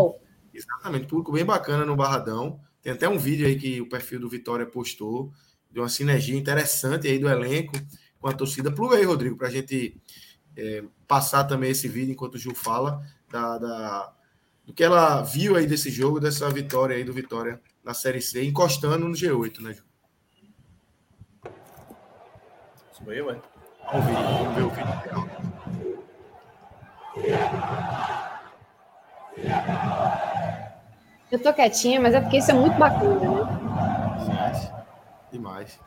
[0.52, 2.60] Exatamente, público bem bacana no Barradão.
[2.82, 5.32] Tem até um vídeo aí que o perfil do Vitória postou,
[5.70, 7.72] de uma sinergia interessante aí do elenco
[8.18, 8.70] com a torcida.
[8.70, 10.00] Pluga aí, Rodrigo, para a gente
[10.56, 14.12] é, passar também esse vídeo enquanto o Gil fala da, da,
[14.64, 18.44] do que ela viu aí desse jogo, dessa vitória aí do Vitória na Série C,
[18.44, 19.84] encostando no G8, né, Gil?
[22.92, 23.40] Sou eu, é?
[23.90, 24.92] Vamos ver, vamos ver o vídeo.
[31.30, 33.28] Eu tô quietinha, mas é porque isso é muito bacana, né?
[34.20, 34.72] Demais.
[35.32, 35.80] Demais.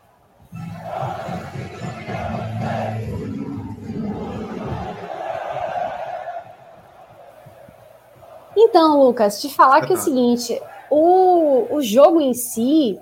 [8.55, 12.99] Então, Lucas, te falar que é o seguinte, o, o jogo em si,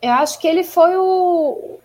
[0.00, 1.78] eu acho que ele foi o,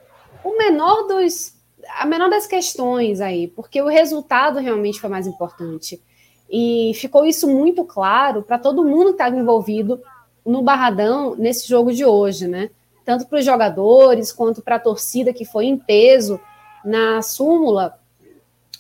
[0.44, 1.58] o menor dos
[1.98, 6.02] a menor das questões aí, porque o resultado realmente foi mais importante.
[6.50, 10.02] E ficou isso muito claro para todo mundo que estava envolvido
[10.46, 12.70] no Barradão nesse jogo de hoje, né?
[13.06, 16.40] Tanto para os jogadores quanto para a torcida que foi em peso
[16.84, 17.99] na súmula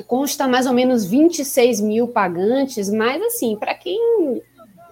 [0.07, 4.41] consta mais ou menos 26 mil pagantes, mas assim, para quem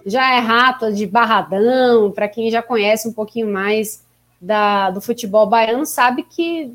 [0.06, 4.04] já é rato de barradão, para quem já conhece um pouquinho mais
[4.40, 6.72] da, do futebol baiano sabe que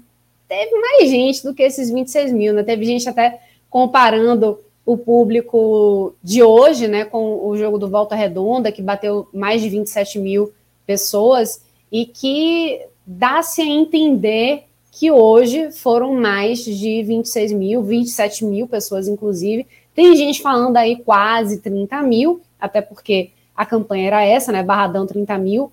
[0.47, 2.64] teve mais gente do que esses 26 mil, né?
[2.64, 8.72] Teve gente até comparando o público de hoje, né, com o jogo do Volta Redonda,
[8.72, 10.53] que bateu mais de 27 mil
[10.85, 14.65] pessoas, e que dá-se a entender
[14.95, 19.65] que hoje foram mais de 26 mil, 27 mil pessoas, inclusive.
[19.95, 24.61] Tem gente falando aí quase 30 mil, até porque a campanha era essa, né?
[24.61, 25.72] Barradão 30 mil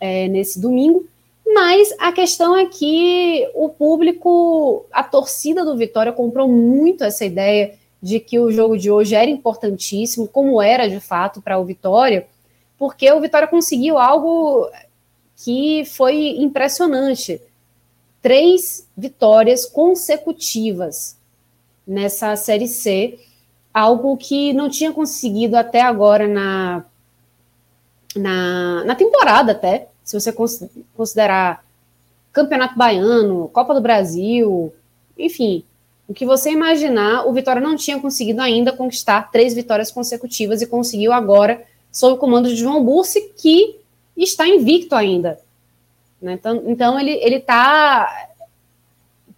[0.00, 1.06] é, nesse domingo.
[1.46, 7.74] Mas a questão é que o público, a torcida do Vitória comprou muito essa ideia
[8.02, 12.26] de que o jogo de hoje era importantíssimo, como era de fato para o Vitória,
[12.76, 14.68] porque o Vitória conseguiu algo
[15.36, 17.40] que foi impressionante.
[18.20, 21.16] Três vitórias consecutivas
[21.86, 23.18] nessa Série C,
[23.72, 26.84] algo que não tinha conseguido até agora na,
[28.14, 30.34] na, na temporada até, se você
[30.96, 31.64] considerar
[32.32, 34.72] Campeonato Baiano, Copa do Brasil,
[35.18, 35.64] enfim,
[36.08, 40.66] o que você imaginar, o Vitória não tinha conseguido ainda conquistar três vitórias consecutivas e
[40.66, 41.62] conseguiu agora,
[41.92, 43.76] sob o comando de João Bursi, que
[44.16, 45.38] está invicto ainda.
[46.20, 46.34] Né?
[46.34, 48.28] Então, então ele está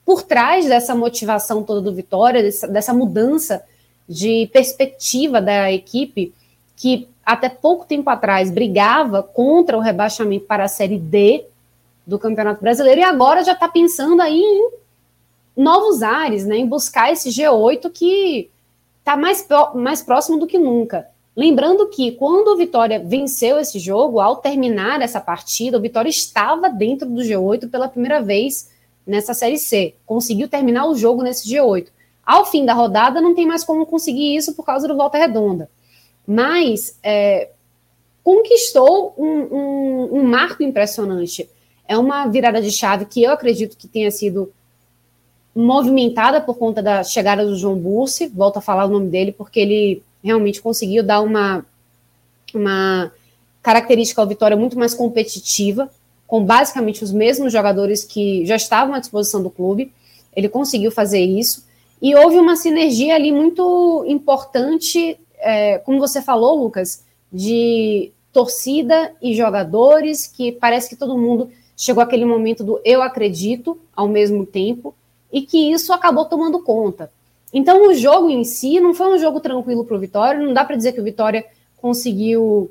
[0.04, 3.62] por trás dessa motivação toda do Vitória, dessa, dessa mudança
[4.08, 6.34] de perspectiva da equipe,
[6.74, 11.44] que até pouco tempo atrás brigava contra o rebaixamento para a Série D
[12.04, 14.70] do Campeonato Brasileiro e agora já está pensando aí em
[15.56, 18.50] novos ares, né, em buscar esse G8 que
[18.98, 21.06] está mais, mais próximo do que nunca.
[21.40, 26.68] Lembrando que quando o Vitória venceu esse jogo, ao terminar essa partida, o Vitória estava
[26.68, 28.70] dentro do G8 pela primeira vez
[29.06, 29.94] nessa Série C.
[30.04, 31.86] Conseguiu terminar o jogo nesse G8.
[32.24, 35.68] Ao fim da rodada, não tem mais como conseguir isso por causa do Volta Redonda
[36.26, 37.50] mas é,
[38.22, 41.50] conquistou um, um, um marco impressionante.
[41.88, 44.52] É uma virada de chave que eu acredito que tenha sido
[45.52, 49.58] movimentada por conta da chegada do João Bursi, volto a falar o nome dele, porque
[49.58, 51.64] ele realmente conseguiu dar uma,
[52.54, 53.12] uma
[53.62, 55.90] característica ao Vitória muito mais competitiva,
[56.26, 59.92] com basicamente os mesmos jogadores que já estavam à disposição do clube.
[60.34, 61.64] Ele conseguiu fazer isso.
[62.00, 69.34] E houve uma sinergia ali muito importante é, como você falou, Lucas, de torcida e
[69.34, 74.94] jogadores, que parece que todo mundo chegou àquele momento do eu acredito ao mesmo tempo,
[75.32, 77.10] e que isso acabou tomando conta.
[77.52, 80.64] Então, o jogo em si não foi um jogo tranquilo para o Vitória, não dá
[80.64, 81.44] para dizer que o Vitória
[81.76, 82.70] conseguiu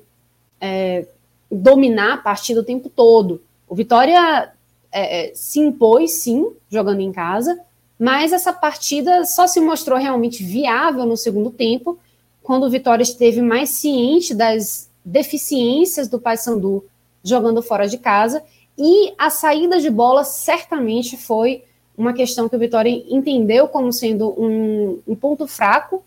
[0.59, 1.05] é,
[1.51, 3.41] dominar a partida o tempo todo.
[3.67, 4.51] O Vitória
[4.91, 7.59] é, é se impôs, sim, jogando em casa,
[7.99, 11.99] mas essa partida só se mostrou realmente viável no segundo tempo
[12.41, 16.83] quando o Vitória esteve mais ciente das deficiências do Paysandu
[17.23, 18.41] jogando fora de casa,
[18.77, 21.63] e a saída de bola certamente foi
[21.99, 26.01] uma questão que o Vitória entendeu como sendo um, um ponto fraco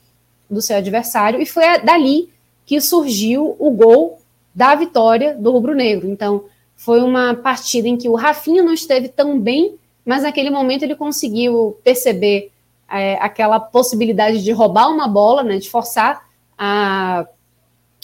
[0.49, 2.31] do seu adversário, e foi dali
[2.65, 4.19] que surgiu o gol
[4.55, 6.09] da vitória do Rubro Negro.
[6.09, 6.45] Então,
[6.75, 10.97] foi uma partida em que o Rafinha não esteve tão bem, mas naquele momento ele
[10.97, 12.51] conseguiu perceber
[12.91, 17.27] é, aquela possibilidade de roubar uma bola, né, de forçar a,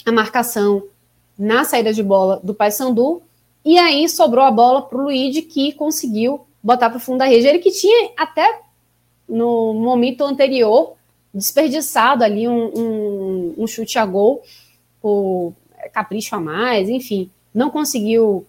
[0.05, 0.83] a marcação
[1.37, 3.23] na saída de bola do Paysandu,
[3.65, 7.25] e aí sobrou a bola para o Luigi, que conseguiu botar para o fundo da
[7.25, 7.47] rede.
[7.47, 8.61] Ele que tinha até
[9.27, 10.93] no momento anterior
[11.33, 14.41] desperdiçado ali um, um, um chute a gol
[15.01, 15.53] por
[15.93, 18.45] capricho a mais, enfim, não conseguiu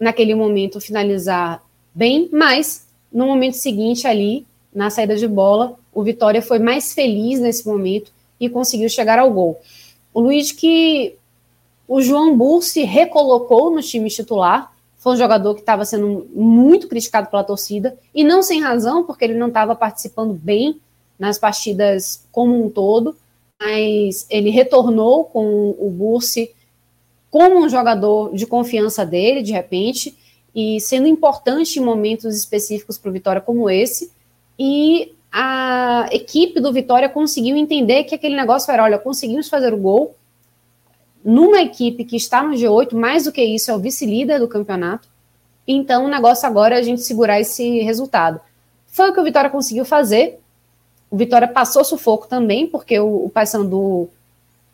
[0.00, 1.62] naquele momento finalizar
[1.94, 7.38] bem, mas no momento seguinte ali, na saída de bola, o Vitória foi mais feliz
[7.40, 8.10] nesse momento
[8.40, 9.60] e conseguiu chegar ao gol.
[10.12, 11.14] O Luiz que
[11.86, 14.72] o João Bursi recolocou no time titular,
[15.02, 19.24] foi um jogador que estava sendo muito criticado pela torcida, e não sem razão, porque
[19.24, 20.80] ele não estava participando bem
[21.18, 23.16] nas partidas como um todo,
[23.60, 26.52] mas ele retornou com o Bursi
[27.32, 30.16] como um jogador de confiança dele, de repente,
[30.54, 34.12] e sendo importante em momentos específicos para o Vitória como esse,
[34.56, 39.78] e a equipe do Vitória conseguiu entender que aquele negócio era: olha, conseguimos fazer o
[39.78, 40.14] gol
[41.24, 45.08] numa equipe que está no G8, mais do que isso, é o vice-líder do campeonato.
[45.66, 48.40] Então, o negócio agora é a gente segurar esse resultado.
[48.88, 50.38] Foi o que o Vitória conseguiu fazer.
[51.10, 54.08] O Vitória passou sufoco também, porque o, o Paysandu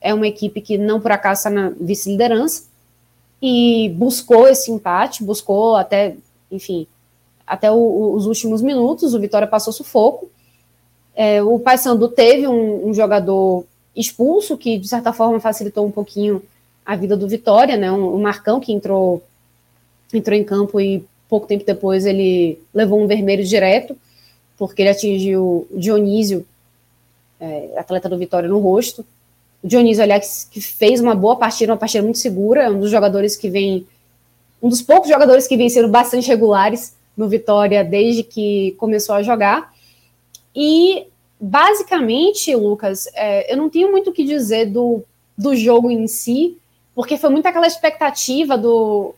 [0.01, 2.65] é uma equipe que não por acaso está na vice-liderança
[3.43, 6.17] e buscou esse empate, buscou até,
[6.51, 6.87] enfim,
[7.47, 9.15] até o, os últimos minutos.
[9.15, 10.31] O Vitória passou sufoco.
[11.15, 13.65] É, o Paysandu teve um, um, jogador
[14.01, 16.43] expulso, que de certa forma facilitou um pouquinho
[16.87, 17.91] a vida do Vitória, né?
[17.91, 19.23] Um, um Marcão que entrou,
[20.15, 23.97] entrou em campo e pouco tempo depois ele levou um vermelho direto,
[24.57, 26.47] porque ele atingiu o Dionísio,
[27.41, 29.05] é, atleta do Vitória, no rosto.
[29.63, 32.91] O Dionísio, aliás, que fez uma boa partida, uma partida muito segura, é um dos
[32.91, 33.87] jogadores que vem,
[34.63, 39.23] um dos poucos jogadores que vem sendo bastante regulares no Vitória desde que começou a
[39.23, 39.75] jogar.
[40.55, 41.07] E
[41.41, 45.05] basicamente, Lucas, é, eu não tenho muito o que dizer do,
[45.37, 46.59] do jogo em si,
[46.95, 49.15] porque foi muito aquela expectativa do,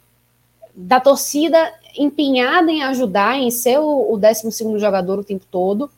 [0.75, 5.91] da torcida empenhada em ajudar, em ser o, o 12 jogador o tempo todo,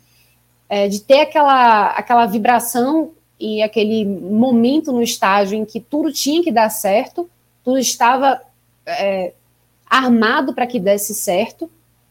[0.69, 6.43] é, de ter aquela, aquela vibração e aquele momento no estágio em que tudo tinha
[6.43, 7.29] que dar certo,
[7.65, 8.41] tudo estava
[8.87, 9.33] é,
[9.85, 11.69] armado para que desse certo,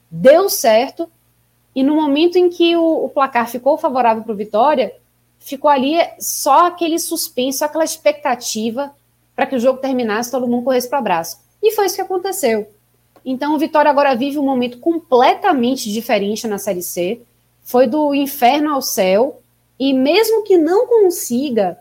[0.10, 1.10] deu certo,
[1.76, 4.94] e no momento em que o, o placar ficou favorável para o Vitória,
[5.40, 8.94] ficou ali só aquele suspenso, aquela expectativa
[9.36, 11.40] para que o jogo terminasse, todo mundo corresse para o abraço.
[11.64, 12.70] E foi isso que aconteceu.
[13.24, 17.22] Então, o Vitória agora vive um momento completamente diferente na Série C.
[17.64, 19.42] Foi do inferno ao céu.
[19.80, 21.78] E mesmo que não consiga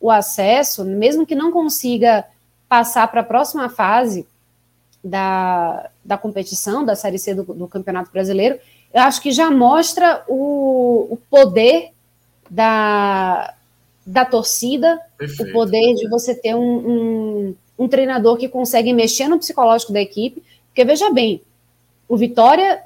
[0.00, 2.24] o acesso, mesmo que não consiga
[2.68, 4.26] passar para a próxima fase
[5.02, 8.58] da, da competição, da Série C do, do, Campeonato Brasileiro,
[8.92, 11.92] eu acho que já mostra o, o poder
[12.50, 13.54] da,
[14.04, 15.50] da torcida, Perfeito.
[15.50, 20.00] o poder de você ter um, um, um treinador que consegue mexer no psicológico da
[20.00, 21.42] equipe, porque veja bem,
[22.08, 22.82] o Vitória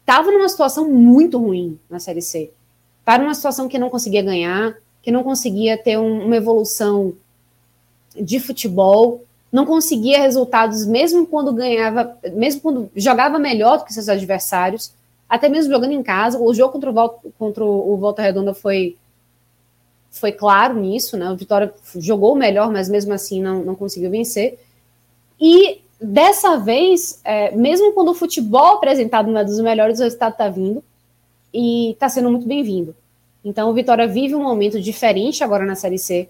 [0.00, 2.50] estava numa situação muito ruim na Série C.
[3.00, 7.14] Estava numa situação que não conseguia ganhar, que não conseguia ter um, uma evolução
[8.14, 14.08] de futebol, não conseguia resultados mesmo quando ganhava, mesmo quando jogava melhor do que seus
[14.08, 14.92] adversários,
[15.28, 16.38] até mesmo jogando em casa.
[16.38, 18.96] O jogo contra o Volta, contra o Volta Redonda foi
[20.10, 21.30] foi claro nisso, né?
[21.30, 24.58] O Vitória jogou melhor, mas mesmo assim não, não conseguiu vencer.
[25.40, 30.32] E dessa vez, é, mesmo quando o futebol apresentado não é dos melhores, o resultado
[30.32, 30.82] está vindo
[31.52, 32.96] e está sendo muito bem-vindo.
[33.44, 36.28] Então, o Vitória vive um momento diferente agora na Série C,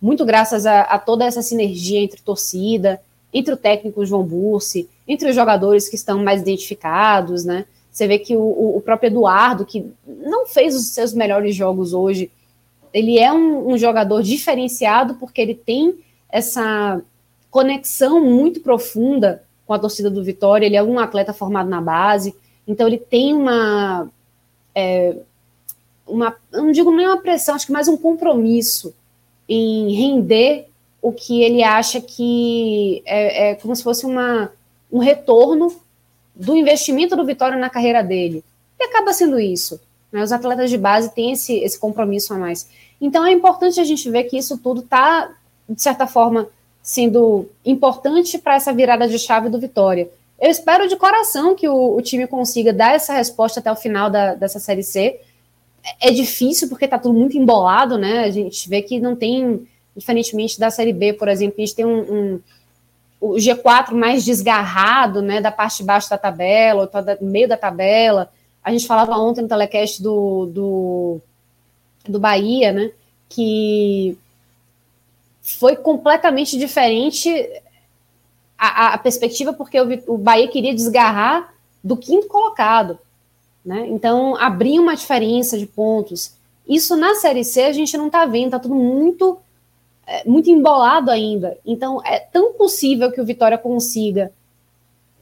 [0.00, 3.00] muito graças a, a toda essa sinergia entre torcida,
[3.32, 7.64] entre o técnico João Bursi, entre os jogadores que estão mais identificados, né?
[8.00, 12.30] Você vê que o, o próprio Eduardo, que não fez os seus melhores jogos hoje,
[12.94, 15.98] ele é um, um jogador diferenciado porque ele tem
[16.30, 17.02] essa
[17.50, 20.64] conexão muito profunda com a torcida do Vitória.
[20.64, 22.34] Ele é um atleta formado na base,
[22.66, 24.08] então ele tem uma.
[24.74, 25.18] É,
[26.06, 28.94] uma não digo nem uma pressão, acho que mais um compromisso
[29.46, 30.68] em render
[31.02, 34.50] o que ele acha que é, é como se fosse uma,
[34.90, 35.70] um retorno
[36.40, 38.42] do investimento do Vitória na carreira dele.
[38.78, 39.78] E acaba sendo isso.
[40.10, 40.22] Né?
[40.22, 42.68] Os atletas de base têm esse, esse compromisso a mais.
[43.00, 45.30] Então é importante a gente ver que isso tudo está,
[45.68, 46.48] de certa forma,
[46.82, 50.08] sendo importante para essa virada de chave do Vitória.
[50.40, 54.08] Eu espero de coração que o, o time consiga dar essa resposta até o final
[54.08, 55.20] da, dessa Série C.
[56.00, 58.24] É, é difícil porque está tudo muito embolado, né?
[58.24, 61.84] A gente vê que não tem, diferentemente da Série B, por exemplo, a gente tem
[61.84, 62.40] um, um
[63.20, 67.46] o G4 mais desgarrado, né, da parte de baixo da tabela, ou tá do meio
[67.48, 68.32] da tabela.
[68.64, 71.20] A gente falava ontem no telecast do, do,
[72.08, 72.90] do Bahia, né,
[73.28, 74.16] que
[75.42, 77.30] foi completamente diferente
[78.56, 81.52] a, a perspectiva, porque o, o, Bahia queria desgarrar
[81.82, 82.98] do quinto colocado.
[83.64, 83.86] Né?
[83.88, 86.34] Então, abrir uma diferença de pontos.
[86.68, 89.38] Isso na Série C a gente não está vendo, está tudo muito,
[90.10, 91.56] é, muito embolado ainda.
[91.64, 94.32] Então, é tão possível que o Vitória consiga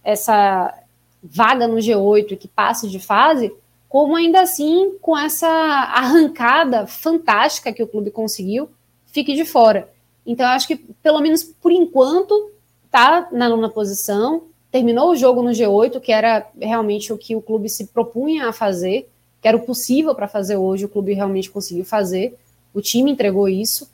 [0.02, 0.74] essa
[1.23, 3.55] vaga no G8 e que passe de fase,
[3.86, 8.70] como ainda assim, com essa arrancada fantástica que o clube conseguiu,
[9.06, 9.93] fique de fora.
[10.24, 12.51] Então, eu acho que, pelo menos por enquanto,
[12.86, 17.43] está na nona posição, terminou o jogo no G8, que era realmente o que o
[17.43, 19.06] clube se propunha a fazer,
[19.43, 22.39] que era o possível para fazer hoje, o clube realmente conseguiu fazer,
[22.73, 23.86] o time entregou isso.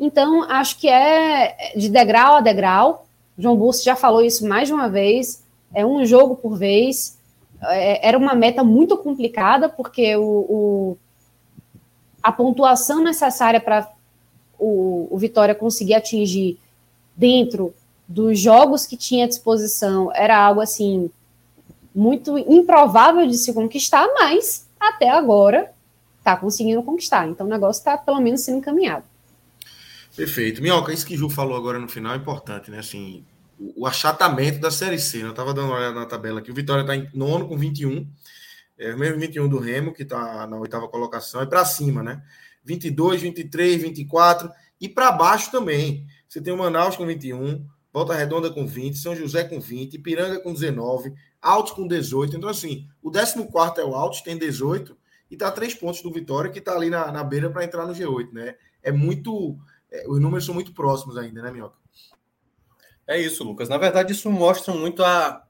[0.00, 3.06] Então, acho que é de degrau a degrau.
[3.38, 5.44] João Burso já falou isso mais de uma vez,
[5.74, 7.18] é um jogo por vez.
[7.62, 10.98] É, era uma meta muito complicada, porque o, o
[12.22, 13.90] a pontuação necessária para
[14.58, 16.58] o, o Vitória conseguir atingir
[17.14, 17.74] dentro
[18.08, 21.10] dos jogos que tinha à disposição era algo assim
[21.94, 25.72] muito improvável de se conquistar, mas até agora
[26.18, 27.28] está conseguindo conquistar.
[27.28, 29.04] Então o negócio está pelo menos sendo encaminhado.
[30.16, 30.62] Perfeito.
[30.62, 32.78] Minhoca, isso que o Ju falou agora no final é importante, né?
[32.78, 33.24] Assim,
[33.58, 35.18] o achatamento da Série C.
[35.18, 35.24] Né?
[35.24, 36.50] Eu estava dando uma olhada na tabela aqui.
[36.50, 38.06] O Vitória está em nono com 21.
[38.78, 41.40] É o mesmo 21 do Remo, que está na oitava colocação.
[41.40, 42.22] É para cima, né?
[42.64, 44.50] 22, 23, 24
[44.80, 46.06] e para baixo também.
[46.28, 50.40] Você tem o Manaus com 21, Volta Redonda com 20, São José com 20, Ipiranga
[50.40, 51.12] com 19,
[51.42, 52.36] Altos com 18.
[52.36, 54.96] Então, assim, o 14 é o Altos, tem 18,
[55.30, 57.94] e está três pontos do Vitória, que está ali na, na beira para entrar no
[57.94, 58.54] G8, né?
[58.82, 59.58] É muito.
[59.90, 61.76] É, os números são muito próximos ainda, né, Minhoca?
[63.06, 63.68] É isso, Lucas.
[63.68, 65.44] Na verdade, isso mostra muito a,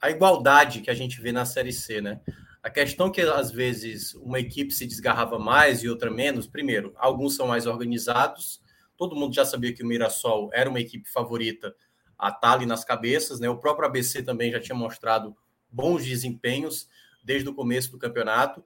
[0.00, 2.20] a igualdade que a gente vê na Série C, né?
[2.62, 7.34] A questão que às vezes uma equipe se desgarrava mais e outra menos, primeiro, alguns
[7.34, 8.60] são mais organizados.
[8.96, 11.74] Todo mundo já sabia que o Mirassol era uma equipe favorita
[12.18, 13.48] a estar tá nas cabeças, né?
[13.48, 15.34] O próprio ABC também já tinha mostrado
[15.70, 16.88] bons desempenhos
[17.24, 18.62] desde o começo do campeonato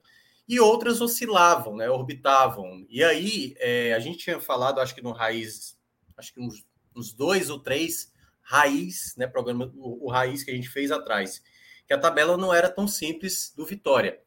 [0.49, 1.91] e outras oscilavam, né?
[1.91, 2.87] Orbitavam.
[2.89, 5.77] E aí é, a gente tinha falado, acho que no Raiz,
[6.17, 6.65] acho que uns,
[6.95, 8.13] uns dois ou três
[8.43, 9.27] Raiz, né?
[9.27, 11.43] Programa o, o Raiz que a gente fez atrás,
[11.87, 14.21] que a tabela não era tão simples do Vitória.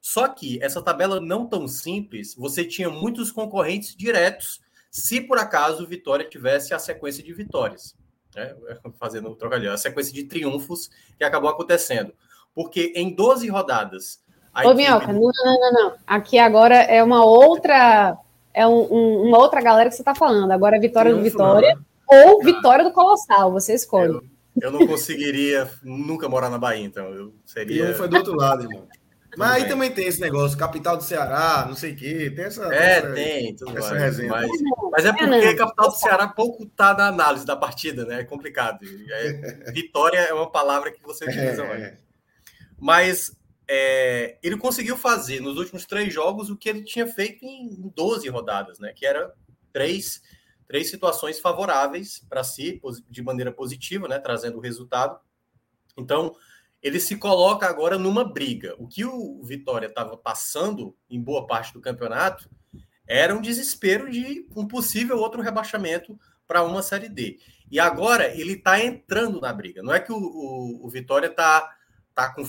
[0.00, 4.60] Só que essa tabela não tão simples, você tinha muitos concorrentes diretos,
[4.90, 7.96] se por acaso o Vitória tivesse a sequência de vitórias.
[8.34, 8.54] Né?
[9.00, 12.14] Fazendo o trocadilho, a sequência de triunfos que acabou acontecendo.
[12.54, 14.22] Porque em 12 rodadas,
[14.62, 15.92] Ô, Minhoca, não, não, não, não.
[16.06, 18.16] Aqui agora é uma outra.
[18.52, 20.50] É um, um, uma outra galera que você está falando.
[20.52, 21.76] Agora é Vitória do Vitória
[22.08, 22.32] não.
[22.32, 23.50] ou Vitória do Colossal.
[23.52, 24.12] Você escolhe.
[24.12, 24.22] Eu,
[24.60, 27.06] eu, não conseguiria nunca morar na Bahia, então.
[27.06, 27.90] Eu seria.
[27.90, 28.86] E foi do outro lado, irmão.
[29.36, 32.32] Mas aí também tem esse negócio, capital do Ceará, não sei o quê.
[32.34, 32.72] Tem essa.
[32.72, 34.30] É, essa, tem, tudo essa resenha.
[34.30, 34.48] Mas,
[34.92, 38.20] mas, é porque a capital do Ceará pouco tá na análise da partida, né?
[38.20, 38.78] É complicado.
[39.10, 41.82] É, vitória é uma palavra que você utiliza é, mais.
[41.82, 41.98] É.
[42.78, 43.36] Mas
[43.68, 48.28] é, ele conseguiu fazer nos últimos três jogos o que ele tinha feito em 12
[48.28, 48.92] rodadas, né?
[48.92, 49.32] Que era
[49.72, 50.22] três,
[50.66, 54.18] três situações favoráveis para si, de maneira positiva, né?
[54.18, 55.18] Trazendo o resultado.
[55.96, 56.34] Então,
[56.82, 58.74] ele se coloca agora numa briga.
[58.78, 62.48] O que o Vitória estava passando em boa parte do campeonato
[63.06, 67.38] era um desespero de um possível outro rebaixamento para uma Série D.
[67.70, 69.82] E agora ele está entrando na briga.
[69.82, 71.74] Não é que o, o, o Vitória está
[72.14, 72.44] tá com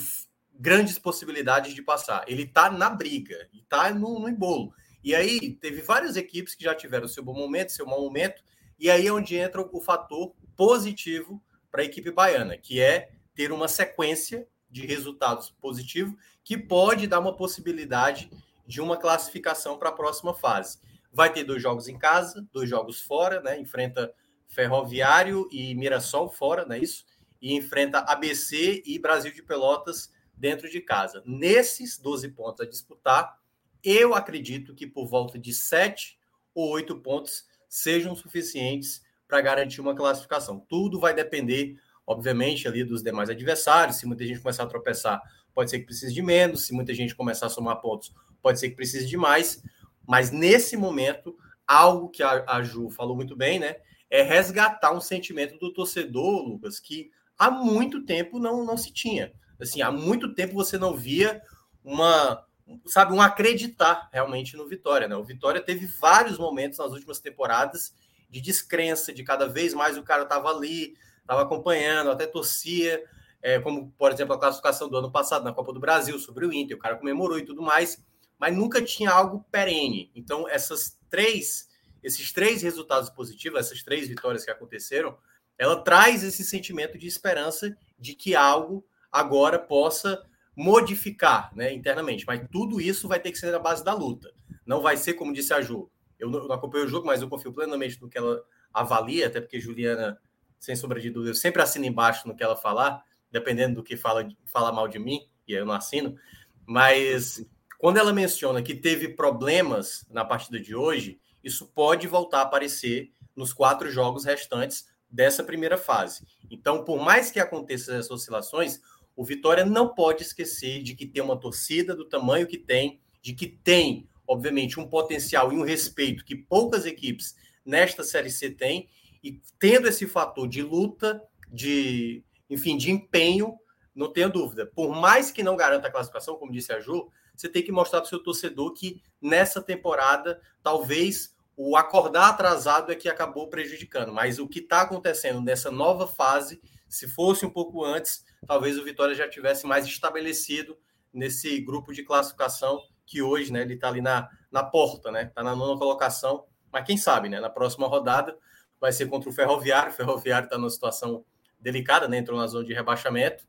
[0.60, 2.23] grandes possibilidades de passar.
[2.27, 4.73] Ele está na briga, está no, no embolo.
[5.03, 8.41] E aí teve várias equipes que já tiveram seu bom momento, seu mau momento,
[8.80, 11.41] e aí é onde entra o fator positivo
[11.72, 17.19] para a equipe baiana, que é ter uma sequência de resultados positivos que pode dar
[17.19, 18.30] uma possibilidade
[18.65, 20.80] de uma classificação para a próxima fase.
[21.11, 23.60] Vai ter dois jogos em casa, dois jogos fora, né?
[23.60, 24.14] Enfrenta
[24.48, 27.06] Ferroviário e Mirassol fora, não é isso?
[27.41, 31.24] E enfrenta ABC e Brasil de Pelotas dentro de casa.
[31.26, 33.40] Nesses 12 pontos a disputar,
[33.84, 36.18] eu acredito que por volta de 7
[36.53, 40.60] ou 8 pontos sejam suficientes para garantir uma classificação.
[40.60, 43.98] Tudo vai depender, obviamente, ali dos demais adversários.
[43.98, 45.22] Se muita gente começar a tropeçar,
[45.53, 46.66] pode ser que precise de menos.
[46.66, 49.64] Se muita gente começar a somar pontos, pode ser que precise de mais.
[50.07, 51.38] Mas nesse momento,
[51.68, 53.78] algo que a, a Ju falou muito bem, né?
[54.10, 59.34] É resgatar um sentimento do torcedor, Lucas, que há muito tempo não, não se tinha.
[59.60, 61.41] Assim, há muito tempo você não via
[61.84, 62.45] uma,
[62.86, 65.15] sabe, um acreditar realmente no Vitória, né?
[65.15, 67.94] O Vitória teve vários momentos nas últimas temporadas
[68.30, 73.03] de descrença, de cada vez mais o cara estava ali, estava acompanhando, até torcia,
[73.41, 76.52] é, como, por exemplo, a classificação do ano passado na Copa do Brasil sobre o
[76.52, 78.03] Inter, o cara comemorou e tudo mais,
[78.40, 80.11] mas nunca tinha algo perene.
[80.15, 81.69] Então, essas três,
[82.03, 85.18] esses três resultados positivos, essas três vitórias que aconteceram,
[85.57, 90.21] ela traz esse sentimento de esperança de que algo agora possa
[90.53, 92.25] modificar né, internamente.
[92.27, 94.33] Mas tudo isso vai ter que ser na base da luta.
[94.65, 95.89] Não vai ser, como disse a Ju,
[96.19, 98.43] eu não, acompanho o jogo, mas eu confio plenamente no que ela
[98.73, 100.19] avalia, até porque Juliana,
[100.59, 103.95] sem sombra de dúvida, eu sempre assino embaixo no que ela falar, dependendo do que
[103.95, 106.17] fala, fala mal de mim, e eu não assino.
[106.65, 107.45] Mas
[107.79, 113.11] quando ela menciona que teve problemas na partida de hoje, isso pode voltar a aparecer
[113.33, 116.25] nos quatro jogos restantes dessa primeira fase.
[116.49, 118.81] Então, por mais que aconteçam essas oscilações,
[119.15, 123.33] o Vitória não pode esquecer de que tem uma torcida do tamanho que tem, de
[123.33, 127.35] que tem, obviamente, um potencial e um respeito que poucas equipes
[127.65, 128.89] nesta Série C têm,
[129.23, 133.57] e tendo esse fator de luta, de, enfim, de empenho,
[133.95, 134.65] não tenha dúvida.
[134.65, 138.01] Por mais que não garanta a classificação, como disse a Ju, você tem que mostrar
[138.01, 144.13] para o seu torcedor que nessa temporada, talvez o acordar atrasado é que acabou prejudicando.
[144.13, 148.84] Mas o que está acontecendo nessa nova fase, se fosse um pouco antes, talvez o
[148.84, 150.78] Vitória já tivesse mais estabelecido
[151.14, 155.44] nesse grupo de classificação que hoje, né, ele está ali na, na porta, né, está
[155.44, 158.36] na nona colocação, mas quem sabe, né, na próxima rodada
[158.80, 161.24] vai ser contra o Ferroviário, o Ferroviário está numa situação
[161.60, 163.45] delicada, né, entrou na zona de rebaixamento,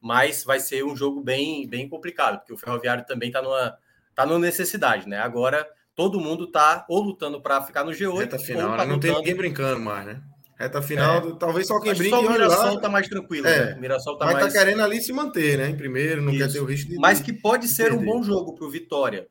[0.00, 3.76] mas vai ser um jogo bem, bem complicado, porque o Ferroviário também está numa,
[4.14, 8.38] tá numa necessidade, né, agora todo mundo está ou lutando para ficar no G8, Reta
[8.38, 8.84] final, né?
[8.84, 10.22] não tem ninguém brincando mais, né?
[10.58, 11.36] Reta final, é.
[11.38, 12.10] talvez só quem brinque.
[12.10, 13.46] Só o Mirassol lá, tá mais tranquilo.
[13.46, 13.66] É.
[13.66, 13.74] Né?
[13.74, 14.52] O Mirassol tá mas tá mais...
[14.52, 15.68] tá querendo ali se manter, né?
[15.68, 16.44] Em primeiro, não Isso.
[16.44, 16.96] quer ter o risco de.
[16.96, 17.98] Mas que pode ser perder.
[17.98, 19.28] um bom jogo para o Vitória,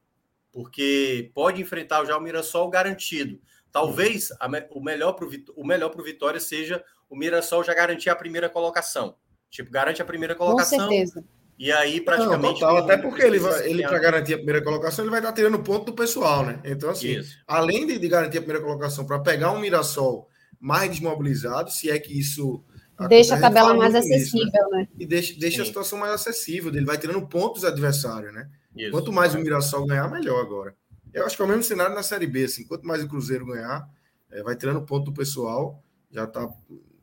[0.53, 3.41] porque pode enfrentar já o Mirassol garantido.
[3.73, 8.09] Talvez a, o melhor para o melhor para o Vitória seja o Mirassol já garantir
[8.09, 9.15] a primeira colocação.
[9.49, 10.79] Tipo, garante a primeira colocação.
[10.79, 11.25] Com certeza.
[11.59, 12.61] E aí, praticamente.
[12.61, 15.33] Não, total, até porque ele, vai, ele para garantir a primeira colocação, ele vai estar
[15.33, 16.61] tirando ponto do pessoal, né?
[16.63, 17.37] Então, assim, isso.
[17.45, 20.29] além de, de garantir a primeira colocação para pegar um Mirassol
[20.59, 22.63] mais desmobilizado, se é que isso.
[23.07, 24.79] Deixa a tabela mais acessível, isso, né?
[24.79, 24.87] né?
[24.97, 28.49] E deixa, deixa a situação mais acessível, ele vai tirando pontos do adversário, né?
[28.75, 30.75] Isso, Quanto mais o Mirassol ganhar, melhor agora.
[31.13, 32.65] Eu acho que é o mesmo cenário na Série B, assim.
[32.65, 33.87] Quanto mais o Cruzeiro ganhar,
[34.31, 36.47] é, vai tirando ponto do pessoal, já está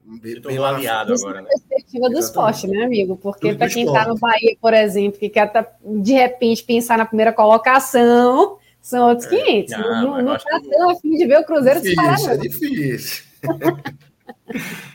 [0.04, 1.48] bem, bem aliado agora, né?
[1.48, 3.16] perspectiva do esporte, né, amigo?
[3.16, 7.06] Porque para quem está no Bahia, por exemplo, que quer tá, de repente pensar na
[7.06, 9.78] primeira colocação, são outros é, 500.
[9.78, 12.20] Não, não, está tão afim de ver o Cruzeiro disparar.
[12.32, 13.24] É difícil.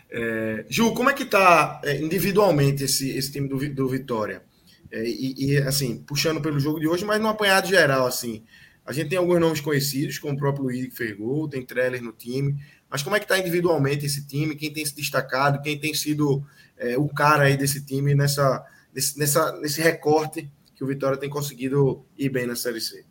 [0.10, 4.44] É, Ju, como é que está é, individualmente esse, esse time do, do Vitória?
[4.92, 8.44] É, e, e, assim, puxando pelo jogo de hoje, mas no apanhado geral, assim.
[8.86, 12.02] A gente tem alguns nomes conhecidos, como o próprio Luiz que fez gol, tem Treller
[12.02, 12.56] no time.
[12.90, 14.56] Mas como é que está individualmente esse time?
[14.56, 15.62] Quem tem se destacado?
[15.62, 16.44] Quem tem sido
[16.76, 21.30] é, o cara aí desse time nessa, nesse, nessa, nesse recorte que o Vitória tem
[21.30, 23.06] conseguido ir bem na Série C?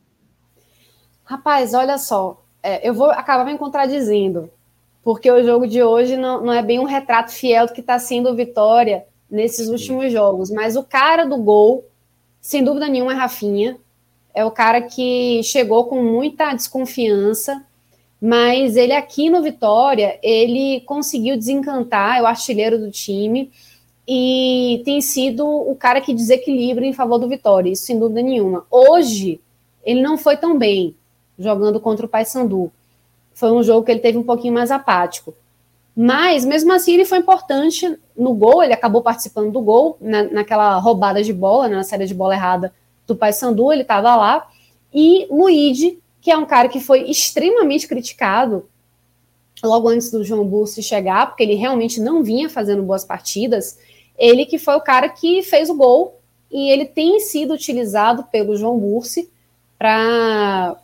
[1.23, 2.44] Rapaz, olha só.
[2.60, 4.51] É, eu vou acabar me contradizendo
[5.09, 7.98] porque o jogo de hoje não, não é bem um retrato fiel do que está
[7.98, 10.51] sendo o Vitória nesses últimos jogos.
[10.51, 11.86] Mas o cara do gol,
[12.43, 13.78] sem dúvida nenhuma, é Rafinha.
[14.35, 17.64] É o cara que chegou com muita desconfiança,
[18.20, 23.51] mas ele aqui no Vitória, ele conseguiu desencantar, é o artilheiro do time,
[24.06, 28.66] e tem sido o cara que desequilibra em favor do Vitória, isso sem dúvida nenhuma.
[28.70, 29.40] Hoje,
[29.82, 30.94] ele não foi tão bem
[31.39, 32.70] jogando contra o Paysandu
[33.39, 35.32] foi um jogo que ele teve um pouquinho mais apático.
[35.94, 40.77] Mas, mesmo assim, ele foi importante no gol, ele acabou participando do gol, na, naquela
[40.78, 42.74] roubada de bola, na série de bola errada
[43.06, 44.48] do Paysandu, ele estava lá.
[44.93, 48.69] E Luigi, que é um cara que foi extremamente criticado
[49.62, 53.78] logo antes do João Bursi chegar, porque ele realmente não vinha fazendo boas partidas,
[54.19, 56.19] ele que foi o cara que fez o gol,
[56.51, 59.31] e ele tem sido utilizado pelo João Bursi
[59.78, 60.77] para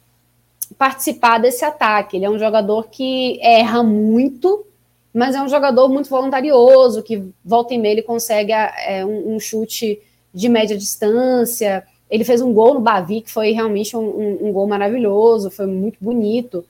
[0.79, 2.17] participar desse ataque.
[2.17, 4.65] Ele é um jogador que erra muito,
[5.13, 9.41] mas é um jogador muito voluntarioso, que volta e meia ele consegue é, um, um,
[9.41, 10.01] chute
[10.33, 11.85] de média distância.
[12.11, 15.67] Ele fez um gol no Bavi, que foi realmente um, um, um, gol maravilhoso, foi
[15.67, 16.65] muito bonito.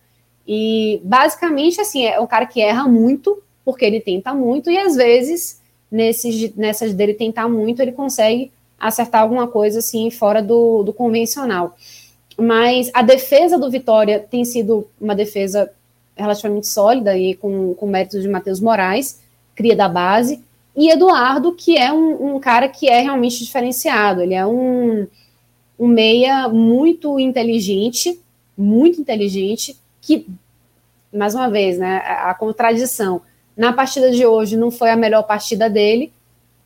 [0.47, 4.95] E basicamente, assim, é um cara que erra muito, porque ele tenta muito, e às
[4.95, 5.61] vezes,
[5.91, 11.75] nesses, nessas dele tentar muito, ele consegue acertar alguma coisa assim fora do, do convencional
[12.39, 15.71] mas a defesa do Vitória tem sido uma defesa
[16.17, 19.21] relativamente sólida e com, com méritos de Matheus Moraes,
[19.55, 20.43] cria da base,
[20.77, 25.07] e Eduardo, que é um, um, cara que é realmente diferenciado, ele é um,
[25.79, 28.21] um meia muito inteligente,
[28.59, 30.27] muito inteligente, que,
[31.13, 33.23] mais uma vez, né, a, contradição,
[33.57, 36.13] na partida de hoje não foi a melhor partida dele,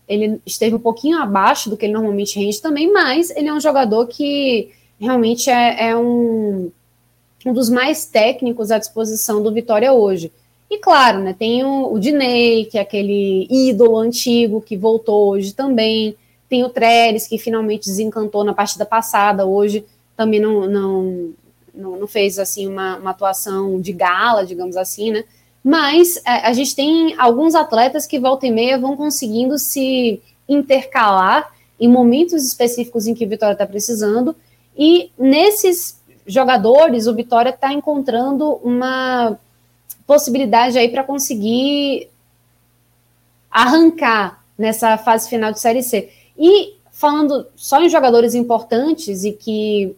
[0.08, 3.60] ele esteve um pouquinho abaixo do que ele normalmente rende também, mas ele é um
[3.60, 4.70] jogador que
[5.00, 6.70] realmente é, é um,
[7.46, 10.32] um dos mais técnicos à disposição do Vitória hoje.
[10.70, 15.54] E claro, né, tem o, o Dinei, que é aquele ídolo antigo que voltou hoje
[15.54, 16.14] também.
[16.48, 19.84] Tem o Trellis, que finalmente desencantou na partida passada, hoje
[20.16, 21.32] também não, não,
[21.74, 25.24] não, não fez assim uma, uma, atuação de gala, digamos assim, né?
[25.62, 31.52] Mas é, a gente tem alguns atletas que volta e meia vão conseguindo se intercalar
[31.78, 34.34] em momentos específicos em que o Vitória está precisando
[34.78, 39.36] e nesses jogadores, o Vitória está encontrando uma
[40.06, 42.08] possibilidade aí para conseguir
[43.50, 46.10] arrancar nessa fase final de Série C.
[46.38, 49.96] E falando só em jogadores importantes e que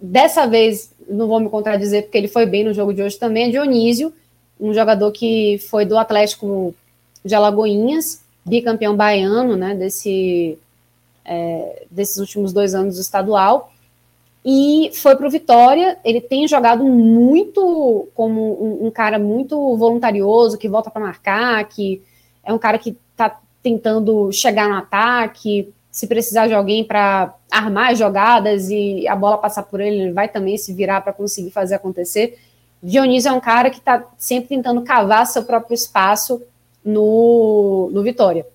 [0.00, 3.46] dessa vez não vou me contradizer porque ele foi bem no jogo de hoje também,
[3.46, 4.12] é Dionísio,
[4.60, 6.74] um jogador que foi do Atlético
[7.24, 10.58] de Alagoinhas, bicampeão baiano, né, desse
[11.24, 13.72] é, desses últimos dois anos do estadual,
[14.44, 15.98] e foi para o Vitória.
[16.04, 22.02] Ele tem jogado muito como um, um cara muito voluntarioso, que volta para marcar, que
[22.44, 25.72] é um cara que está tentando chegar no ataque.
[25.90, 30.28] Se precisar de alguém para armar jogadas e a bola passar por ele, ele vai
[30.28, 32.38] também se virar para conseguir fazer acontecer.
[32.82, 36.42] Dionísio é um cara que está sempre tentando cavar seu próprio espaço
[36.84, 38.46] no, no Vitória.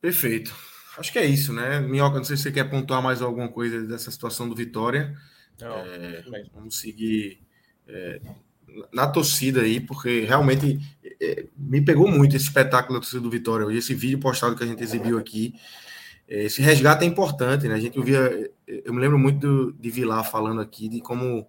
[0.00, 0.54] Perfeito.
[0.98, 1.80] Acho que é isso, né?
[1.80, 5.14] Minhoca, não sei se você quer pontuar mais alguma coisa dessa situação do Vitória.
[5.60, 6.24] Não, é,
[6.54, 7.40] vamos seguir
[7.86, 8.20] é,
[8.92, 10.78] na torcida aí, porque realmente
[11.20, 14.64] é, me pegou muito esse espetáculo da torcida do Vitória hoje, esse vídeo postado que
[14.64, 15.54] a gente exibiu aqui.
[16.28, 17.74] É, esse resgate é importante, né?
[17.74, 21.46] A gente ouvia, eu me lembro muito do, de Vilar falando aqui de como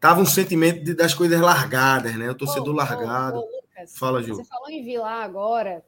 [0.00, 2.30] tava um sentimento de, das coisas largadas, né?
[2.30, 3.38] O torcedor ô, largado.
[3.38, 4.34] Ô, ô, Lucas, Fala, Ju.
[4.34, 5.84] Você falou em Vilar agora.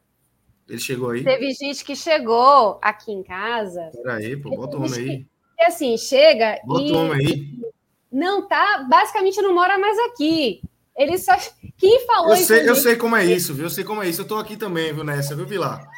[0.68, 1.24] Ele chegou aí?
[1.24, 3.90] Teve gente que chegou aqui em casa.
[4.02, 5.26] Peraí, pô, bota o homem aí.
[5.56, 6.92] Que, assim, chega bota e.
[6.92, 7.62] Bota o homem aí.
[8.10, 10.62] Não tá, basicamente não mora mais aqui.
[10.96, 11.32] Ele só.
[11.78, 13.64] Quem falou eu sei, Eu sei como é isso, viu?
[13.64, 14.22] Eu sei como é isso.
[14.22, 15.88] Eu tô aqui também, viu, nessa, viu, Vilar?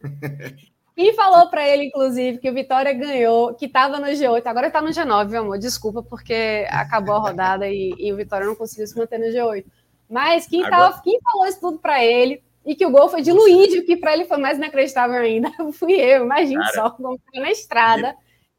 [1.00, 4.82] Quem falou para ele, inclusive, que o Vitória ganhou, que estava no G8, agora está
[4.82, 8.86] no G9, meu amor, desculpa, porque acabou a rodada e, e, o Vitória não conseguiu
[8.86, 9.64] se manter no G8.
[10.10, 10.90] Mas quem, agora...
[10.90, 13.96] tava, quem falou isso tudo para ele e que o gol foi de Luíde, que
[13.96, 18.14] para ele foi mais inacreditável ainda, fui eu, imagine Cara, só, vamos na estrada.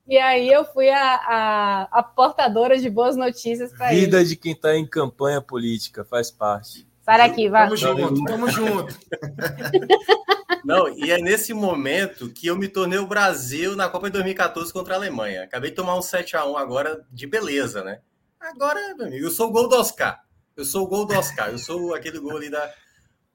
[0.07, 4.01] E aí eu fui a, a, a portadora de boas notícias para ele.
[4.01, 6.87] Vida de quem está em campanha política, faz parte.
[7.01, 7.65] Sai daqui, vai.
[7.65, 8.99] Tamo junto, tamo junto.
[10.63, 14.71] Não, e é nesse momento que eu me tornei o Brasil na Copa de 2014
[14.71, 15.43] contra a Alemanha.
[15.43, 17.99] Acabei de tomar um 7 a 1 agora de beleza, né?
[18.39, 20.19] Agora, meu amigo, eu sou o gol do Oscar.
[20.55, 21.49] Eu sou o gol do Oscar.
[21.49, 22.71] Eu sou aquele gol ali da.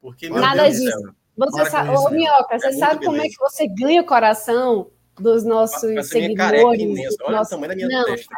[0.00, 1.14] Porque, Nada Deus disso.
[1.36, 3.26] Você sabe, ô, Minhoca, é você sabe como beleza.
[3.26, 6.62] é que você ganha o coração dos nossos seguidores?
[7.22, 7.54] Olha nosso...
[7.54, 8.34] o tamanho da minha Não, testa.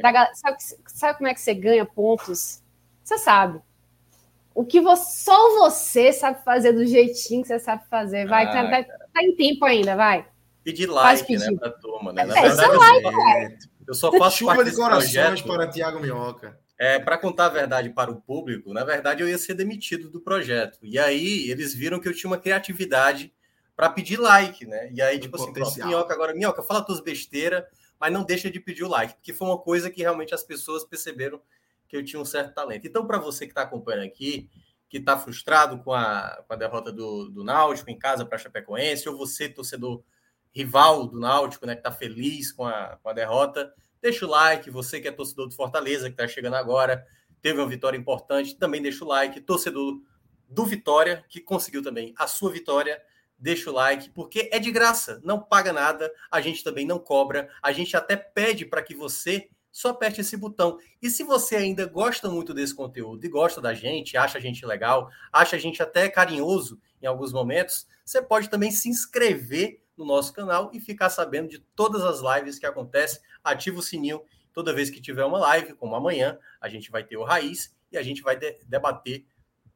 [0.00, 0.56] Tá sabe,
[0.86, 2.62] sabe como é que você ganha pontos?
[3.02, 3.60] Você sabe
[4.56, 8.26] o que você, só você sabe fazer do jeitinho que você sabe fazer.
[8.26, 10.26] Vai, tá, ah, tá, tá, em tempo ainda, vai.
[10.64, 12.24] Pedir like, né, pra turma, né?
[12.24, 16.58] Na é, verdade, eu, like, sou, eu só faço Chuva de corações para Tiago Minhoca.
[16.78, 20.20] É, para contar a verdade para o público, na verdade eu ia ser demitido do
[20.20, 20.78] projeto.
[20.82, 23.32] E aí eles viram que eu tinha uma criatividade
[23.74, 24.90] para pedir like, né?
[24.92, 27.64] E aí, tipo assim, pronto, Minhoca, agora, Minhoca, fala tuas besteiras,
[28.00, 30.84] mas não deixa de pedir o like, porque foi uma coisa que realmente as pessoas
[30.84, 31.40] perceberam
[31.88, 32.86] que eu tinha um certo talento.
[32.86, 34.48] Então, para você que está acompanhando aqui,
[34.88, 38.38] que está frustrado com a, com a derrota do, do Náutico em casa para a
[38.38, 40.02] Chapecoense, ou você, torcedor
[40.52, 44.70] rival do Náutico, né, que está feliz com a, com a derrota, deixa o like.
[44.70, 47.06] Você que é torcedor do Fortaleza, que está chegando agora,
[47.40, 49.40] teve uma vitória importante, também deixa o like.
[49.40, 50.00] Torcedor
[50.48, 53.02] do Vitória, que conseguiu também a sua vitória,
[53.38, 57.50] deixa o like, porque é de graça, não paga nada, a gente também não cobra,
[57.62, 60.78] a gente até pede para que você só aperte esse botão.
[61.02, 64.64] E se você ainda gosta muito desse conteúdo e gosta da gente, acha a gente
[64.64, 70.04] legal, acha a gente até carinhoso em alguns momentos, você pode também se inscrever no
[70.04, 73.20] nosso canal e ficar sabendo de todas as lives que acontecem.
[73.42, 77.16] Ativa o sininho toda vez que tiver uma live, como amanhã, a gente vai ter
[77.16, 79.26] o Raiz e a gente vai de debater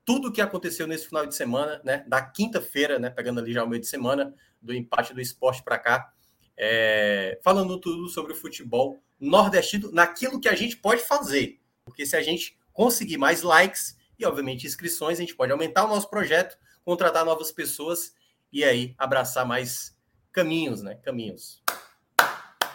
[0.05, 2.05] tudo o que aconteceu nesse final de semana, né?
[2.09, 3.11] Da quinta-feira, né?
[3.11, 6.13] Pegando ali já o meio de semana, do empate do esporte para cá.
[6.57, 7.39] É...
[7.43, 11.61] falando tudo sobre o futebol nordestino naquilo que a gente pode fazer.
[11.85, 15.89] Porque se a gente conseguir mais likes e, obviamente, inscrições, a gente pode aumentar o
[15.89, 18.15] nosso projeto, contratar novas pessoas
[18.53, 19.97] e aí abraçar mais
[20.33, 20.97] caminhos, né?
[21.03, 21.63] Caminhos.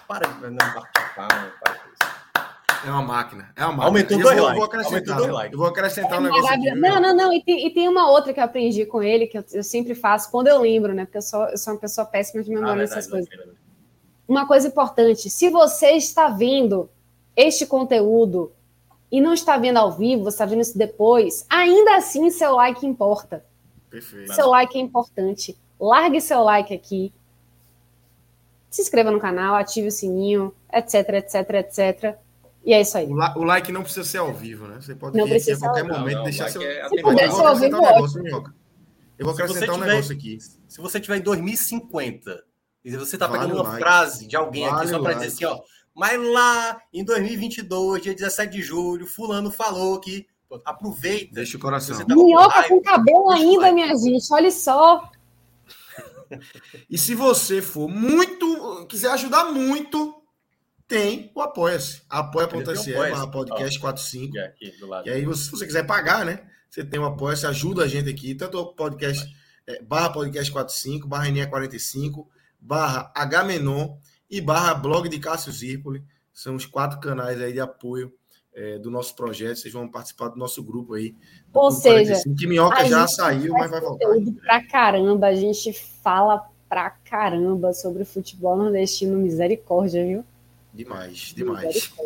[0.08, 1.54] Para de não participar,
[2.86, 3.52] É uma máquina.
[3.56, 3.86] É uma máquina.
[3.88, 4.56] Aumentou dois likes.
[4.56, 5.54] Vou acrescentar, Aumentou like.
[5.54, 6.76] Eu vou acrescentar é um negócio aqui.
[6.76, 7.34] Não, não, não.
[7.34, 9.96] E tem, e tem, uma outra que eu aprendi com ele, que eu, eu, sempre
[9.96, 11.06] faço, quando eu lembro, né?
[11.06, 13.28] Porque eu sou, eu sou uma pessoa péssima de memória ah, nessas coisas.
[13.28, 13.66] Verdade
[14.28, 16.90] uma coisa importante: se você está vendo
[17.36, 18.52] este conteúdo
[19.12, 22.86] e não está vendo ao vivo, você está vendo isso depois, ainda assim seu like
[22.86, 23.46] importa.
[23.90, 24.34] Perfeito.
[24.34, 25.58] Seu like é importante.
[25.80, 27.14] Largue seu like aqui.
[28.76, 32.18] Se inscreva no canal, ative o sininho, etc, etc, etc.
[32.62, 33.08] E é isso aí.
[33.08, 34.82] O, o like não precisa ser ao vivo, né?
[34.82, 36.62] Você pode não vir aqui a qualquer momento não, não, deixar seu.
[36.62, 37.78] É se puder ser ao vivo,
[39.18, 40.40] Eu vou acrescentar um negócio aqui.
[40.68, 42.44] Se você tiver em 2050
[42.84, 43.80] e você está pegando uma like.
[43.80, 45.62] frase de alguém vale aqui só para dizer assim, ó.
[45.96, 50.28] Mas lá em 2022, dia 17 de julho, fulano falou que
[50.66, 51.34] aproveita.
[51.34, 51.98] Deixa o coração.
[51.98, 54.28] Tá Minhoca com, com cabelo ainda, minha gente.
[54.34, 55.10] Olha só.
[56.90, 60.22] E se você for muito, quiser ajudar muito,
[60.88, 62.02] tem o Apoia-se.
[62.10, 64.34] Apoia.se barra podcast 45.
[65.06, 66.48] E aí, se você quiser pagar, né?
[66.70, 69.26] Você tem o Apoia-se, ajuda a gente aqui, tanto o podcast
[69.68, 72.30] é, barra podcast 45, barra NE 45
[72.66, 73.98] barra Hmenon
[74.30, 76.04] e barra blog de Cássio Zirpoli.
[76.34, 78.12] São os quatro canais aí de apoio
[78.56, 79.58] é, do nosso projeto.
[79.58, 81.14] Vocês vão participar do nosso grupo aí.
[81.54, 84.08] Ou seja, 45, que Minhoca já saiu, mas vai voltar.
[84.42, 90.26] Pra caramba, a gente fala pra caramba sobre o futebol nordestino, misericórdia, viu?
[90.74, 91.94] Demais, demais.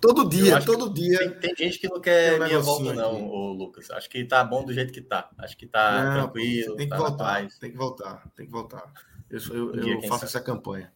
[0.00, 1.18] Todo dia, todo dia.
[1.18, 3.90] Tem, tem, gente que não quer um minha volta, não, ô, Lucas.
[3.90, 5.28] Acho que tá bom do jeito que tá.
[5.36, 6.76] Acho que tá não, tranquilo.
[6.76, 8.92] Tem que tá voltar, tem que voltar, tem que voltar.
[9.28, 10.92] Eu, eu, eu faço essa campanha.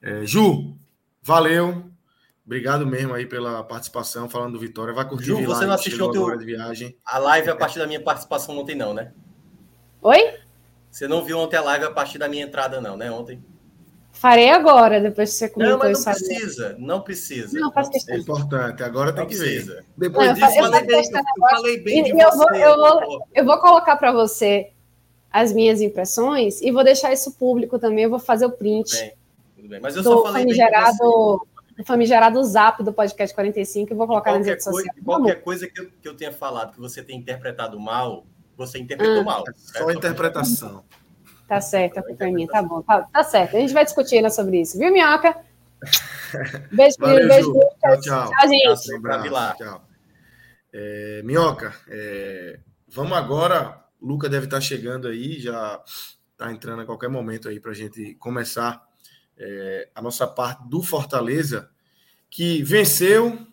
[0.00, 0.76] É, Ju,
[1.22, 1.91] valeu.
[2.44, 4.92] Obrigado mesmo aí pela participação, falando do Vitória.
[4.92, 6.36] Vai curtir Ju, você não assistiu teu...
[6.36, 6.96] de viagem.
[7.04, 9.12] a live a partir da minha participação ontem, não, né?
[10.02, 10.34] Oi?
[10.90, 13.10] Você não viu ontem a live a partir da minha entrada, não, né?
[13.10, 13.42] Ontem.
[14.12, 17.58] Farei agora, depois que você comentou não, mas não precisa, não precisa.
[17.58, 18.14] Não, faz questão.
[18.14, 19.74] É importante, agora tem que precisa.
[19.76, 19.84] ver.
[19.96, 22.36] Depois não, disso, eu, falei bem, eu falei bem de eu você.
[22.36, 24.70] Vou, eu, vou, eu vou colocar para você
[25.30, 28.90] as minhas impressões e vou deixar isso público também, eu vou fazer o print.
[28.90, 29.12] Tudo bem,
[29.56, 29.80] tudo bem.
[29.80, 30.54] Mas eu só falei bem
[31.86, 34.96] famigerado zap do podcast 45 e vou colocar nas redes sociais.
[35.04, 38.26] Qualquer coisa que eu, que eu tenha falado que você tenha interpretado mal,
[38.56, 39.44] você interpretou ah, mal.
[39.56, 40.84] Só interpretação.
[41.48, 42.82] Tá certo, a culpa é minha, tá bom.
[42.82, 43.56] Tá, tá, certo.
[43.56, 45.36] A gente vai discutir ainda sobre isso, viu, Minhoca?
[46.72, 47.52] Beijo, Valeu, beijo.
[47.52, 48.30] Tchau, tchau.
[48.30, 49.02] Tchau, gente.
[49.02, 49.88] Tchau, tchau.
[50.72, 53.82] É, Minhoca, é, vamos agora.
[54.00, 55.82] O Luca deve estar chegando aí, já
[56.30, 58.82] está entrando a qualquer momento aí para a gente começar
[59.42, 61.68] é, a nossa parte do Fortaleza,
[62.30, 63.44] que venceu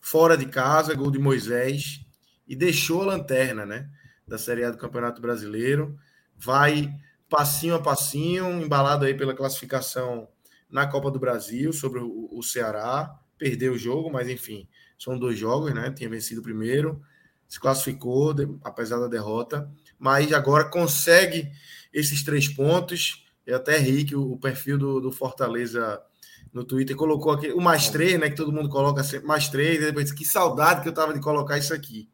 [0.00, 2.00] fora de casa, gol de Moisés,
[2.48, 3.88] e deixou a lanterna né,
[4.26, 5.98] da Série A do Campeonato Brasileiro.
[6.36, 6.92] Vai
[7.28, 10.28] passinho a passinho, embalado aí pela classificação
[10.70, 13.14] na Copa do Brasil sobre o, o Ceará.
[13.36, 14.66] Perdeu o jogo, mas enfim,
[14.98, 15.90] são dois jogos, né?
[15.90, 17.02] Tinha vencido o primeiro,
[17.46, 21.50] se classificou, apesar da derrota, mas agora consegue
[21.92, 23.23] esses três pontos.
[23.46, 26.02] Eu até ri que o, o perfil do, do, Fortaleza
[26.52, 28.30] no Twitter colocou aqui o mais três, né?
[28.30, 31.20] Que todo mundo coloca sempre mais três, e depois que saudade que eu tava de
[31.20, 32.08] colocar isso aqui.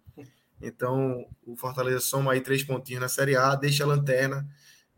[0.60, 4.46] Então, o Fortaleza soma aí três pontinhos na Série A, deixa a lanterna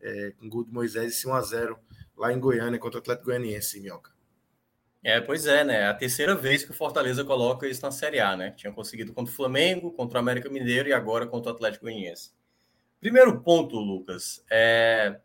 [0.00, 1.76] é, com gol de Moisés e 1x0
[2.16, 4.10] lá em Goiânia contra o Atlético Goianiense, Minhoca.
[5.04, 5.80] É, pois é, né?
[5.80, 8.52] É a terceira vez que o Fortaleza coloca isso na Série A, né?
[8.52, 12.30] Tinha conseguido contra o Flamengo, contra o América Mineiro e agora contra o Atlético Goianiense.
[13.00, 15.20] Primeiro ponto, Lucas, é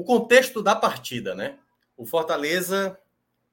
[0.00, 1.58] o contexto da partida, né?
[1.94, 2.98] O Fortaleza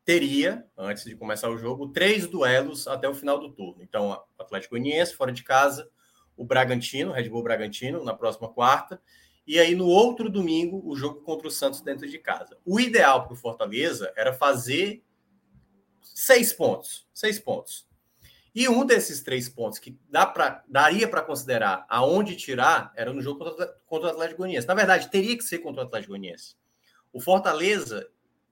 [0.05, 3.83] teria, antes de começar o jogo, três duelos até o final do turno.
[3.83, 5.89] Então, o Atlético Goianiense fora de casa,
[6.37, 9.01] o Bragantino, Red Bull Bragantino, na próxima quarta,
[9.45, 12.57] e aí, no outro domingo, o jogo contra o Santos dentro de casa.
[12.65, 15.03] O ideal para o Fortaleza era fazer
[16.01, 17.07] seis pontos.
[17.13, 17.86] Seis pontos.
[18.57, 23.21] E um desses três pontos que dá pra, daria para considerar aonde tirar era no
[23.21, 24.65] jogo contra, contra o Atlético Goianiense.
[24.65, 26.55] Na verdade, teria que ser contra o Atlético Goianiense.
[27.13, 28.09] O Fortaleza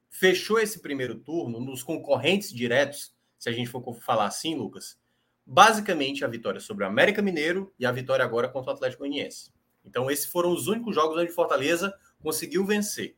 [0.08, 4.96] fechou esse primeiro turno nos concorrentes diretos, se a gente for falar assim, Lucas,
[5.44, 9.52] basicamente a vitória sobre o América Mineiro e a vitória agora contra o Atlético Goianiense.
[9.84, 11.92] Então, esses foram os únicos jogos onde Fortaleza
[12.22, 13.16] conseguiu vencer.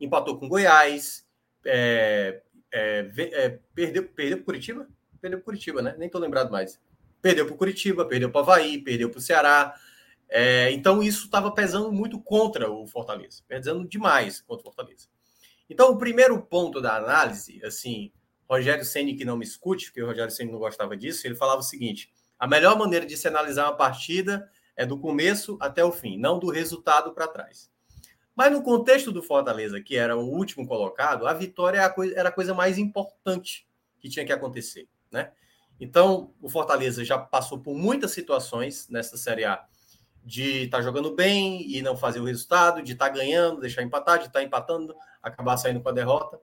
[0.00, 1.26] Empatou com Goiás,
[1.66, 2.42] é,
[2.72, 4.88] é, é, perdeu, perdeu Curitiba?
[5.20, 5.94] Perdeu para Curitiba, né?
[5.98, 6.80] Nem estou lembrado mais.
[7.20, 9.74] Perdeu para Curitiba, perdeu para Havaí, perdeu para o Ceará.
[10.28, 15.08] É, então, isso estava pesando muito contra o Fortaleza, pesando demais contra o Fortaleza.
[15.68, 18.12] Então, o primeiro ponto da análise, assim,
[18.48, 21.60] Rogério Ceni que não me escute, porque o Rogério Ceni não gostava disso, ele falava
[21.60, 25.92] o seguinte: a melhor maneira de se analisar uma partida é do começo até o
[25.92, 27.70] fim, não do resultado para trás.
[28.34, 31.80] Mas no contexto do Fortaleza, que era o último colocado, a vitória
[32.14, 33.66] era a coisa mais importante
[33.98, 35.32] que tinha que acontecer, né?
[35.80, 39.64] Então, o Fortaleza já passou por muitas situações nessa Série A
[40.24, 43.82] de estar tá jogando bem e não fazer o resultado, de estar tá ganhando, deixar
[43.82, 46.38] empatar, de estar tá empatando, acabar saindo com a derrota.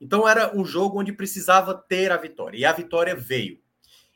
[0.00, 2.58] Então, era um jogo onde precisava ter a vitória.
[2.58, 3.58] E a vitória veio.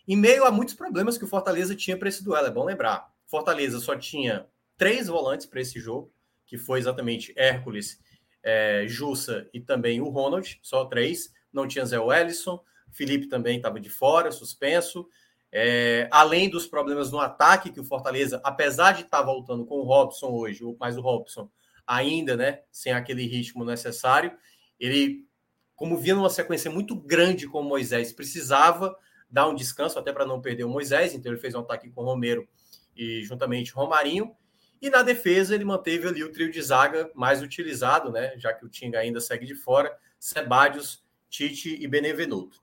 [0.07, 3.13] Em meio a muitos problemas que o Fortaleza tinha para esse duelo, é bom lembrar.
[3.27, 4.47] Fortaleza só tinha
[4.77, 6.13] três volantes para esse jogo,
[6.47, 8.01] que foi exatamente Hércules,
[8.43, 11.33] é, Jussa e também o Ronald, só três.
[11.53, 12.61] Não tinha Zé Wellison,
[12.91, 15.09] Felipe também estava de fora, suspenso.
[15.51, 19.77] É, além dos problemas no ataque, que o Fortaleza, apesar de estar tá voltando com
[19.77, 21.51] o Robson hoje, mas o Robson
[21.87, 24.33] ainda, né, sem aquele ritmo necessário,
[24.79, 25.27] ele,
[25.75, 28.95] como vinha numa sequência muito grande com o Moisés, precisava
[29.31, 32.03] dar um descanso até para não perder o Moisés, então ele fez um ataque com
[32.03, 32.47] o Romero
[32.95, 34.35] e juntamente Romarinho.
[34.81, 38.35] E na defesa ele manteve ali o trio de zaga mais utilizado, né?
[38.37, 42.63] Já que o Tinga ainda segue de fora, Sebadios, Tite e Benevenuto.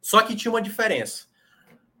[0.00, 1.26] Só que tinha uma diferença.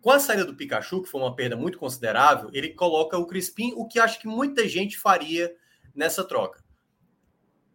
[0.00, 3.72] Com a saída do Pikachu, que foi uma perda muito considerável, ele coloca o Crispim,
[3.76, 5.54] o que acho que muita gente faria
[5.94, 6.62] nessa troca.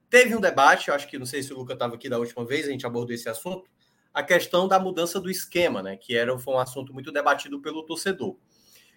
[0.09, 2.67] Teve um debate, acho que não sei se o Luca estava aqui da última vez,
[2.67, 3.69] a gente abordou esse assunto,
[4.13, 5.97] a questão da mudança do esquema, né?
[5.97, 8.37] Que era, foi um assunto muito debatido pelo torcedor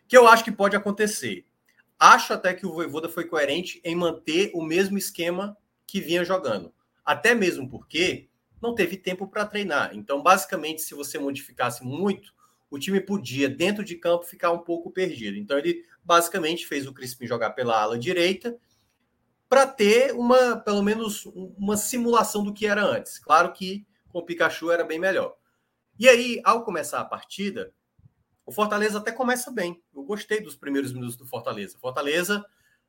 [0.09, 1.45] que eu acho que pode acontecer.
[1.99, 6.73] Acho até que o Voivoda foi coerente em manter o mesmo esquema que vinha jogando.
[7.05, 8.29] Até mesmo porque
[8.61, 9.91] não teve tempo para treinar.
[9.95, 12.35] Então, basicamente, se você modificasse muito,
[12.71, 15.37] o time podia, dentro de campo, ficar um pouco perdido.
[15.37, 18.57] Então, ele basicamente fez o Crispim jogar pela ala direita
[19.49, 23.19] para ter uma, pelo menos, uma simulação do que era antes.
[23.19, 25.37] Claro que com o Pikachu era bem melhor.
[25.99, 27.73] E aí, ao começar a partida,
[28.45, 29.83] o Fortaleza até começa bem.
[29.95, 31.79] Eu gostei dos primeiros minutos do Fortaleza.
[31.79, 32.45] Fortaleza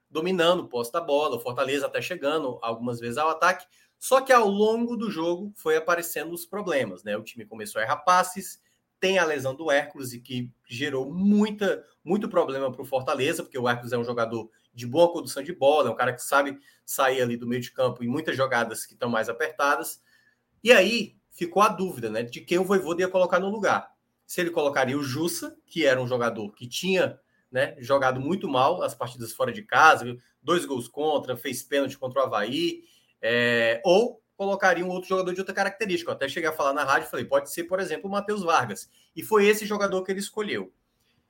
[0.10, 3.65] dominando posse da bola, o Fortaleza até chegando algumas vezes ao ataque.
[3.99, 7.18] Só que ao longo do jogo foi aparecendo os problemas, né?
[7.18, 8.61] O time começou a errar passes,
[8.99, 13.57] tem a lesão do Hércules e que gerou muita, muito problema para o Fortaleza, porque
[13.57, 16.60] o Hércules é um jogador de boa condução de bola, é um cara que sabe
[16.86, 20.02] sair ali do meio de campo em muitas jogadas que estão mais apertadas.
[20.64, 23.91] E aí ficou a dúvida, né, de quem o Voivoda ia colocar no lugar.
[24.26, 27.19] Se ele colocaria o Jussa, que era um jogador que tinha
[27.52, 32.22] né, jogado muito mal as partidas fora de casa, dois gols contra, fez pênalti contra
[32.22, 32.84] o Havaí,
[33.22, 36.11] é, ou colocaria um outro jogador de outra característica.
[36.11, 38.89] Eu até cheguei a falar na rádio, falei, pode ser, por exemplo, o Matheus Vargas.
[39.15, 40.72] E foi esse jogador que ele escolheu.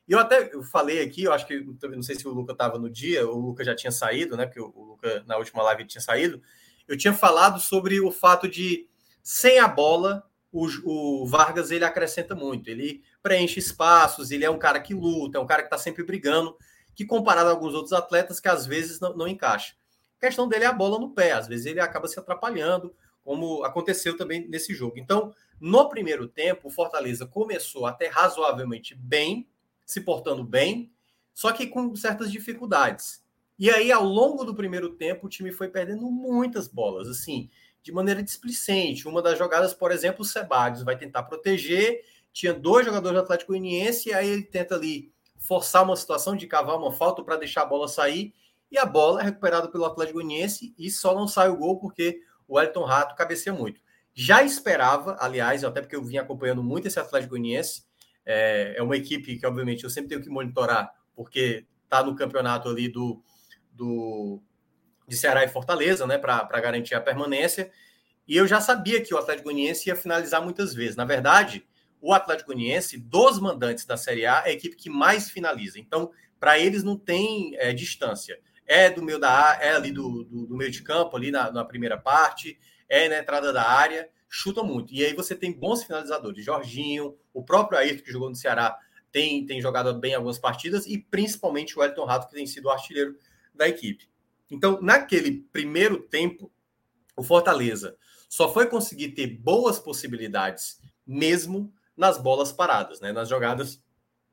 [0.08, 2.78] E eu até eu falei aqui, eu acho que não sei se o Luca estava
[2.78, 4.46] no dia, o Luca já tinha saído, né?
[4.46, 6.42] Porque o Luca na última live tinha saído.
[6.88, 8.88] Eu tinha falado sobre o fato de
[9.22, 12.70] sem a bola o, o, Vargas ele acrescenta muito.
[12.70, 16.04] Ele preenche espaços, ele é um cara que luta, é um cara que está sempre
[16.04, 16.56] brigando,
[16.96, 19.76] que comparado a alguns outros atletas que às vezes não, não encaixa.
[20.18, 23.64] A questão dele é a bola no pé, às vezes ele acaba se atrapalhando, como
[23.64, 24.98] aconteceu também nesse jogo.
[24.98, 29.48] Então, no primeiro tempo, o Fortaleza começou até razoavelmente bem,
[29.86, 30.92] se portando bem,
[31.34, 33.24] só que com certas dificuldades.
[33.60, 37.50] E aí, ao longo do primeiro tempo, o time foi perdendo muitas bolas, assim,
[37.84, 39.08] de maneira displicente.
[39.08, 43.52] Uma das jogadas, por exemplo, o Sebadios vai tentar proteger, tinha dois jogadores do Atlético
[43.52, 47.64] Goianiense, e aí ele tenta ali forçar uma situação de cavar uma falta para deixar
[47.64, 48.34] a bola sair,
[48.72, 52.20] e a bola é recuperada pelo Atlético Goianiense e só não sai o gol porque
[52.48, 53.82] o Elton Rato cabeceia muito.
[54.14, 57.84] Já esperava, aliás, até porque eu vim acompanhando muito esse Atlético Goianiense,
[58.26, 62.68] é, é uma equipe que, obviamente, eu sempre tenho que monitorar, porque está no campeonato
[62.68, 63.24] ali do,
[63.72, 64.42] do,
[65.08, 67.72] de Ceará e Fortaleza, né, para garantir a permanência.
[68.28, 70.98] E eu já sabia que o Atlético Goianiense ia finalizar muitas vezes.
[70.98, 71.66] Na verdade,
[72.02, 75.80] o Atlético Goianiense, dos mandantes da Série A, é a equipe que mais finaliza.
[75.80, 78.38] Então, para eles não tem é, distância.
[78.68, 81.64] É do meio da é ali do, do, do meio de campo, ali na, na,
[81.64, 84.94] primeira parte, é na entrada da área, chuta muito.
[84.94, 86.44] E aí você tem bons finalizadores.
[86.44, 88.78] Jorginho, o próprio Ayrton, que jogou no Ceará,
[89.12, 92.70] tem, tem jogado bem algumas partidas, e principalmente o Elton Rato, que tem sido o
[92.70, 93.18] artilheiro
[93.54, 94.10] da equipe.
[94.50, 96.52] Então, naquele primeiro tempo,
[97.16, 97.98] o Fortaleza
[98.30, 103.12] só foi conseguir ter boas possibilidades mesmo nas bolas paradas, né?
[103.12, 103.82] nas jogadas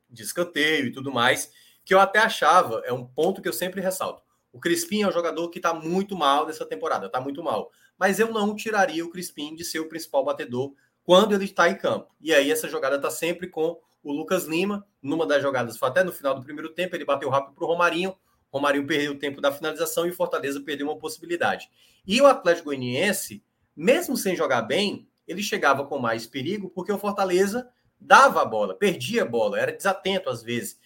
[0.09, 1.51] de escanteio e tudo mais,
[1.83, 4.21] que eu até achava, é um ponto que eu sempre ressalto.
[4.55, 7.69] O Crispim é um jogador que está muito mal nessa temporada, está muito mal.
[7.99, 10.73] Mas eu não tiraria o Crispim de ser o principal batedor
[11.03, 12.15] quando ele está em campo.
[12.21, 14.87] E aí essa jogada está sempre com o Lucas Lima.
[15.01, 17.67] Numa das jogadas, foi até no final do primeiro tempo, ele bateu rápido para o
[17.67, 18.15] Romarinho.
[18.49, 21.69] Romarinho perdeu o tempo da finalização e o Fortaleza perdeu uma possibilidade.
[22.07, 23.43] E o Atlético Goianiense,
[23.75, 27.69] mesmo sem jogar bem, ele chegava com mais perigo porque o Fortaleza
[27.99, 30.79] dava a bola, perdia a bola, era desatento às vezes.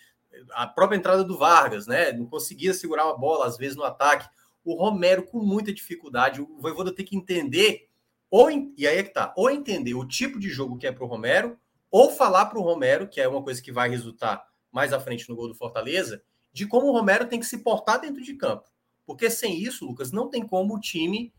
[0.52, 2.12] A própria entrada do Vargas, né?
[2.12, 4.28] Não conseguia segurar a bola, às vezes, no ataque.
[4.64, 6.42] O Romero com muita dificuldade.
[6.42, 7.90] O Voivoda tem que entender,
[8.30, 11.04] ou, e aí é que tá, ou entender o tipo de jogo que é para
[11.04, 11.58] o Romero,
[11.90, 15.28] ou falar para o Romero, que é uma coisa que vai resultar mais à frente
[15.28, 16.22] no gol do Fortaleza,
[16.54, 18.70] de como o Romero tem que se portar dentro de campo.
[19.06, 21.34] Porque sem isso, Lucas, não tem como o time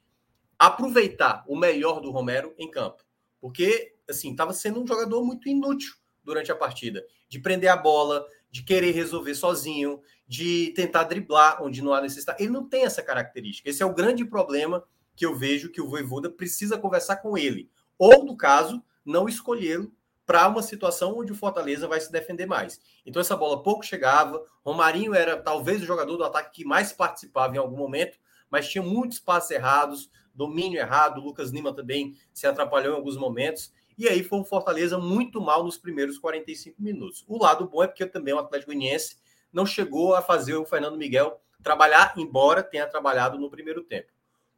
[0.59, 3.05] aproveitar o melhor do Romero em campo.
[3.41, 7.05] Porque, assim, estava sendo um jogador muito inútil durante a partida.
[7.29, 12.43] De prender a bola, de querer resolver sozinho, de tentar driblar onde não há necessidade.
[12.43, 13.69] Ele não tem essa característica.
[13.69, 17.71] Esse é o grande problema que eu vejo que o Voivoda precisa conversar com ele.
[17.99, 19.93] Ou, no caso, não escolhê-lo
[20.31, 22.81] para uma situação onde o Fortaleza vai se defender mais.
[23.05, 27.57] Então essa bola pouco chegava, Romarinho era talvez o jogador do ataque que mais participava
[27.57, 28.17] em algum momento,
[28.49, 33.73] mas tinha muitos passes errados, domínio errado, Lucas Lima também se atrapalhou em alguns momentos,
[34.01, 37.23] e aí foi um Fortaleza muito mal nos primeiros 45 minutos.
[37.29, 39.19] O lado bom é porque também o Atlético Goianiense
[39.53, 44.09] não chegou a fazer o Fernando Miguel trabalhar, embora tenha trabalhado no primeiro tempo.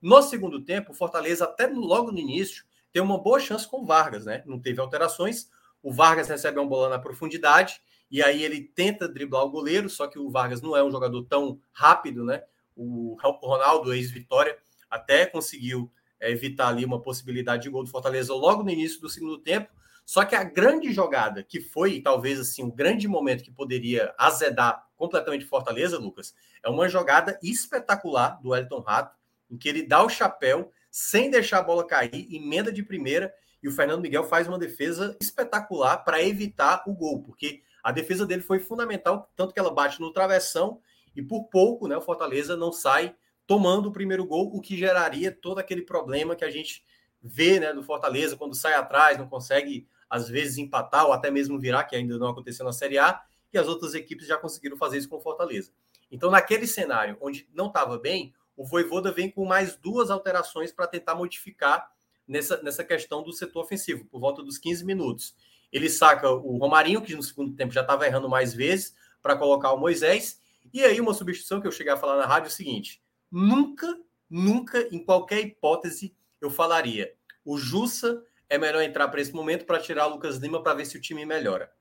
[0.01, 3.85] No segundo tempo, o Fortaleza, até logo no início, tem uma boa chance com o
[3.85, 4.45] Vargas, né?
[4.47, 5.51] Não teve alterações,
[5.83, 10.07] o Vargas recebe uma bola na profundidade e aí ele tenta driblar o goleiro, só
[10.07, 12.45] que o Vargas não é um jogador tão rápido, né?
[12.77, 14.57] O Ronaldo, ex-Vitória,
[14.89, 15.91] até conseguiu
[16.23, 19.69] é, evitar ali uma possibilidade de gol do Fortaleza logo no início do segundo tempo.
[20.07, 24.15] Só que a grande jogada, que foi talvez assim o um grande momento que poderia
[24.17, 29.17] azedar completamente Fortaleza, Lucas, é uma jogada espetacular do Elton Rato,
[29.51, 33.69] em que ele dá o chapéu sem deixar a bola cair, emenda de primeira e
[33.69, 38.43] o Fernando Miguel faz uma defesa espetacular para evitar o gol, porque a defesa dele
[38.43, 40.81] foi fundamental, tanto que ela bate no travessão
[41.15, 43.15] e por pouco, né, o Fortaleza não sai
[43.47, 46.85] tomando o primeiro gol, o que geraria todo aquele problema que a gente
[47.23, 51.59] vê né, do Fortaleza quando sai atrás, não consegue às vezes empatar ou até mesmo
[51.59, 54.99] virar, que ainda não aconteceu na Série A, e as outras equipes já conseguiram fazer
[54.99, 55.73] isso com o Fortaleza.
[56.11, 60.87] Então, naquele cenário onde não estava bem, o Voivoda vem com mais duas alterações para
[60.87, 61.91] tentar modificar
[62.29, 65.35] nessa, nessa questão do setor ofensivo, por volta dos 15 minutos.
[65.73, 69.73] Ele saca o Romarinho, que no segundo tempo já estava errando mais vezes, para colocar
[69.73, 70.41] o Moisés.
[70.73, 73.02] E aí, uma substituição que eu cheguei a falar na rádio é o seguinte:
[73.33, 73.99] nunca,
[74.29, 77.15] nunca, em qualquer hipótese, eu falaria.
[77.45, 80.85] O Jussa é melhor entrar para esse momento para tirar o Lucas Lima para ver
[80.85, 81.73] se o time melhora.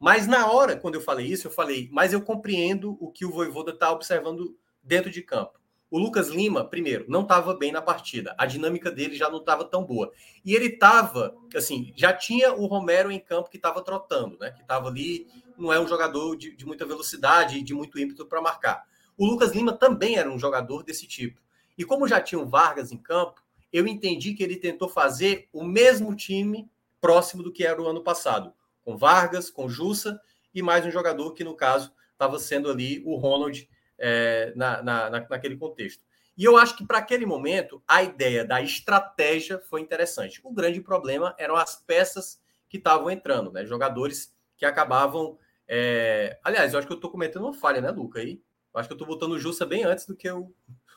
[0.00, 3.30] Mas na hora, quando eu falei isso, eu falei, mas eu compreendo o que o
[3.30, 5.60] Voivoda está observando dentro de campo.
[5.90, 8.34] O Lucas Lima, primeiro, não estava bem na partida.
[8.36, 10.10] A dinâmica dele já não estava tão boa.
[10.44, 14.50] E ele estava, assim, já tinha o Romero em campo que estava trotando, né?
[14.50, 18.42] Que estava ali, não é um jogador de, de muita velocidade, de muito ímpeto para
[18.42, 18.84] marcar.
[19.16, 21.40] O Lucas Lima também era um jogador desse tipo.
[21.76, 25.64] E como já tinha o Vargas em campo, eu entendi que ele tentou fazer o
[25.64, 26.70] mesmo time
[27.00, 28.52] próximo do que era o ano passado,
[28.82, 30.20] com Vargas, com Jussa
[30.54, 33.68] e mais um jogador que, no caso, estava sendo ali o Ronald
[33.98, 36.02] é, na, na, naquele contexto.
[36.36, 40.40] E eu acho que para aquele momento a ideia da estratégia foi interessante.
[40.44, 42.38] O grande problema eram as peças
[42.68, 43.64] que estavam entrando, né?
[43.64, 45.38] Jogadores que acabavam.
[45.66, 46.38] É...
[46.44, 48.20] Aliás, eu acho que eu estou cometendo uma falha, né, Luca?
[48.20, 48.42] Aí,
[48.78, 50.52] acho que eu estou botando o Jussa bem antes do que, eu...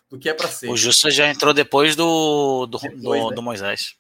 [0.10, 0.70] do que é para ser.
[0.70, 3.36] O Jussa já entrou depois do, do, depois, do, né?
[3.36, 3.96] do Moisés.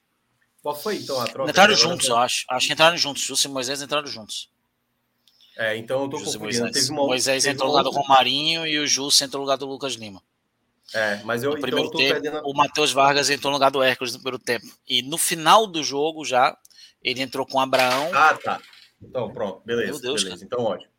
[0.61, 1.49] Qual foi então a troca?
[1.49, 2.45] Entraram juntos, eu acho.
[2.49, 3.23] Acho que entraram juntos.
[3.23, 4.49] Jussa e Moisés entraram juntos.
[5.57, 6.63] É, então eu tô José confundindo.
[6.63, 9.65] Moisés, uma, Moisés entrou no lugar do Romarinho e o Jus entrou no lugar do
[9.65, 10.23] Lucas Lima.
[10.93, 12.41] É, mas eu no então, primeiro tempo, perdendo...
[12.45, 14.65] o Matheus Vargas entrou no lugar do Hércules no primeiro tempo.
[14.87, 16.57] E no final do jogo já,
[17.03, 18.09] ele entrou com o Abraão.
[18.13, 18.61] Ah, tá.
[19.01, 19.91] Então, pronto, beleza.
[19.91, 20.45] Meu Deus, beleza.
[20.45, 20.89] Então, ótimo.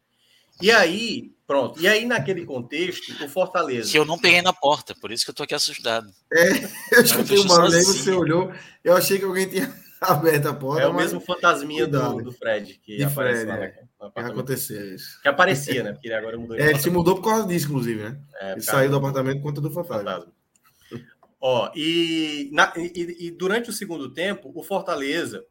[0.60, 1.80] E aí, pronto.
[1.80, 3.90] E aí, naquele contexto, o Fortaleza.
[3.90, 6.08] Que eu não peguei na porta, por isso que eu tô aqui assustado.
[6.32, 8.52] É, eu escutei o barulho, você olhou.
[8.82, 10.82] Eu achei que alguém tinha aberto a porta.
[10.82, 14.10] É o mesmo fantasminha do, do, Fred que de aparece Fred, lá, é.
[14.10, 15.20] Que acontecia isso.
[15.22, 15.92] Que aparecia, né?
[15.92, 16.56] Porque ele agora mudou.
[16.56, 18.18] É, ele se mudou por causa disso, inclusive, né?
[18.40, 19.98] É, ele saiu do apartamento por conta do fantasma.
[19.98, 20.40] fantasma.
[21.40, 25.42] Ó, e, na, e, e, durante o segundo tempo, o Fortaleza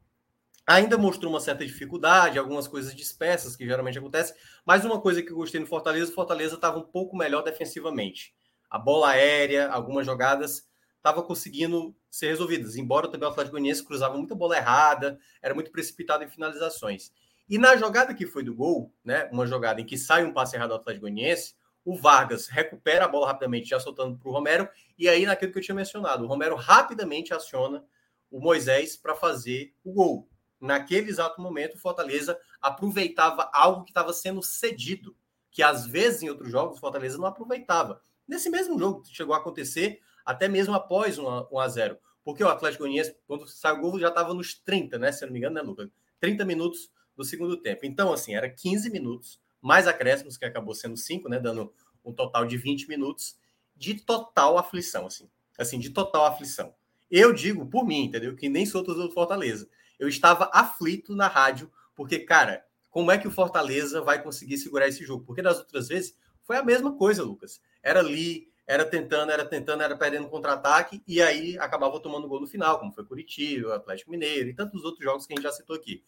[0.69, 5.31] ainda mostrou uma certa dificuldade, algumas coisas dispersas que geralmente acontecem, mas uma coisa que
[5.31, 8.35] eu gostei no Fortaleza, o Fortaleza estava um pouco melhor defensivamente.
[8.69, 14.15] A bola aérea, algumas jogadas estava conseguindo ser resolvidas, embora também o Atlético Goianiense cruzava
[14.15, 17.11] muita bola errada, era muito precipitado em finalizações.
[17.49, 20.55] E na jogada que foi do gol, né, uma jogada em que sai um passe
[20.55, 24.69] errado do Atlético Goianiense, o Vargas recupera a bola rapidamente, já soltando para o Romero,
[24.99, 27.83] e aí naquilo que eu tinha mencionado, o Romero rapidamente aciona
[28.29, 30.29] o Moisés para fazer o gol.
[30.59, 35.15] Naquele exato momento, o Fortaleza aproveitava algo que estava sendo cedido,
[35.51, 38.01] que às vezes em outros jogos o Fortaleza não aproveitava.
[38.27, 42.47] Nesse mesmo jogo chegou a acontecer até mesmo após um, um a 0 porque o
[42.47, 45.11] Atlético Goianiense, quando saiu o gol, já estava nos 30, né?
[45.11, 45.89] Se eu não me engano, né, Lucas?
[46.19, 47.87] 30 minutos do segundo tempo.
[47.87, 51.39] Então, assim, era 15 minutos, mais acréscimos, que acabou sendo 5, né?
[51.39, 51.73] Dando
[52.05, 53.35] um total de 20 minutos
[53.75, 55.27] de total aflição, assim.
[55.57, 56.73] Assim, de total aflição.
[57.09, 58.35] Eu digo por mim, entendeu?
[58.35, 59.67] Que nem sou torcedor do Fortaleza.
[59.99, 64.87] Eu estava aflito na rádio, porque, cara, como é que o Fortaleza vai conseguir segurar
[64.87, 65.25] esse jogo?
[65.25, 67.61] Porque das outras vezes foi a mesma coisa, Lucas.
[67.83, 72.47] Era ali, era tentando, era tentando, era perdendo contra-ataque, e aí acabava tomando gol no
[72.47, 75.75] final, como foi Curitiba, Atlético Mineiro e tantos outros jogos que a gente já citou
[75.75, 76.03] aqui.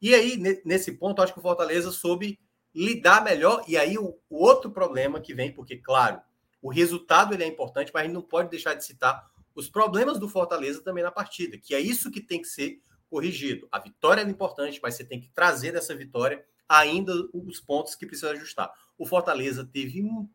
[0.00, 2.38] E aí, nesse ponto, acho que o Fortaleza soube
[2.74, 3.64] lidar melhor.
[3.66, 6.20] E aí, o, o, outro problema que vem, porque, claro,
[6.60, 10.18] o resultado ele é importante, mas a gente não pode deixar de citar os problemas
[10.18, 13.68] do Fortaleza também na partida, que é isso que tem que ser corrigido.
[13.70, 18.06] A vitória é importante, mas você tem que trazer dessa vitória ainda os pontos que
[18.06, 18.72] precisa ajustar.
[18.98, 20.28] O Fortaleza teve um,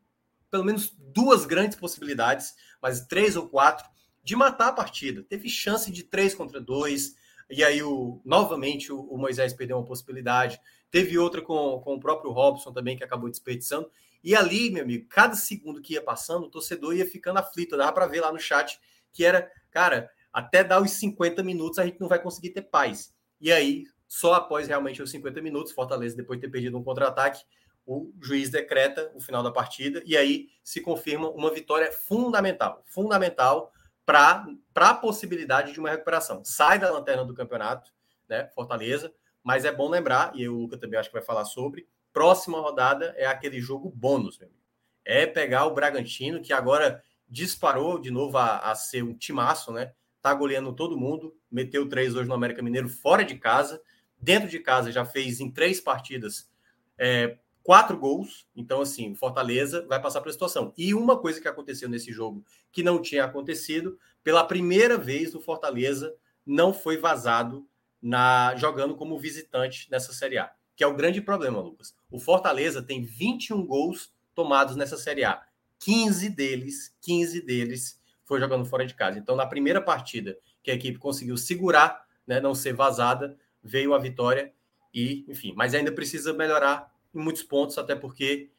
[0.49, 3.89] pelo menos duas grandes possibilidades, mas três ou quatro,
[4.23, 5.23] de matar a partida.
[5.23, 7.15] Teve chance de três contra dois,
[7.49, 10.57] e aí, o, novamente, o, o, Moisés perdeu uma possibilidade.
[10.89, 13.91] Teve outra com, com o próprio Robson também, que acabou desperdiçando.
[14.23, 17.75] E ali, meu amigo, cada segundo que ia passando, o torcedor ia ficando aflito.
[17.75, 18.79] Dava para ver lá no chat
[19.11, 23.13] que era, cara, até dar os 50 minutos a gente não vai conseguir ter paz.
[23.39, 27.43] E aí, só após realmente os 50 minutos, Fortaleza, depois de ter perdido um contra-ataque,
[27.85, 32.83] o juiz decreta o final da partida e aí se confirma uma vitória fundamental.
[32.85, 33.71] Fundamental
[34.05, 34.45] para
[34.75, 36.43] a possibilidade de uma recuperação.
[36.43, 37.91] Sai da lanterna do campeonato,
[38.27, 38.49] né?
[38.53, 39.13] Fortaleza,
[39.43, 43.13] mas é bom lembrar, e o Luca também acho que vai falar sobre, próxima rodada
[43.17, 44.61] é aquele jogo bônus, meu amigo.
[45.03, 49.93] É pegar o Bragantino, que agora disparou de novo a, a ser um timaço, né?
[50.21, 53.81] Tá goleando todo mundo, meteu três hoje no América Mineiro fora de casa,
[54.19, 56.49] dentro de casa já fez em três partidas
[56.97, 58.47] é, quatro gols.
[58.55, 60.73] Então, assim, Fortaleza vai passar pela situação.
[60.77, 65.41] E uma coisa que aconteceu nesse jogo que não tinha acontecido, pela primeira vez o
[65.41, 66.15] Fortaleza
[66.45, 67.67] não foi vazado
[68.01, 71.95] na jogando como visitante nessa Série A, que é o grande problema, Lucas.
[72.09, 75.41] O Fortaleza tem 21 gols tomados nessa Série A.
[75.79, 78.00] 15 deles, 15 deles
[78.31, 79.19] foi jogando fora de casa.
[79.19, 83.99] Então, na primeira partida que a equipe conseguiu segurar, né, não ser vazada, veio a
[83.99, 84.53] vitória
[84.93, 88.49] e, enfim, mas ainda precisa melhorar em muitos pontos, até porque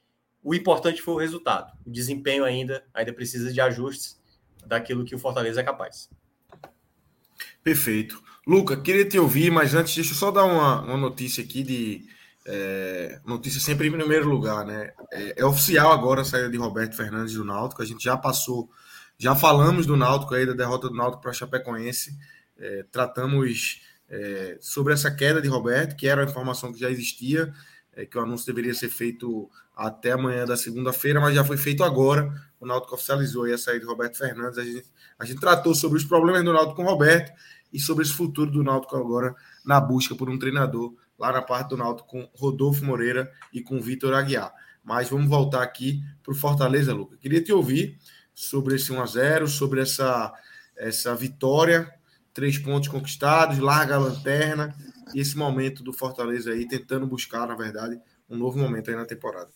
[0.44, 1.73] o importante foi o resultado.
[1.86, 4.20] O desempenho ainda ainda precisa de ajustes
[4.66, 6.11] daquilo que o Fortaleza é capaz.
[7.65, 8.23] Perfeito.
[8.47, 12.07] Luca, queria te ouvir, mas antes deixa eu só dar uma, uma notícia aqui de
[12.44, 14.93] é, notícia sempre em primeiro lugar, né?
[15.11, 17.81] É, é, oficial agora a saída de Roberto Fernandes do Náutico.
[17.81, 18.69] A gente já passou,
[19.23, 22.19] já falamos do Náutico aí da derrota do Náutico para Chapecoense.
[22.59, 27.55] É, tratamos é, sobre essa queda de Roberto, que era uma informação que já existia,
[27.93, 31.85] é, que o anúncio deveria ser feito até amanhã da segunda-feira, mas já foi feito
[31.85, 32.35] agora.
[32.59, 34.59] O Náutico oficializou aí a saída de Roberto Fernandes.
[34.59, 34.86] A gente,
[35.16, 37.32] a gente tratou sobre os problemas do Náutico com o Roberto
[37.73, 39.32] e sobre esse futuro do Náutico agora
[39.65, 43.81] na busca por um treinador lá na parte do Náutico com Rodolfo Moreira e com
[43.81, 44.53] Vitor Aguiar.
[44.82, 47.16] Mas vamos voltar aqui para o Fortaleza, Luca.
[47.19, 48.01] Queria te ouvir
[48.35, 50.33] sobre esse 1 a 0 sobre essa,
[50.77, 51.93] essa vitória,
[52.33, 54.75] três pontos conquistados, larga a lanterna
[55.15, 59.05] e esse momento do Fortaleza aí tentando buscar, na verdade, um novo momento aí na
[59.05, 59.51] temporada.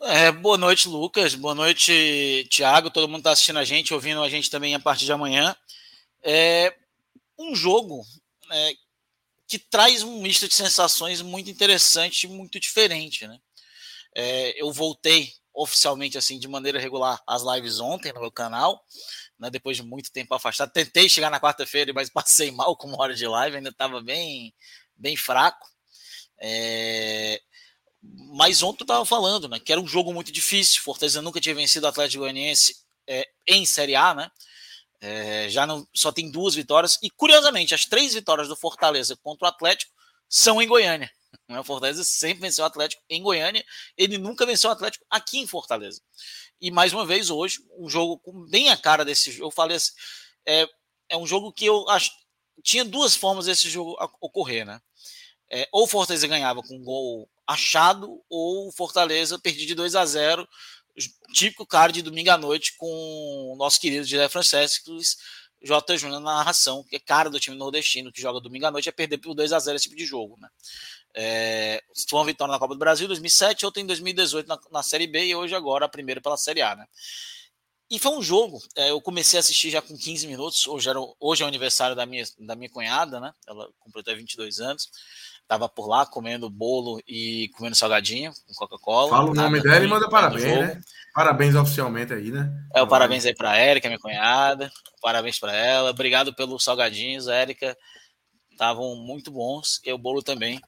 [0.00, 1.34] É, boa noite, Lucas.
[1.34, 2.90] Boa noite, Thiago.
[2.90, 5.56] Todo mundo está assistindo a gente, ouvindo a gente também a partir de amanhã.
[6.22, 6.76] É
[7.38, 8.04] um jogo
[8.50, 8.74] é,
[9.46, 13.26] que traz um misto de sensações muito interessante muito diferente.
[13.26, 13.38] Né?
[14.14, 18.84] É, eu voltei oficialmente assim de maneira regular às lives ontem no meu canal,
[19.38, 20.72] né, depois de muito tempo afastado.
[20.72, 24.52] Tentei chegar na quarta-feira, mas passei mal com uma hora de live, ainda estava bem,
[24.96, 25.66] bem fraco.
[26.40, 27.40] É,
[28.32, 30.82] mas ontem eu estava falando, né, que era um jogo muito difícil.
[30.82, 32.76] Fortaleza nunca tinha vencido o Atlético Goianiense
[33.06, 34.30] é, em Série A, né?
[35.00, 36.98] É, já não, só tem duas vitórias.
[37.02, 39.92] E curiosamente, as três vitórias do Fortaleza contra o Atlético
[40.28, 41.10] são em Goiânia.
[41.48, 43.64] O Fortaleza sempre venceu o Atlético em Goiânia,
[43.96, 46.00] ele nunca venceu o Atlético aqui em Fortaleza.
[46.60, 49.48] E mais uma vez, hoje, um jogo bem a cara desse jogo.
[49.48, 49.92] Eu falei assim:
[50.46, 50.66] é,
[51.10, 52.10] é um jogo que eu acho.
[52.62, 54.80] Tinha duas formas desse jogo ocorrer, né?
[55.50, 59.94] É, ou o Fortaleza ganhava com um gol achado, ou o Fortaleza perdia de 2
[59.94, 60.48] a 0
[61.32, 62.86] típico cara de domingo à noite com
[63.52, 64.96] o nosso querido José Francesco,
[65.62, 65.96] J.
[65.96, 68.92] Júnior na narração, que é cara do time nordestino que joga domingo à noite, é
[68.92, 70.48] perder por 2 a 0 esse tipo de jogo, né?
[71.16, 74.82] É, foi uma vitória na Copa do Brasil em 2007, outra em 2018 na, na,
[74.82, 76.86] Série B e hoje agora a primeira pela Série A, né?
[77.90, 80.98] E foi um jogo, é, eu comecei a assistir já com 15 minutos, hoje, era,
[81.20, 83.32] hoje é o aniversário da minha, da minha cunhada, né?
[83.46, 84.88] Ela completou 22 anos.
[85.46, 89.10] Tava por lá comendo bolo e comendo salgadinho com Coca-Cola.
[89.10, 90.80] Fala o nome dela e manda parabéns, né?
[91.12, 92.50] Parabéns oficialmente aí, né?
[92.74, 94.72] É, o parabéns aí pra Érica, minha cunhada.
[95.02, 95.90] Parabéns para ela.
[95.90, 97.76] Obrigado pelos salgadinhos, Érica.
[98.54, 99.80] Estavam muito bons.
[99.84, 100.60] E o bolo também.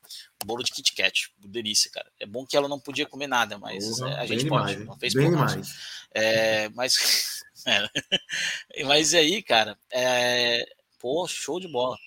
[0.45, 1.33] Bolo de Kit Kat.
[1.39, 2.11] Delícia, cara.
[2.21, 4.85] É bom que ela não podia comer nada, mas Porra, a gente pode.
[4.85, 5.75] Não fez bem mais.
[6.13, 7.45] É, mas.
[7.69, 8.85] É.
[8.85, 9.77] Mas aí, cara.
[9.91, 10.65] É,
[11.01, 11.99] pô, show de bola.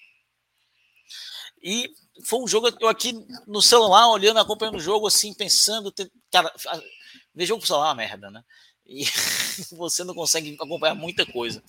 [1.61, 1.93] E
[2.23, 3.13] foi um jogo, eu aqui
[3.45, 5.93] no celular, olhando, acompanhando o jogo, assim, pensando,
[6.31, 6.53] cara,
[7.35, 8.41] ver jogo pro celular é uma merda, né?
[8.89, 9.05] E
[9.71, 11.63] você não consegue acompanhar muita coisa.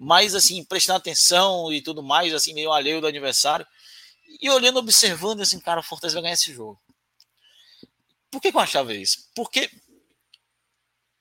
[0.00, 3.66] Mas, assim, prestando atenção e tudo mais, assim, meio alheio do aniversário.
[4.40, 6.80] E olhando, observando, assim, cara, o Fortaleza vai ganhar esse jogo.
[8.30, 9.28] Por que, que eu achava isso?
[9.34, 9.70] Porque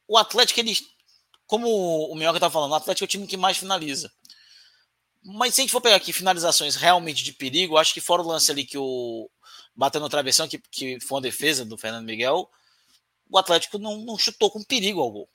[0.08, 0.78] o Atlético, ele,
[1.46, 4.10] como o Minhoca tá falando, o Atlético é o time que mais finaliza.
[5.22, 8.28] Mas se a gente for pegar aqui finalizações realmente de perigo, acho que fora o
[8.28, 9.30] lance ali que o
[9.76, 12.50] bateu no travessão, que, que foi uma defesa do Fernando Miguel,
[13.30, 15.30] o Atlético não, não chutou com perigo ao gol.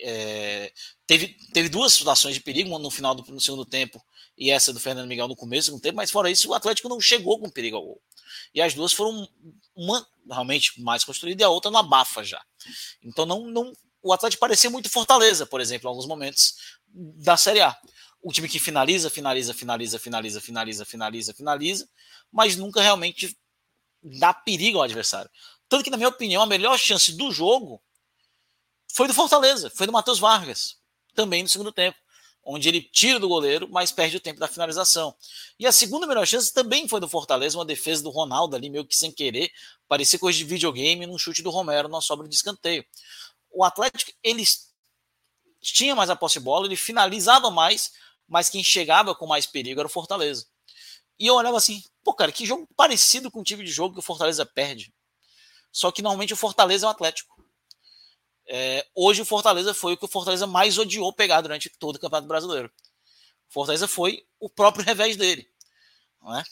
[0.00, 0.72] É,
[1.06, 4.02] teve, teve duas situações de perigo, uma no final do no segundo tempo
[4.36, 7.00] e essa do Fernando Miguel no começo do tempo, mas fora isso, o Atlético não
[7.00, 8.02] chegou com perigo ao gol.
[8.54, 9.28] E as duas foram
[9.74, 12.40] uma realmente mais construída e a outra na bafa já.
[13.02, 13.72] Então não, não
[14.02, 16.54] o Atlético parecia muito Fortaleza, por exemplo, em alguns momentos
[16.94, 17.76] da Série A
[18.22, 21.88] um time que finaliza, finaliza, finaliza, finaliza, finaliza, finaliza, finaliza,
[22.32, 23.36] mas nunca realmente
[24.02, 25.30] dá perigo ao adversário.
[25.68, 27.80] Tanto que, na minha opinião, a melhor chance do jogo
[28.98, 30.76] foi do Fortaleza, foi do Matheus Vargas,
[31.14, 31.96] também no segundo tempo,
[32.42, 35.14] onde ele tira do goleiro, mas perde o tempo da finalização.
[35.56, 38.84] E a segunda melhor chance também foi do Fortaleza, uma defesa do Ronaldo ali, meio
[38.84, 39.52] que sem querer,
[39.86, 42.84] parecia coisa de videogame, num chute do Romero, numa sobra de escanteio.
[43.52, 44.42] O Atlético, ele
[45.62, 47.92] tinha mais a posse de bola, ele finalizava mais,
[48.26, 50.44] mas quem chegava com mais perigo era o Fortaleza.
[51.20, 54.00] E eu olhava assim, pô, cara, que jogo parecido com o tipo de jogo que
[54.00, 54.92] o Fortaleza perde.
[55.70, 57.37] Só que normalmente o Fortaleza é o Atlético.
[58.48, 61.98] É, hoje o Fortaleza foi o que o Fortaleza mais odiou pegar durante todo o
[61.98, 62.70] Campeonato Brasileiro.
[63.48, 65.46] Fortaleza foi o próprio revés dele.
[66.20, 66.42] Não é?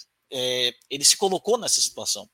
[0.90, 2.28] Ele se colocou nessa situação.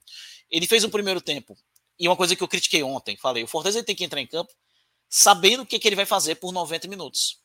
[0.50, 1.56] Ele fez um primeiro tempo.
[1.98, 4.52] E uma coisa que eu critiquei ontem, falei, o Fortaleza tem que entrar em campo
[5.08, 7.38] sabendo o que, que ele vai fazer por 90 minutos.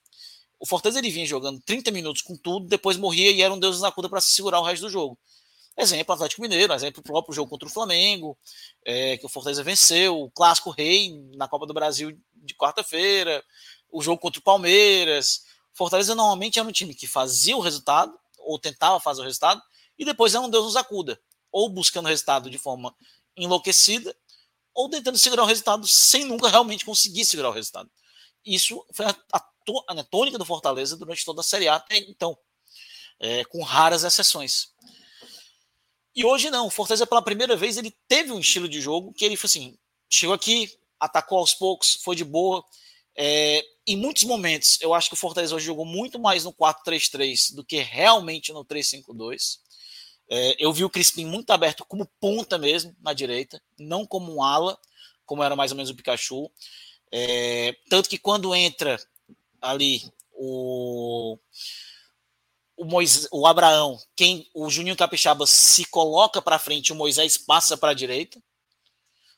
[0.57, 3.81] O Fortaleza ele vinha jogando 30 minutos com tudo, depois morria e era um Deus
[3.81, 5.19] na cuda para se segurar o resto do jogo.
[5.77, 8.35] Exemplo, Atlético Mineiro, exemplo, próprio jogo contra o Flamengo,
[8.83, 13.43] é, que o Fortaleza venceu, o Clássico Rei na Copa do Brasil de quarta-feira,
[13.91, 15.43] o jogo contra o Palmeiras.
[15.73, 19.61] Fortaleza normalmente era um time que fazia o resultado, ou tentava fazer o resultado,
[19.99, 21.21] e depois era um Deus nos acuda,
[21.51, 22.95] ou buscando o resultado de forma
[23.35, 24.15] enlouquecida,
[24.73, 27.89] ou tentando segurar o resultado sem nunca realmente conseguir segurar o resultado.
[28.43, 29.49] Isso foi a, a,
[29.89, 32.35] a tônica do Fortaleza durante toda a Série A até então,
[33.19, 34.75] é, com raras exceções.
[36.17, 39.23] E hoje não, o Fortaleza pela primeira vez ele teve um estilo de jogo que
[39.23, 39.77] ele foi assim,
[40.09, 40.67] chegou aqui,
[40.99, 42.65] atacou aos poucos, foi de boa.
[43.15, 47.53] É, em muitos momentos, eu acho que o Fortaleza hoje jogou muito mais no 4-3-3
[47.53, 49.59] do que realmente no 3-5-2.
[50.27, 54.41] É, eu vi o Crispim muito aberto como ponta mesmo na direita, não como um
[54.41, 54.75] ala,
[55.23, 56.49] como era mais ou menos o Pikachu.
[57.11, 58.99] É, tanto que quando entra
[59.61, 61.37] ali o,
[62.77, 67.75] o, Moisés, o Abraão, quem o Juninho Capixaba se coloca para frente, o Moisés passa
[67.75, 68.41] para a direita,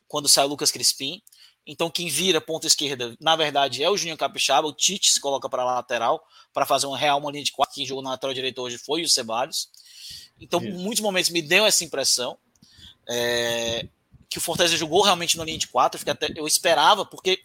[0.08, 1.22] quando sai o Lucas Crispim.
[1.66, 4.68] Então, quem vira ponta esquerda, na verdade, é o Juninho Capixaba.
[4.68, 6.22] O Tite se coloca para a lateral
[6.52, 7.76] para fazer um real uma linha de quatro.
[7.76, 9.70] Quem jogou na lateral direita hoje foi o Ceballos.
[10.40, 12.38] Então, em muitos momentos me deu essa impressão
[13.08, 13.88] é,
[14.30, 16.02] que o Fortaleza jogou realmente na linha de quatro.
[16.04, 17.44] Eu, até, eu esperava, porque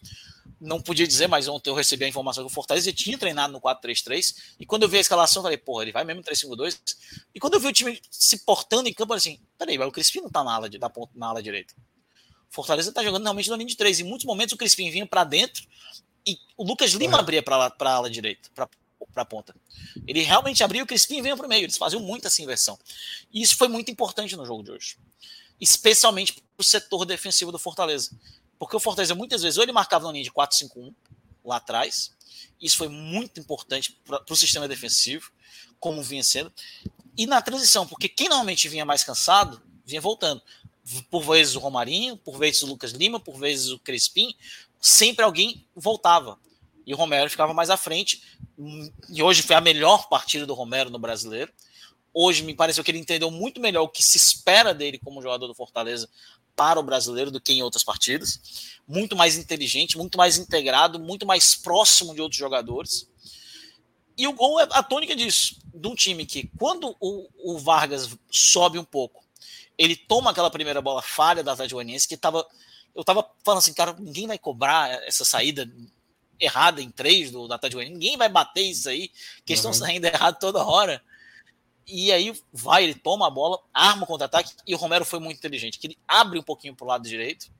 [0.59, 3.61] não podia dizer, mas ontem eu recebi a informação que o Fortaleza tinha treinado no
[3.61, 4.35] 4-3-3.
[4.59, 6.77] E quando eu vi a escalação, eu falei, porra, ele vai mesmo no 3-5-2.
[7.33, 9.87] E quando eu vi o time se portando em campo, eu falei assim: peraí, mas
[9.87, 11.73] o Crispim não tá na ala, da ponta, na ala direita.
[12.49, 13.99] O Fortaleza tá jogando realmente na linha de três.
[13.99, 15.65] Em muitos momentos o Crispim vinha para dentro
[16.25, 18.67] e o Lucas Lima abria para a ala direita, para
[19.15, 19.55] a ponta.
[20.07, 21.65] Ele realmente abriu o Crispim veio para o meio.
[21.65, 22.79] Eles faziam muito essa inversão.
[23.31, 24.97] E isso foi muito importante no jogo de hoje.
[25.59, 28.11] Especialmente para o setor defensivo do Fortaleza.
[28.57, 30.93] Porque o Fortaleza, muitas vezes, ou ele marcava na linha de 4-5-1
[31.43, 32.11] lá atrás.
[32.61, 35.31] Isso foi muito importante para o sistema defensivo,
[35.79, 36.51] como vinha sendo.
[37.17, 40.41] E na transição, porque quem normalmente vinha mais cansado, vinha voltando.
[41.09, 44.35] Por vezes o Romarinho, por vezes o Lucas Lima, por vezes o Crispim,
[44.79, 46.39] sempre alguém voltava
[46.85, 48.21] e o Romero ficava mais à frente.
[49.09, 51.51] E hoje foi a melhor partida do Romero no brasileiro.
[52.13, 55.47] Hoje me pareceu que ele entendeu muito melhor o que se espera dele como jogador
[55.47, 56.09] do Fortaleza
[56.55, 58.79] para o brasileiro do que em outras partidas.
[58.87, 63.07] Muito mais inteligente, muito mais integrado, muito mais próximo de outros jogadores.
[64.17, 68.17] E o gol é a tônica disso, de um time que, quando o, o Vargas
[68.31, 69.23] sobe um pouco,
[69.77, 72.47] ele toma aquela primeira bola falha da Atlético Goianiense, que tava.
[72.95, 75.69] Eu tava falando assim, cara, ninguém vai cobrar essa saída
[76.39, 79.09] errada em três do Atlético Ninguém vai bater isso aí,
[79.45, 79.55] que uhum.
[79.55, 81.03] estão saindo errado toda hora.
[81.87, 85.37] E aí vai, ele toma a bola, arma o contra-ataque, e o Romero foi muito
[85.37, 87.51] inteligente, que ele abre um pouquinho para o lado direito.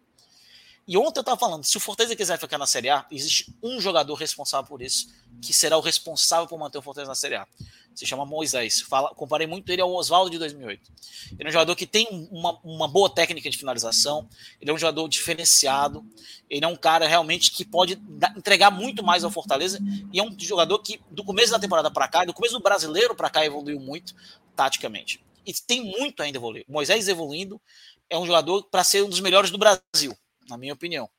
[0.87, 3.81] E ontem eu estava falando, se o Fortaleza quiser ficar na Série A, existe um
[3.81, 5.07] jogador responsável por isso,
[5.41, 7.47] que será o responsável por manter o Fortaleza na Série A
[7.95, 8.81] se chama Moisés.
[8.81, 10.91] Fala, comparei muito ele ao Oswaldo de 2008.
[11.31, 14.27] Ele é um jogador que tem uma, uma boa técnica de finalização,
[14.61, 16.05] ele é um jogador diferenciado,
[16.49, 17.99] ele é um cara realmente que pode
[18.35, 19.79] entregar muito mais ao Fortaleza
[20.11, 23.15] e é um jogador que do começo da temporada para cá, do começo do brasileiro
[23.15, 24.13] para cá evoluiu muito
[24.55, 25.23] taticamente.
[25.45, 26.65] E tem muito ainda evoluir.
[26.67, 27.61] Moisés evoluindo
[28.09, 30.15] é um jogador para ser um dos melhores do Brasil,
[30.47, 31.09] na minha opinião.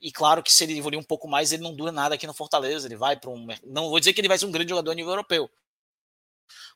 [0.00, 2.34] E claro que se ele evoluir um pouco mais, ele não dura nada aqui no
[2.34, 2.86] Fortaleza.
[2.86, 3.46] Ele vai para um.
[3.64, 5.50] Não vou dizer que ele vai ser um grande jogador a nível europeu,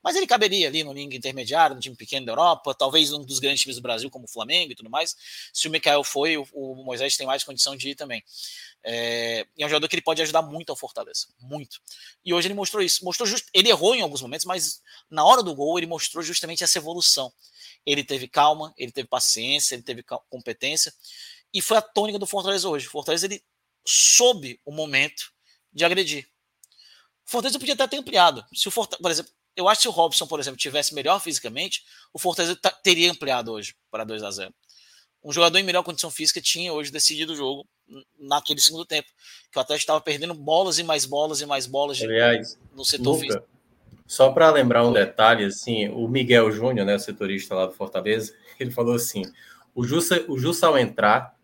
[0.03, 3.39] mas ele caberia ali no linha intermediário, no time pequeno da Europa, talvez um dos
[3.39, 5.15] grandes times do Brasil, como o Flamengo e tudo mais.
[5.53, 8.23] Se o Mikael foi, o Moisés tem mais condição de ir também.
[8.83, 11.81] É, é um jogador que ele pode ajudar muito ao Fortaleza, muito.
[12.25, 13.05] E hoje ele mostrou isso.
[13.05, 14.81] Mostrou just, ele errou em alguns momentos, mas
[15.11, 17.33] na hora do gol ele mostrou justamente essa evolução.
[17.85, 20.93] Ele teve calma, ele teve paciência, ele teve competência
[21.53, 22.87] e foi a tônica do Fortaleza hoje.
[22.87, 23.43] O Fortaleza ele
[23.87, 25.33] soube o momento
[25.73, 26.27] de agredir.
[27.27, 28.45] O Fortaleza podia até ter ampliado.
[28.55, 31.21] Se o Fortaleza, por exemplo, eu acho que se o Robson, por exemplo, tivesse melhor
[31.21, 34.55] fisicamente, o Fortaleza teria ampliado hoje para 2 a 0
[35.23, 37.67] Um jogador em melhor condição física tinha hoje decidido o jogo
[38.19, 39.09] naquele segundo tempo.
[39.51, 43.13] Que o Atlético estava perdendo bolas e mais bolas e mais bolas Aliás, no setor
[43.13, 43.49] Luca, físico.
[44.07, 48.35] Só para lembrar um detalhe, assim, o Miguel Júnior, né, o setorista lá do Fortaleza,
[48.59, 49.23] ele falou assim:
[49.75, 51.37] o Jussa, o Jussa ao entrar,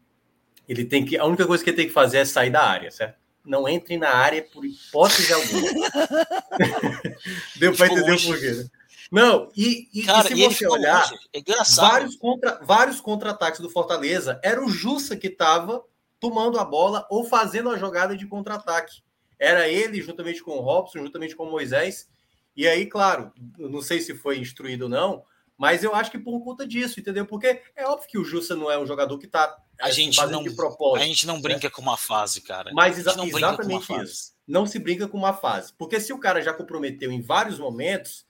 [0.69, 1.17] ele tem que.
[1.17, 3.27] A única coisa que ele tem que fazer é sair da área, certo?
[3.47, 5.71] não entre na área por hipótese alguma.
[7.57, 8.51] Deu para entender o porquê.
[8.51, 8.69] Né?
[9.11, 11.41] Não, e, e, Cara, e se você olhar, é
[11.77, 15.83] vários, contra, vários contra-ataques do Fortaleza, era o Jussa que estava
[16.19, 19.03] tomando a bola ou fazendo a jogada de contra-ataque.
[19.39, 22.09] Era ele, juntamente com o Robson, juntamente com o Moisés.
[22.57, 25.23] E aí, claro, não sei se foi instruído ou não,
[25.57, 27.27] mas eu acho que por conta disso, entendeu?
[27.27, 30.45] Porque é óbvio que o Jussa não é um jogador que tá a gente não,
[30.55, 31.03] propósito.
[31.03, 31.43] A gente não né?
[31.43, 31.71] brinca né?
[31.71, 32.71] com uma fase, cara.
[32.73, 34.35] Mas exa exatamente isso.
[34.47, 35.73] Não se brinca com uma fase.
[35.77, 38.25] Porque se o cara já comprometeu em vários momentos,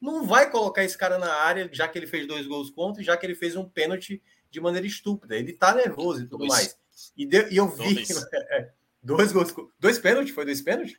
[0.00, 3.04] não vai colocar esse cara na área, já que ele fez dois gols contra e
[3.04, 5.36] já que ele fez um pênalti de maneira estúpida.
[5.36, 6.50] Ele tá nervoso e tudo dois.
[6.50, 6.78] mais.
[7.16, 7.94] E, e eu vi.
[7.94, 8.08] Dois.
[8.32, 8.70] É,
[9.02, 9.54] dois gols.
[9.78, 10.34] Dois pênaltis?
[10.34, 10.96] Foi dois pênaltis?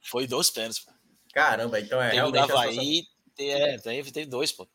[0.00, 0.86] Foi dois pênaltis.
[1.32, 2.10] Caramba, então é.
[2.10, 2.52] Teve realmente.
[2.52, 3.02] O Havaí,
[3.38, 4.68] é, teve, teve dois, pô.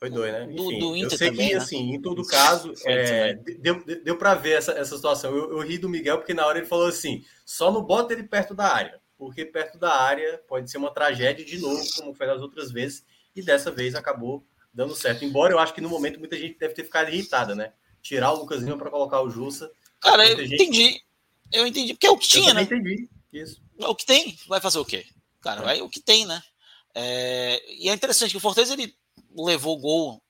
[0.00, 0.46] Foi dois, né?
[0.46, 1.60] Do, do Inter eu sei também, que, né?
[1.60, 5.36] assim, em todo caso, é, deu, deu para ver essa, essa situação.
[5.36, 8.22] Eu, eu ri do Miguel porque na hora ele falou assim: só não bota ele
[8.22, 12.26] perto da área, porque perto da área pode ser uma tragédia de novo, como foi
[12.26, 13.04] das outras vezes,
[13.36, 15.22] e dessa vez acabou dando certo.
[15.22, 17.74] Embora eu acho que no momento muita gente deve ter ficado irritada, né?
[18.00, 19.70] Tirar o Lucas Lima para colocar o Jussa.
[20.00, 20.54] Cara, eu gente...
[20.54, 21.02] entendi.
[21.52, 22.62] Eu entendi, porque é o que tinha, né?
[22.62, 23.06] entendi.
[23.30, 23.60] Isso.
[23.78, 25.04] É o que tem, vai fazer o quê?
[25.42, 25.64] Cara, é.
[25.64, 26.42] vai o que tem, né?
[26.94, 27.62] É...
[27.76, 28.94] E é interessante que o Fortaleza ele
[29.36, 30.22] levou gol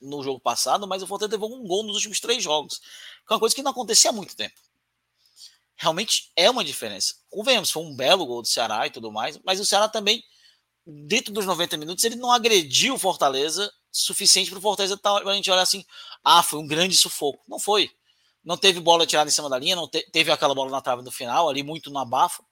[0.00, 2.78] no jogo passado, mas o Fortaleza levou um gol nos últimos três jogos.
[3.26, 4.54] Que é uma coisa que não acontecia há muito tempo.
[5.76, 7.14] Realmente é uma diferença.
[7.30, 10.22] Convenhamos, foi um belo gol do Ceará e tudo mais, mas o Ceará também,
[10.86, 15.34] dentro dos 90 minutos, ele não agrediu o Fortaleza suficiente para o Fortaleza tá, a
[15.34, 15.84] gente olhar assim,
[16.22, 17.42] ah, foi um grande sufoco.
[17.48, 17.90] Não foi.
[18.44, 21.02] Não teve bola tirada em cima da linha, não te, teve aquela bola na trave
[21.02, 22.42] no final, ali muito na bafa.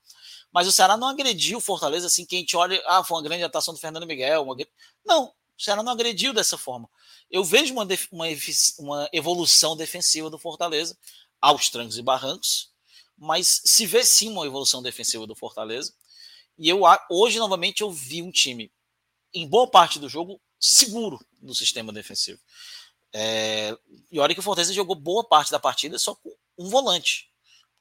[0.52, 3.23] Mas o Ceará não agrediu o Fortaleza assim que a gente olha, ah, foi uma
[3.23, 4.43] grande atuação do Fernando Miguel.
[4.43, 4.56] Uma...
[5.05, 6.89] Não, o Ceará não agrediu dessa forma
[7.33, 8.27] eu vejo uma, uma,
[8.79, 10.97] uma evolução defensiva do Fortaleza
[11.41, 12.70] aos trancos e barrancos,
[13.16, 15.95] mas se vê sim uma evolução defensiva do Fortaleza.
[16.59, 18.70] E eu hoje, novamente, eu vi um time,
[19.33, 22.39] em boa parte do jogo, seguro no sistema defensivo.
[23.15, 23.77] É,
[24.11, 27.32] e olha que o Fortaleza jogou boa parte da partida só com um volante.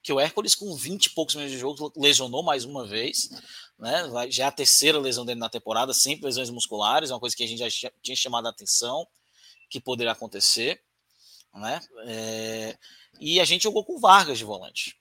[0.03, 3.29] Que o Hércules, com 20 e poucos minutos de jogo, lesionou mais uma vez.
[3.77, 4.09] Né?
[4.29, 7.47] Já é a terceira lesão dele na temporada, sempre lesões musculares, uma coisa que a
[7.47, 9.07] gente já tinha chamado a atenção
[9.69, 10.81] que poderia acontecer,
[11.55, 11.79] né?
[12.05, 12.77] É,
[13.19, 14.97] e a gente jogou com Vargas de volante.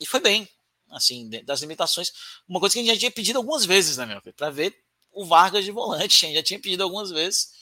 [0.00, 0.48] E foi bem,
[0.90, 2.12] assim, das limitações.
[2.48, 4.20] Uma coisa que a gente já tinha pedido algumas vezes, né, meu?
[4.34, 4.76] Para ver
[5.12, 7.52] o Vargas de volante, a gente já tinha pedido algumas vezes.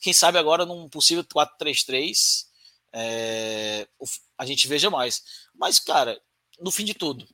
[0.00, 2.46] Quem sabe agora num possível 4-3-3
[2.92, 3.86] é,
[4.36, 5.22] a gente veja mais.
[5.54, 6.20] Mas, cara,
[6.60, 7.26] no fim de tudo,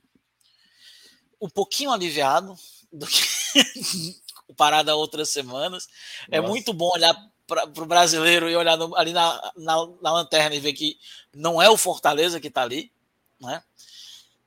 [1.41, 2.55] um pouquinho aliviado
[2.91, 3.21] do que
[4.55, 5.87] parada outras semanas.
[6.29, 6.47] É Nossa.
[6.47, 7.15] É muito bom olhar
[7.47, 10.99] para o brasileiro e olhar no, ali na, na, na, lanterna e ver que
[11.33, 12.91] não é o Fortaleza que está ali,
[13.39, 13.63] né?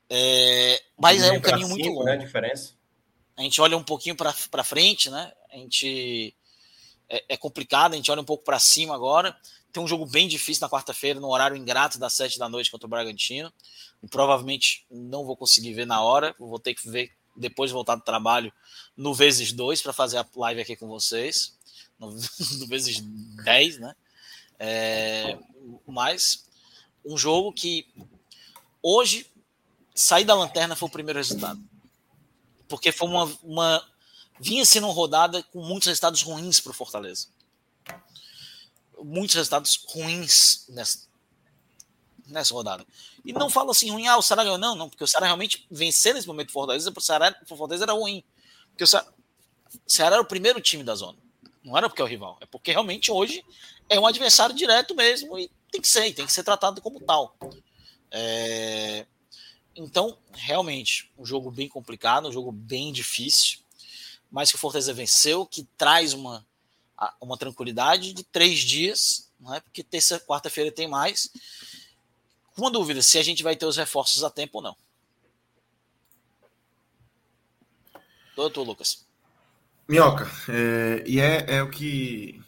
[0.09, 2.05] É, mas é um caminho muito longo.
[2.05, 2.75] Né, a diferença.
[3.37, 5.33] A gente olha um pouquinho para frente, né?
[5.51, 6.37] A gente
[7.09, 9.37] é, é, complicado, a gente olha um pouco para cima agora.
[9.73, 12.87] Tem um jogo bem difícil na quarta-feira, no horário ingrato das sete da noite contra
[12.87, 13.53] o Bragantino.
[14.03, 17.95] E provavelmente não vou conseguir ver na hora, vou ter que ver depois de voltar
[17.95, 18.53] do trabalho
[18.97, 21.57] no vezes dois para fazer a live aqui com vocês
[21.99, 22.11] no,
[22.67, 23.95] vezes 10, né?
[24.59, 25.39] É,
[25.87, 26.47] mas
[27.05, 27.87] um jogo que
[28.83, 29.27] hoje
[29.95, 31.61] sair da lanterna foi o primeiro resultado.
[32.69, 33.89] Porque foi uma, uma
[34.41, 37.29] vinha sendo uma rodada com muitos resultados ruins para o Fortaleza.
[39.05, 41.07] Muitos resultados ruins nessa,
[42.27, 42.87] nessa rodada.
[43.25, 45.67] E não falo assim ruim, ah, o Ceará ganhou, não, não, porque o Ceará realmente
[45.71, 48.25] vencer nesse momento o Fortaleza, para o Ceará, Fortaleza era ruim.
[48.71, 49.07] Porque o Ceará,
[49.87, 51.19] o Ceará era o primeiro time da zona.
[51.65, 53.45] Não era porque é o rival, é porque realmente hoje
[53.89, 57.37] é um adversário direto mesmo e tem que ser, tem que ser tratado como tal.
[58.11, 59.07] É...
[59.75, 63.61] Então, realmente, um jogo bem complicado, um jogo bem difícil,
[64.31, 66.45] mas que o Fortaleza venceu, que traz uma,
[67.21, 69.61] uma tranquilidade de três dias, não é?
[69.61, 71.31] porque terça, quarta-feira tem mais.
[72.57, 74.77] Uma dúvida, se a gente vai ter os reforços a tempo ou não.
[78.37, 79.07] Doutor Lucas.
[79.89, 82.43] Minhoca, é, e é, é o que.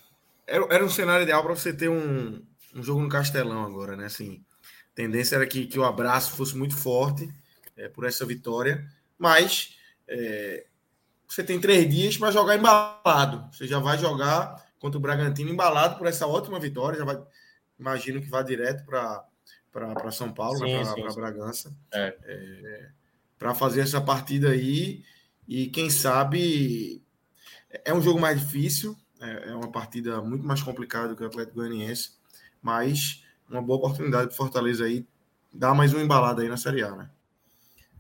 [0.46, 2.42] Era, era um cenário ideal para você ter um,
[2.74, 4.06] um jogo no Castelão agora, né?
[4.06, 4.44] Assim,
[4.92, 7.28] a tendência era que, que o abraço fosse muito forte
[7.76, 8.86] é, por essa vitória,
[9.18, 9.76] mas
[10.08, 10.66] é,
[11.28, 13.48] você tem três dias para jogar embalado.
[13.52, 16.98] Você já vai jogar contra o Bragantino embalado por essa ótima vitória.
[16.98, 17.20] Já vai,
[17.78, 22.16] imagino que vá direto para São Paulo, para Bragança, é.
[22.24, 22.90] é
[23.38, 25.04] para fazer essa partida aí
[25.46, 27.02] e quem sabe
[27.84, 31.26] é um jogo mais difícil, é, é uma partida muito mais complicada do que o
[31.26, 32.12] Atlético Goianiense,
[32.62, 35.06] mas uma boa oportunidade para Fortaleza aí
[35.52, 37.10] dar mais uma embalada aí na Série A, né?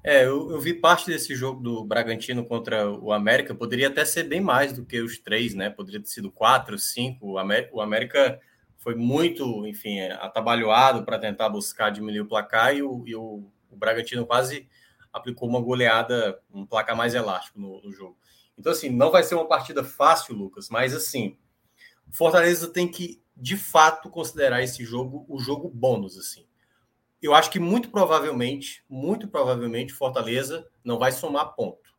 [0.06, 4.24] É, eu, eu, vi parte desse jogo do Bragantino contra o América, poderia até ser
[4.24, 5.70] bem mais do que os três, né?
[5.70, 7.32] Poderia ter sido quatro, cinco.
[7.32, 8.38] O América, o América
[8.76, 13.76] foi muito, enfim, atabalhoado para tentar buscar diminuir o placar e o, e o, o
[13.76, 14.68] Bragantino quase
[15.10, 18.18] aplicou uma goleada, um placar mais elástico no, no jogo.
[18.58, 21.38] Então, assim, não vai ser uma partida fácil, Lucas, mas assim,
[22.12, 26.46] Fortaleza tem que, de fato, considerar esse jogo o jogo bônus, assim.
[27.24, 31.90] Eu acho que muito provavelmente, muito provavelmente, Fortaleza não vai somar ponto.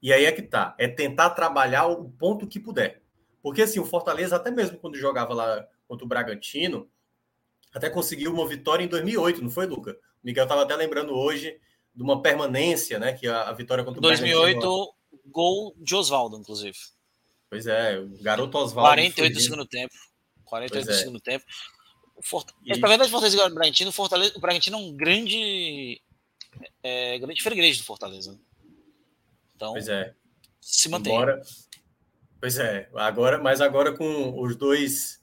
[0.00, 3.02] E aí é que tá, é tentar trabalhar o ponto que puder.
[3.42, 6.88] Porque assim, o Fortaleza, até mesmo quando jogava lá contra o Bragantino,
[7.74, 9.90] até conseguiu uma vitória em 2008, não foi, Luca?
[9.90, 11.58] O Miguel estava até lembrando hoje
[11.92, 13.12] de uma permanência, né?
[13.12, 14.94] Que a, a vitória contra o 2008, Bragantino...
[15.32, 16.78] gol de Oswaldo, inclusive.
[17.50, 18.88] Pois é, o garoto Oswaldo.
[18.88, 19.94] 48 do segundo tempo.
[20.44, 20.94] 48 do é.
[20.94, 21.44] segundo tempo.
[22.16, 22.50] O Fort...
[22.64, 22.78] E...
[22.78, 24.32] Pra verdade, Fortaleza e o Bragantino, Fortaleza...
[24.36, 26.00] o Bragantino é um grande.
[26.82, 28.38] É, grande freguês do Fortaleza.
[29.56, 30.14] Então, pois é.
[30.60, 31.12] se mantém.
[31.12, 31.40] Embora...
[32.40, 35.18] Pois é, agora, mas agora com os dois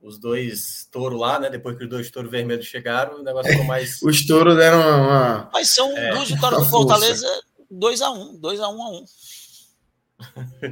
[0.00, 1.50] os dois touros lá, né?
[1.50, 4.00] Depois que os dois touros vermelhos chegaram, o negócio ficou mais.
[4.02, 5.50] os touros deram uma.
[5.52, 9.04] Mas são é, duas vitórias do Fortaleza 2x1, 2x1 a 1.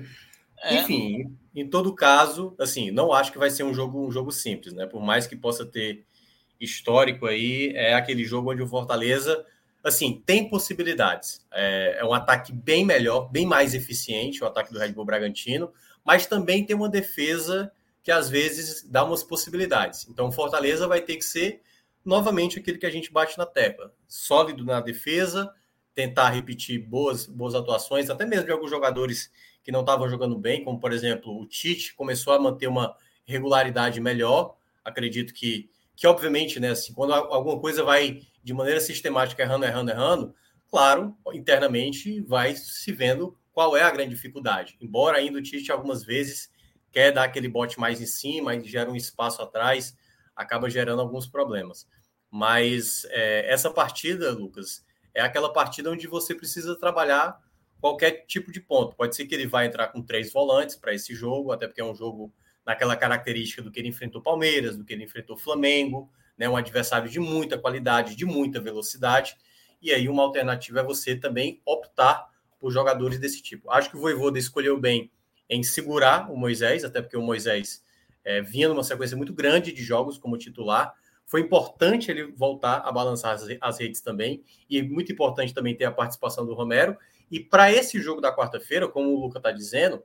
[0.66, 0.76] É.
[0.76, 4.74] Enfim, em todo caso, assim, não acho que vai ser um jogo, um jogo simples,
[4.74, 4.86] né?
[4.86, 6.04] Por mais que possa ter
[6.60, 9.44] histórico aí, é aquele jogo onde o Fortaleza,
[9.82, 11.46] assim, tem possibilidades.
[11.52, 15.72] É, é um ataque bem melhor, bem mais eficiente, o ataque do Red Bull Bragantino,
[16.04, 17.70] mas também tem uma defesa
[18.02, 20.06] que às vezes dá umas possibilidades.
[20.08, 21.62] Então, Fortaleza vai ter que ser
[22.04, 25.52] novamente aquilo que a gente bate na tecla: sólido na defesa,
[25.94, 29.30] tentar repetir boas, boas atuações, até mesmo de alguns jogadores
[29.64, 33.98] que não estavam jogando bem, como por exemplo o Tite começou a manter uma regularidade
[33.98, 34.56] melhor.
[34.84, 39.90] Acredito que, que obviamente, né, assim, quando alguma coisa vai de maneira sistemática errando, errando,
[39.90, 40.34] errando,
[40.70, 44.76] claro, internamente vai se vendo qual é a grande dificuldade.
[44.80, 46.50] Embora ainda o Tite algumas vezes
[46.92, 49.96] quer dar aquele bote mais em cima gera um espaço atrás,
[50.36, 51.88] acaba gerando alguns problemas.
[52.30, 54.84] Mas é, essa partida, Lucas,
[55.14, 57.40] é aquela partida onde você precisa trabalhar
[57.84, 58.96] qualquer tipo de ponto.
[58.96, 61.84] Pode ser que ele vá entrar com três volantes para esse jogo, até porque é
[61.84, 62.32] um jogo
[62.64, 66.48] naquela característica do que ele enfrentou Palmeiras, do que ele enfrentou Flamengo, né?
[66.48, 69.36] um adversário de muita qualidade, de muita velocidade.
[69.82, 72.26] E aí uma alternativa é você também optar
[72.58, 73.70] por jogadores desse tipo.
[73.70, 75.12] Acho que o Voivoda escolheu bem
[75.46, 77.84] em segurar o Moisés, até porque o Moisés
[78.24, 80.94] é, vinha numa sequência muito grande de jogos como titular.
[81.26, 85.84] Foi importante ele voltar a balançar as, as redes também, e muito importante também ter
[85.84, 86.96] a participação do Romero.
[87.34, 90.04] E para esse jogo da quarta-feira, como o Luca está dizendo,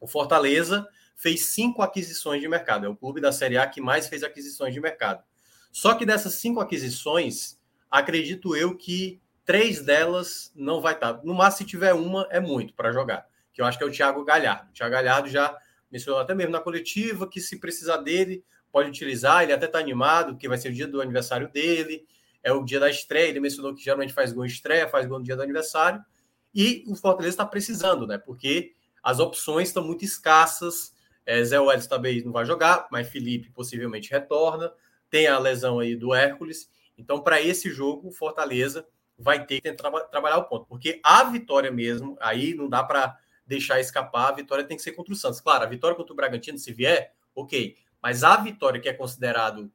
[0.00, 0.86] o Fortaleza
[1.16, 2.86] fez cinco aquisições de mercado.
[2.86, 5.24] É o clube da Série A que mais fez aquisições de mercado.
[5.72, 7.58] Só que dessas cinco aquisições,
[7.90, 11.14] acredito eu que três delas não vai estar.
[11.14, 11.20] Tá.
[11.24, 13.90] No máximo, se tiver uma, é muito para jogar que eu acho que é o
[13.90, 14.70] Thiago Galhardo.
[14.70, 15.56] O Thiago Galhardo já
[15.90, 20.34] mencionou até mesmo na coletiva que se precisar dele, pode utilizar, ele até está animado,
[20.34, 22.06] porque vai ser o dia do aniversário dele,
[22.40, 25.18] é o dia da estreia, ele mencionou que geralmente faz gol em estreia, faz gol
[25.18, 26.02] no dia do aniversário,
[26.54, 28.18] e o Fortaleza está precisando, né?
[28.18, 33.50] Porque as opções estão muito escassas, é, Zé Welles também não vai jogar, mas Felipe
[33.50, 34.72] possivelmente retorna,
[35.10, 38.86] tem a lesão aí do Hércules, então para esse jogo o Fortaleza
[39.18, 43.16] vai ter que tra trabalhar o ponto, porque a vitória mesmo, aí não dá para
[43.46, 45.40] deixar escapar, a vitória tem que ser contra o Santos.
[45.40, 47.76] Claro, a vitória contra o Bragantino, se vier, ok.
[48.00, 49.70] Mas a vitória que é considerado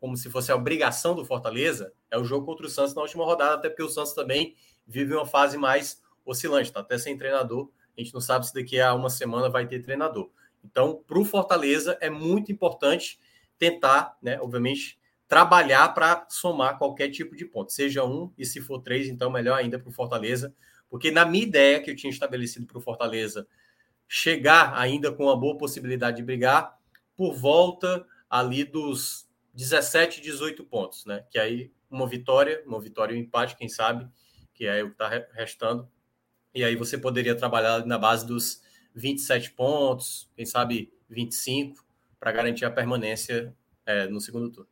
[0.00, 3.24] como se fosse a obrigação do Fortaleza é o jogo contra o Santos na última
[3.24, 4.56] rodada, até porque o Santos também
[4.86, 6.00] vive uma fase mais
[6.30, 7.70] oscilante, tá até sem treinador.
[7.96, 10.30] A gente não sabe se daqui a uma semana vai ter treinador.
[10.64, 13.18] Então, para o Fortaleza é muito importante
[13.58, 18.80] tentar, né, obviamente, trabalhar para somar qualquer tipo de ponto, seja um e se for
[18.80, 20.54] três, então melhor ainda para o Fortaleza,
[20.88, 23.46] porque na minha ideia que eu tinha estabelecido para o Fortaleza
[24.08, 26.78] chegar ainda com uma boa possibilidade de brigar
[27.14, 31.24] por volta ali dos 17, 18 pontos, né?
[31.30, 34.08] Que aí uma vitória, uma vitória e um empate, quem sabe,
[34.54, 35.88] que é o que está restando.
[36.58, 38.60] E aí você poderia trabalhar na base dos
[38.92, 41.84] 27 pontos, quem sabe 25,
[42.18, 43.54] para garantir a permanência
[43.86, 44.68] é, no segundo turno.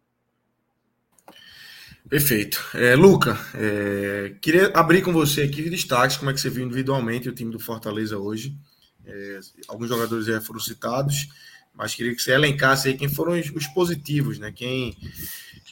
[2.08, 2.60] Perfeito.
[2.74, 7.28] É, Luca, é, queria abrir com você aqui destaques, como é que você viu individualmente
[7.28, 8.58] o time do Fortaleza hoje.
[9.04, 9.38] É,
[9.68, 11.28] alguns jogadores já foram citados,
[11.72, 14.50] mas queria que você elencasse aí quem foram os, os positivos, né?
[14.50, 14.96] Quem,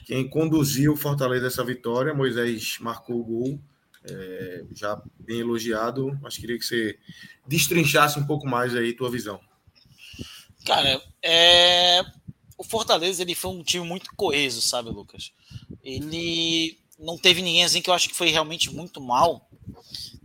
[0.07, 2.15] quem conduziu o Fortaleza essa vitória.
[2.15, 3.61] Moisés marcou o gol,
[4.09, 6.98] é, já bem elogiado, mas queria que você
[7.47, 9.40] destrinchasse um pouco mais aí tua visão.
[10.64, 12.02] Cara, é,
[12.56, 15.32] o Fortaleza ele foi um time muito coeso, sabe, Lucas?
[15.82, 19.48] Ele não teve ninguém assim que eu acho que foi realmente muito mal.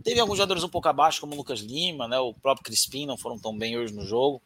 [0.02, 2.18] Teve alguns jogadores um pouco abaixo, como o Lucas Lima, né?
[2.18, 4.40] O próprio Crispim não foram tão bem hoje no jogo,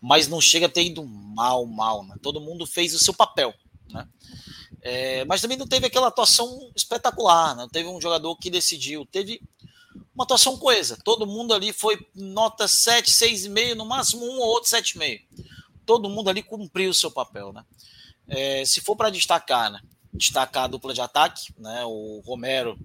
[0.00, 2.16] mas não chega a ter ido mal, mal, né?
[2.20, 3.54] Todo mundo fez o seu papel,
[3.88, 4.08] né?
[4.82, 7.66] É, mas também não teve aquela atuação espetacular, né?
[7.72, 9.40] Teve um jogador que decidiu, teve
[10.14, 10.98] uma atuação coesa.
[11.04, 15.22] Todo mundo ali foi nota 7, 6,5, no máximo um ou outro 7,5.
[15.84, 17.64] Todo mundo ali cumpriu o seu papel, né?
[18.28, 19.80] É, se for para destacar, né?
[20.12, 21.84] Destacar a dupla de ataque, né?
[21.84, 22.78] O Romero,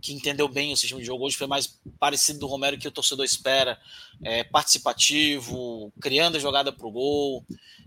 [0.00, 2.92] que entendeu bem o sistema de jogo hoje, foi mais parecido do Romero que o
[2.92, 3.78] torcedor espera,
[4.22, 7.44] é, participativo, criando a jogada para o gol,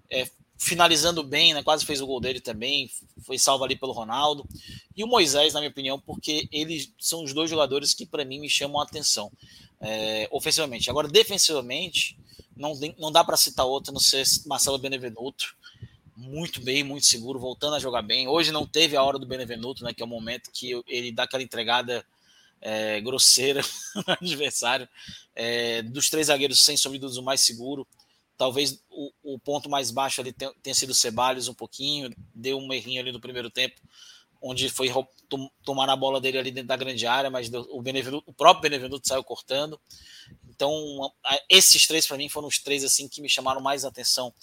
[0.09, 0.29] é,
[0.59, 1.63] finalizando bem, né?
[1.63, 2.91] Quase fez o gol dele também,
[3.21, 4.45] foi salvo ali pelo Ronaldo.
[4.95, 8.39] E o Moisés, na minha opinião, porque eles são os dois jogadores que para mim
[8.41, 9.31] me chamam a atenção
[9.79, 10.89] é, ofensivamente.
[10.89, 12.17] Agora, defensivamente,
[12.57, 15.55] não, não dá para citar outro, não ser Marcelo Benevenuto.
[16.17, 18.27] Muito bem, muito seguro, voltando a jogar bem.
[18.27, 19.93] Hoje não teve a hora do Benevenuto, né?
[19.93, 22.05] Que é o momento que ele dá aquela entregada
[22.61, 23.61] é, grosseira
[23.95, 24.89] no adversário.
[25.33, 27.87] É, dos três zagueiros, sem sombra o mais seguro.
[28.39, 32.57] Talvez o, o ponto mais baixo ali tenha, tenha sido o Ceballos um pouquinho, deu
[32.57, 33.81] um errinho ali no primeiro tempo,
[34.41, 34.89] onde foi
[35.27, 37.83] tom, tomar a bola dele ali dentro da grande área, mas deu, o,
[38.25, 39.77] o próprio Benevenuto saiu cortando.
[40.47, 40.73] Então,
[41.49, 44.33] esses três para mim foram os três assim que me chamaram mais atenção.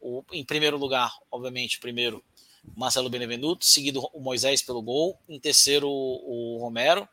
[0.00, 2.24] O, em primeiro lugar, obviamente, primeiro
[2.76, 7.08] Marcelo Benevenuto, seguido o Moisés pelo gol, em terceiro o, o Romero.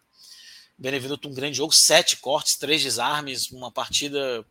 [0.76, 4.44] Benevenuto um grande jogo, sete cortes, três desarmes, uma partida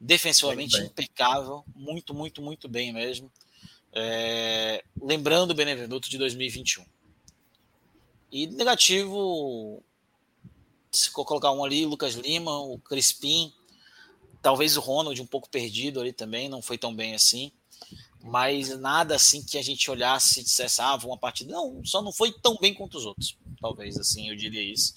[0.00, 3.30] defensivamente impecável, muito, muito, muito bem mesmo.
[3.92, 6.84] É, lembrando o Benevenuto de 2021.
[8.32, 9.82] E negativo,
[10.90, 13.52] se colocar um ali, Lucas Lima, o Crispim,
[14.40, 17.52] talvez o Ronald um pouco perdido ali também, não foi tão bem assim.
[18.22, 21.52] Mas nada assim que a gente olhasse e dissesse, ah, uma partida.
[21.52, 23.36] Não, só não foi tão bem quanto os outros.
[23.60, 24.94] Talvez assim, eu diria isso.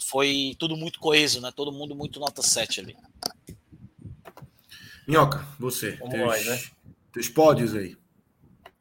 [0.00, 1.52] Foi tudo muito coeso, né?
[1.54, 2.96] Todo mundo muito nota 7 ali.
[5.08, 5.92] Minhoca, você.
[5.92, 6.60] Vamos teus, nós, né?
[7.10, 7.96] Teus pódios aí.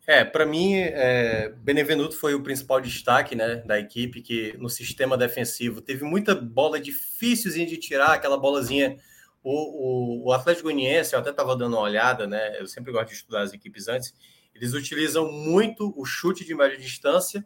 [0.06, 5.18] É, para mim, é, Benevenuto foi o principal destaque né, da equipe, que no sistema
[5.18, 8.98] defensivo teve muita bola difícilzinha de tirar, aquela bolazinha.
[9.42, 12.60] O, o, o Atlético Goianiense, eu até estava dando uma olhada, né?
[12.60, 14.14] Eu sempre gosto de estudar as equipes antes.
[14.54, 17.46] Eles utilizam muito o chute de média distância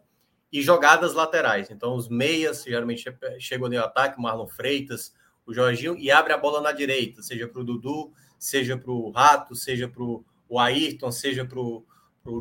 [0.51, 1.69] e jogadas laterais.
[1.69, 3.05] Então, os meias geralmente
[3.37, 5.13] chegam no ataque, o Marlon Freitas,
[5.45, 9.11] o Jorginho, e abre a bola na direita, seja para o Dudu, seja para o
[9.11, 11.85] Rato, seja para o Ayrton, seja para o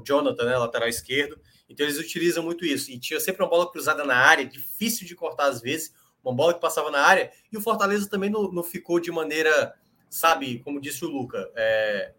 [0.03, 1.39] Jonathan, né, lateral esquerdo.
[1.69, 2.91] Então eles utilizam muito isso.
[2.91, 5.95] E tinha sempre uma bola cruzada na área, difícil de cortar às vezes,
[6.25, 7.31] uma bola que passava na área.
[7.53, 9.75] E o Fortaleza também não, não ficou de maneira,
[10.09, 12.15] sabe, como disse o Luca, é,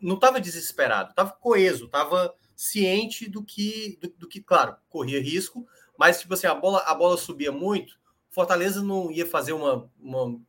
[0.00, 5.64] não estava desesperado, estava coeso, estava ciente do que, do, do, que, claro, corria risco,
[5.96, 8.00] mas tipo assim, a bola, a bola subia muito.
[8.30, 10.40] Fortaleza não ia fazer uma, uma,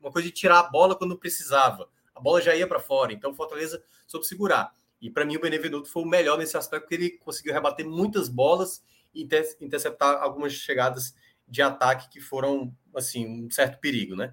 [0.00, 3.12] uma coisa de tirar a bola quando precisava a bola já ia para fora.
[3.12, 4.72] Então o Fortaleza soube segurar.
[5.00, 8.28] E para mim o Benevenuto foi o melhor nesse aspecto, porque ele conseguiu rebater muitas
[8.28, 8.82] bolas
[9.14, 9.28] e
[9.60, 11.14] interceptar algumas chegadas
[11.46, 14.32] de ataque que foram, assim, um certo perigo, né?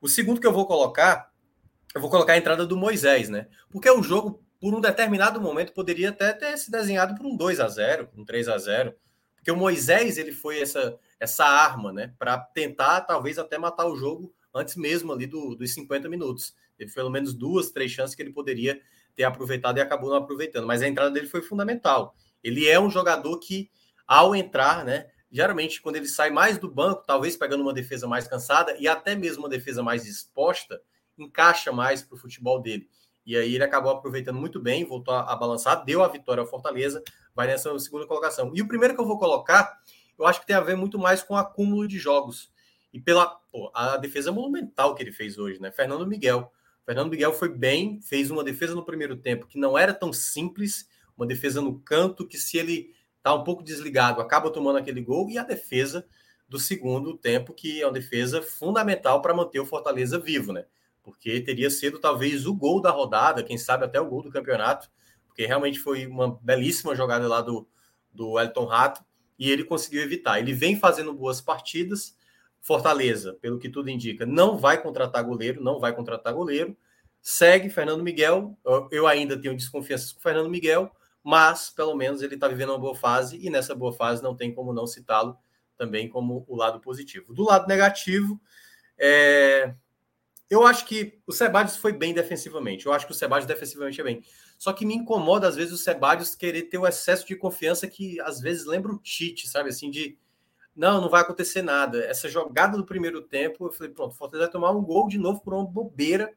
[0.00, 1.32] O segundo que eu vou colocar,
[1.94, 3.46] eu vou colocar a entrada do Moisés, né?
[3.70, 7.60] Porque o jogo, por um determinado momento, poderia até ter se desenhado por um 2
[7.60, 8.94] a 0 um 3 a 0
[9.40, 12.12] porque o Moisés, ele foi essa, essa arma, né?
[12.18, 16.54] Para tentar, talvez, até matar o jogo antes mesmo ali do, dos 50 minutos.
[16.80, 18.80] Teve pelo menos duas, três chances que ele poderia
[19.14, 20.66] ter aproveitado e acabou não aproveitando.
[20.66, 22.16] Mas a entrada dele foi fundamental.
[22.42, 23.70] Ele é um jogador que,
[24.06, 25.08] ao entrar, né?
[25.30, 29.14] Geralmente, quando ele sai mais do banco, talvez pegando uma defesa mais cansada e até
[29.14, 30.80] mesmo uma defesa mais exposta,
[31.18, 32.88] encaixa mais para o futebol dele.
[33.26, 37.04] E aí ele acabou aproveitando muito bem, voltou a, balançar, deu a vitória ao Fortaleza,
[37.34, 38.52] vai nessa segunda colocação.
[38.54, 39.78] E o primeiro que eu vou colocar,
[40.18, 42.50] eu acho que tem a ver muito mais com o acúmulo de jogos.
[42.90, 45.70] E pela pô, a defesa monumental que ele fez hoje, né?
[45.70, 46.50] Fernando Miguel.
[46.90, 50.88] Fernando Miguel foi bem, fez uma defesa no primeiro tempo que não era tão simples,
[51.16, 55.30] uma defesa no canto que se ele tá um pouco desligado, acaba tomando aquele gol
[55.30, 56.04] e a defesa
[56.48, 60.64] do segundo tempo, que é uma defesa fundamental para manter o Fortaleza vivo, né?
[61.00, 64.90] Porque teria sido talvez o gol da rodada, quem sabe até o gol do campeonato,
[65.28, 67.68] porque realmente foi uma belíssima jogada lá do,
[68.12, 69.04] do Elton Rato
[69.38, 70.40] e ele conseguiu evitar.
[70.40, 72.16] Ele vem fazendo boas partidas,
[72.60, 76.76] Fortaleza, pelo que tudo indica, não vai contratar goleiro, não vai contratar goleiro.
[77.22, 78.56] Segue Fernando Miguel.
[78.90, 80.90] Eu ainda tenho desconfianças com Fernando Miguel,
[81.22, 84.52] mas pelo menos ele está vivendo uma boa fase e nessa boa fase não tem
[84.52, 85.36] como não citá-lo
[85.76, 87.32] também como o lado positivo.
[87.32, 88.38] Do lado negativo,
[88.98, 89.74] é...
[90.50, 92.84] eu acho que o Sebadios foi bem defensivamente.
[92.84, 94.22] Eu acho que o Sebadios defensivamente é bem.
[94.58, 98.20] Só que me incomoda às vezes o Sebadios querer ter o excesso de confiança que
[98.20, 100.18] às vezes lembra o Tite, sabe assim de
[100.80, 102.02] não, não vai acontecer nada.
[102.06, 105.18] Essa jogada do primeiro tempo, eu falei, pronto, o Fortaleza vai tomar um gol de
[105.18, 106.32] novo por uma bobeira,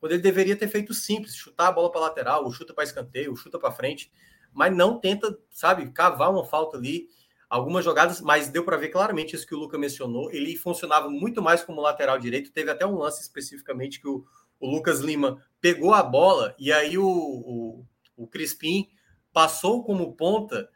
[0.00, 3.30] quando ele deveria ter feito simples, chutar a bola para lateral, ou chuta para escanteio,
[3.30, 4.10] ou chuta para frente,
[4.50, 7.06] mas não tenta, sabe, cavar uma falta ali.
[7.50, 10.32] algumas jogadas, mas deu para ver claramente isso que o Luca mencionou.
[10.32, 12.50] Ele funcionava muito mais como lateral direito.
[12.50, 14.24] Teve até um lance especificamente que o,
[14.58, 17.84] o Lucas Lima pegou a bola e aí o, o,
[18.16, 18.88] o Crispim
[19.34, 20.66] passou como ponta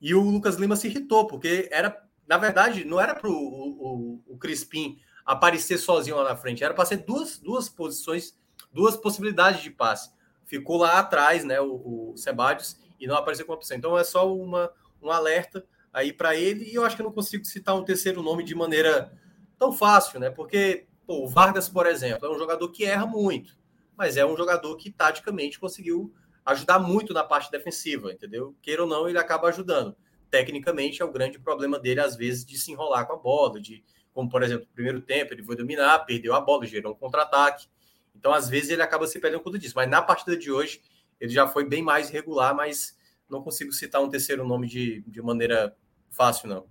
[0.00, 2.02] e o Lucas Lima se irritou, porque era,
[2.32, 6.72] na verdade, não era para o, o, o Crispim aparecer sozinho lá na frente, era
[6.72, 8.34] para ser duas, duas posições,
[8.72, 10.10] duas possibilidades de passe.
[10.46, 13.76] Ficou lá atrás, né, o, o Sebadios, e não apareceu com a opção.
[13.76, 15.62] Então é só uma, um alerta
[15.92, 18.54] aí para ele, e eu acho que eu não consigo citar um terceiro nome de
[18.54, 19.12] maneira
[19.58, 20.30] tão fácil, né?
[20.30, 23.58] Porque pô, o Vargas, por exemplo, é um jogador que erra muito,
[23.94, 26.10] mas é um jogador que taticamente conseguiu
[26.46, 28.56] ajudar muito na parte defensiva, entendeu?
[28.62, 29.94] Queira ou não, ele acaba ajudando.
[30.32, 33.84] Tecnicamente é o grande problema dele, às vezes, de se enrolar com a bola, de,
[34.14, 37.68] como por exemplo, no primeiro tempo, ele foi dominar, perdeu a bola, gerou um contra-ataque.
[38.16, 39.74] Então, às vezes, ele acaba se perdendo por disso.
[39.76, 40.80] Mas na partida de hoje,
[41.20, 42.96] ele já foi bem mais regular, mas
[43.28, 45.76] não consigo citar um terceiro nome de, de maneira
[46.08, 46.66] fácil, não.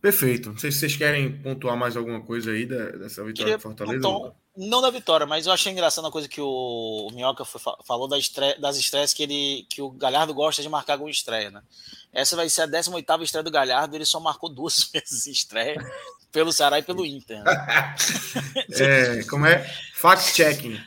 [0.00, 0.48] Perfeito.
[0.48, 4.00] Não sei se vocês querem pontuar mais alguma coisa aí dessa vitória do Fortaleza.
[4.00, 8.08] Pontuar, não da vitória, mas eu achei engraçado uma coisa que o, Minhoca foi, falou
[8.08, 11.62] das, estreia, das estreias que, ele, que o Galhardo gosta de marcar com estreia, né?
[12.12, 15.80] Essa vai ser a 18 estreia do Galhardo, ele só marcou duas vezes estreia
[16.32, 17.42] pelo Ceará e pelo Inter.
[17.44, 17.94] Né?
[18.80, 19.64] é, como é?
[19.94, 20.80] Fact-checking.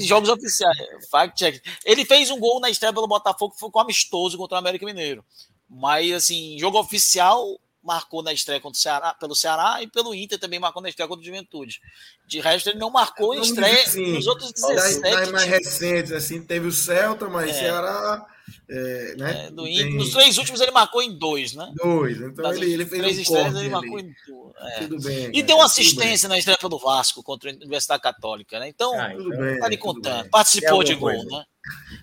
[0.00, 0.78] Jogos oficiais,
[1.10, 1.60] fact-checking.
[1.86, 4.84] Ele fez um gol na estreia pelo Botafogo, que foi com amistoso contra o América
[4.84, 5.24] Mineiro.
[5.68, 10.38] Mas, assim, jogo oficial, marcou na estreia contra o Ceará, pelo Ceará e pelo Inter
[10.38, 11.80] também marcou na estreia contra o Juventude.
[12.26, 15.00] De resto, ele não marcou em estreia assim, nos outros 17.
[15.00, 17.52] Das, mais recentes, assim, teve o Celta, mas é.
[17.52, 18.26] Ceará.
[18.68, 19.46] É, né?
[19.46, 19.96] É, do Inter, tem...
[19.96, 21.72] Nos três últimos ele marcou em dois, né?
[21.76, 24.08] Dois, então ele, ele fez três um estreias ele marcou ali.
[24.08, 24.54] em dois.
[24.56, 24.78] É.
[24.80, 25.30] Tudo bem.
[25.32, 28.68] E deu uma assistência na estreia pelo Vasco contra a Universidade Católica, né?
[28.68, 30.28] Então, ah, então tá ali contando.
[30.30, 31.38] Participou de gol, coisa.
[31.38, 31.44] né?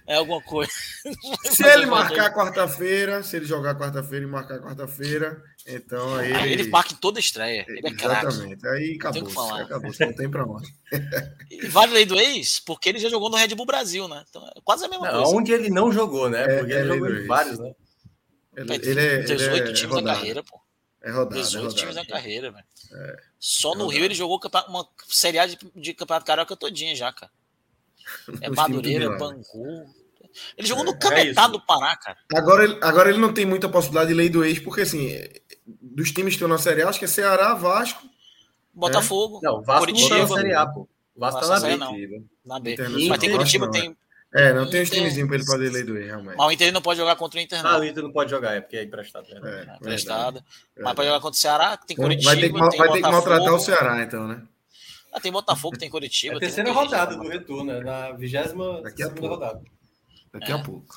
[0.08, 0.72] É alguma coisa.
[1.50, 6.32] Se ele marcar quarta-feira, se ele jogar quarta-feira e marcar quarta-feira, então aí.
[6.32, 7.66] Ele, ele marca em toda estreia.
[7.68, 8.68] Ele é Exatamente.
[8.68, 9.22] Aí acabou.
[9.24, 9.92] Não acabou.
[10.00, 10.74] Não tem pra onde.
[11.52, 14.24] E vale lei do ex, porque ele já jogou no Red Bull Brasil, né?
[14.30, 15.38] Então é quase a mesma não, coisa.
[15.38, 16.44] Onde ele não jogou, né?
[16.44, 17.76] É, porque é, ele jogou em vários, né?
[18.56, 20.60] Ele, ele é, 18 ele é times na carreira, pô.
[21.04, 21.36] É rodado.
[21.36, 21.80] 18 é rodado.
[21.80, 22.66] times na carreira, velho.
[22.94, 27.12] É, Só no Rio ele jogou uma Série A de, de Campeonato Carioca todinha já,
[27.12, 27.32] cara.
[28.42, 29.86] É Madureira, Bangu.
[30.58, 32.18] Ele jogou no Cametá do Pará, cara.
[32.34, 35.18] Agora, agora ele não tem muita possibilidade de lei do ex, porque assim,
[35.82, 38.02] dos times que estão na Série A, acho que é Ceará, Vasco.
[38.74, 39.40] Botafogo.
[39.42, 39.50] Né?
[39.50, 40.88] Não, Vasco Curitiba, não tá na Série A, pô.
[41.16, 41.76] Vasco tá na B.
[41.76, 41.94] Não.
[42.46, 42.76] Na B.
[43.10, 43.98] Mas tem Curitiba, não, tem.
[44.34, 46.38] É, não tem os timezinhos para ele poder lei do ex, realmente.
[46.38, 47.70] Mas o Inter não pode jogar contra o Inter, não.
[47.70, 49.28] Ah, o Inter não pode jogar, é porque é emprestado.
[49.30, 49.42] Né?
[49.44, 50.42] É, é emprestado.
[50.80, 52.32] Mas pode jogar contra o Ceará, tem Curitiba.
[52.32, 54.42] Vai ter que, vai ter que maltratar o Ceará, então, né?
[55.12, 56.36] Ah, tem Botafogo, tem Curitiba.
[56.36, 57.80] É a terceira rodada do retorno, né?
[57.82, 59.62] Na vigésima segunda rodada.
[60.32, 60.56] Daqui é.
[60.56, 60.96] a pouco.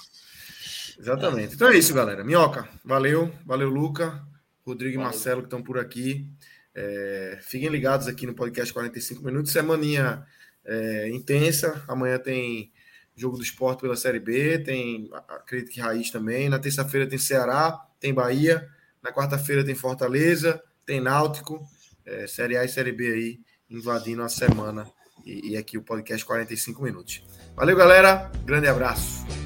[0.99, 1.55] Exatamente.
[1.55, 2.23] Então é isso, galera.
[2.23, 3.33] Minhoca, valeu.
[3.44, 4.25] Valeu, Luca.
[4.65, 5.09] Rodrigo valeu.
[5.09, 6.28] e Marcelo que estão por aqui.
[6.73, 9.51] É, fiquem ligados aqui no podcast 45 minutos.
[9.51, 10.25] Semaninha
[10.65, 11.84] é, intensa.
[11.89, 12.73] Amanhã tem
[13.17, 14.60] jogo do esporte pela Série B.
[14.60, 16.49] Tem, acredito que Raiz também.
[16.49, 18.68] Na terça-feira tem Ceará, tem Bahia.
[19.02, 21.67] Na quarta-feira tem Fortaleza, tem Náutico.
[22.07, 23.41] É, série A e Série B aí
[23.77, 24.86] invadindo a semana.
[25.25, 27.23] E, e aqui o podcast 45 minutos.
[27.57, 28.31] Valeu, galera.
[28.44, 29.44] Grande abraço.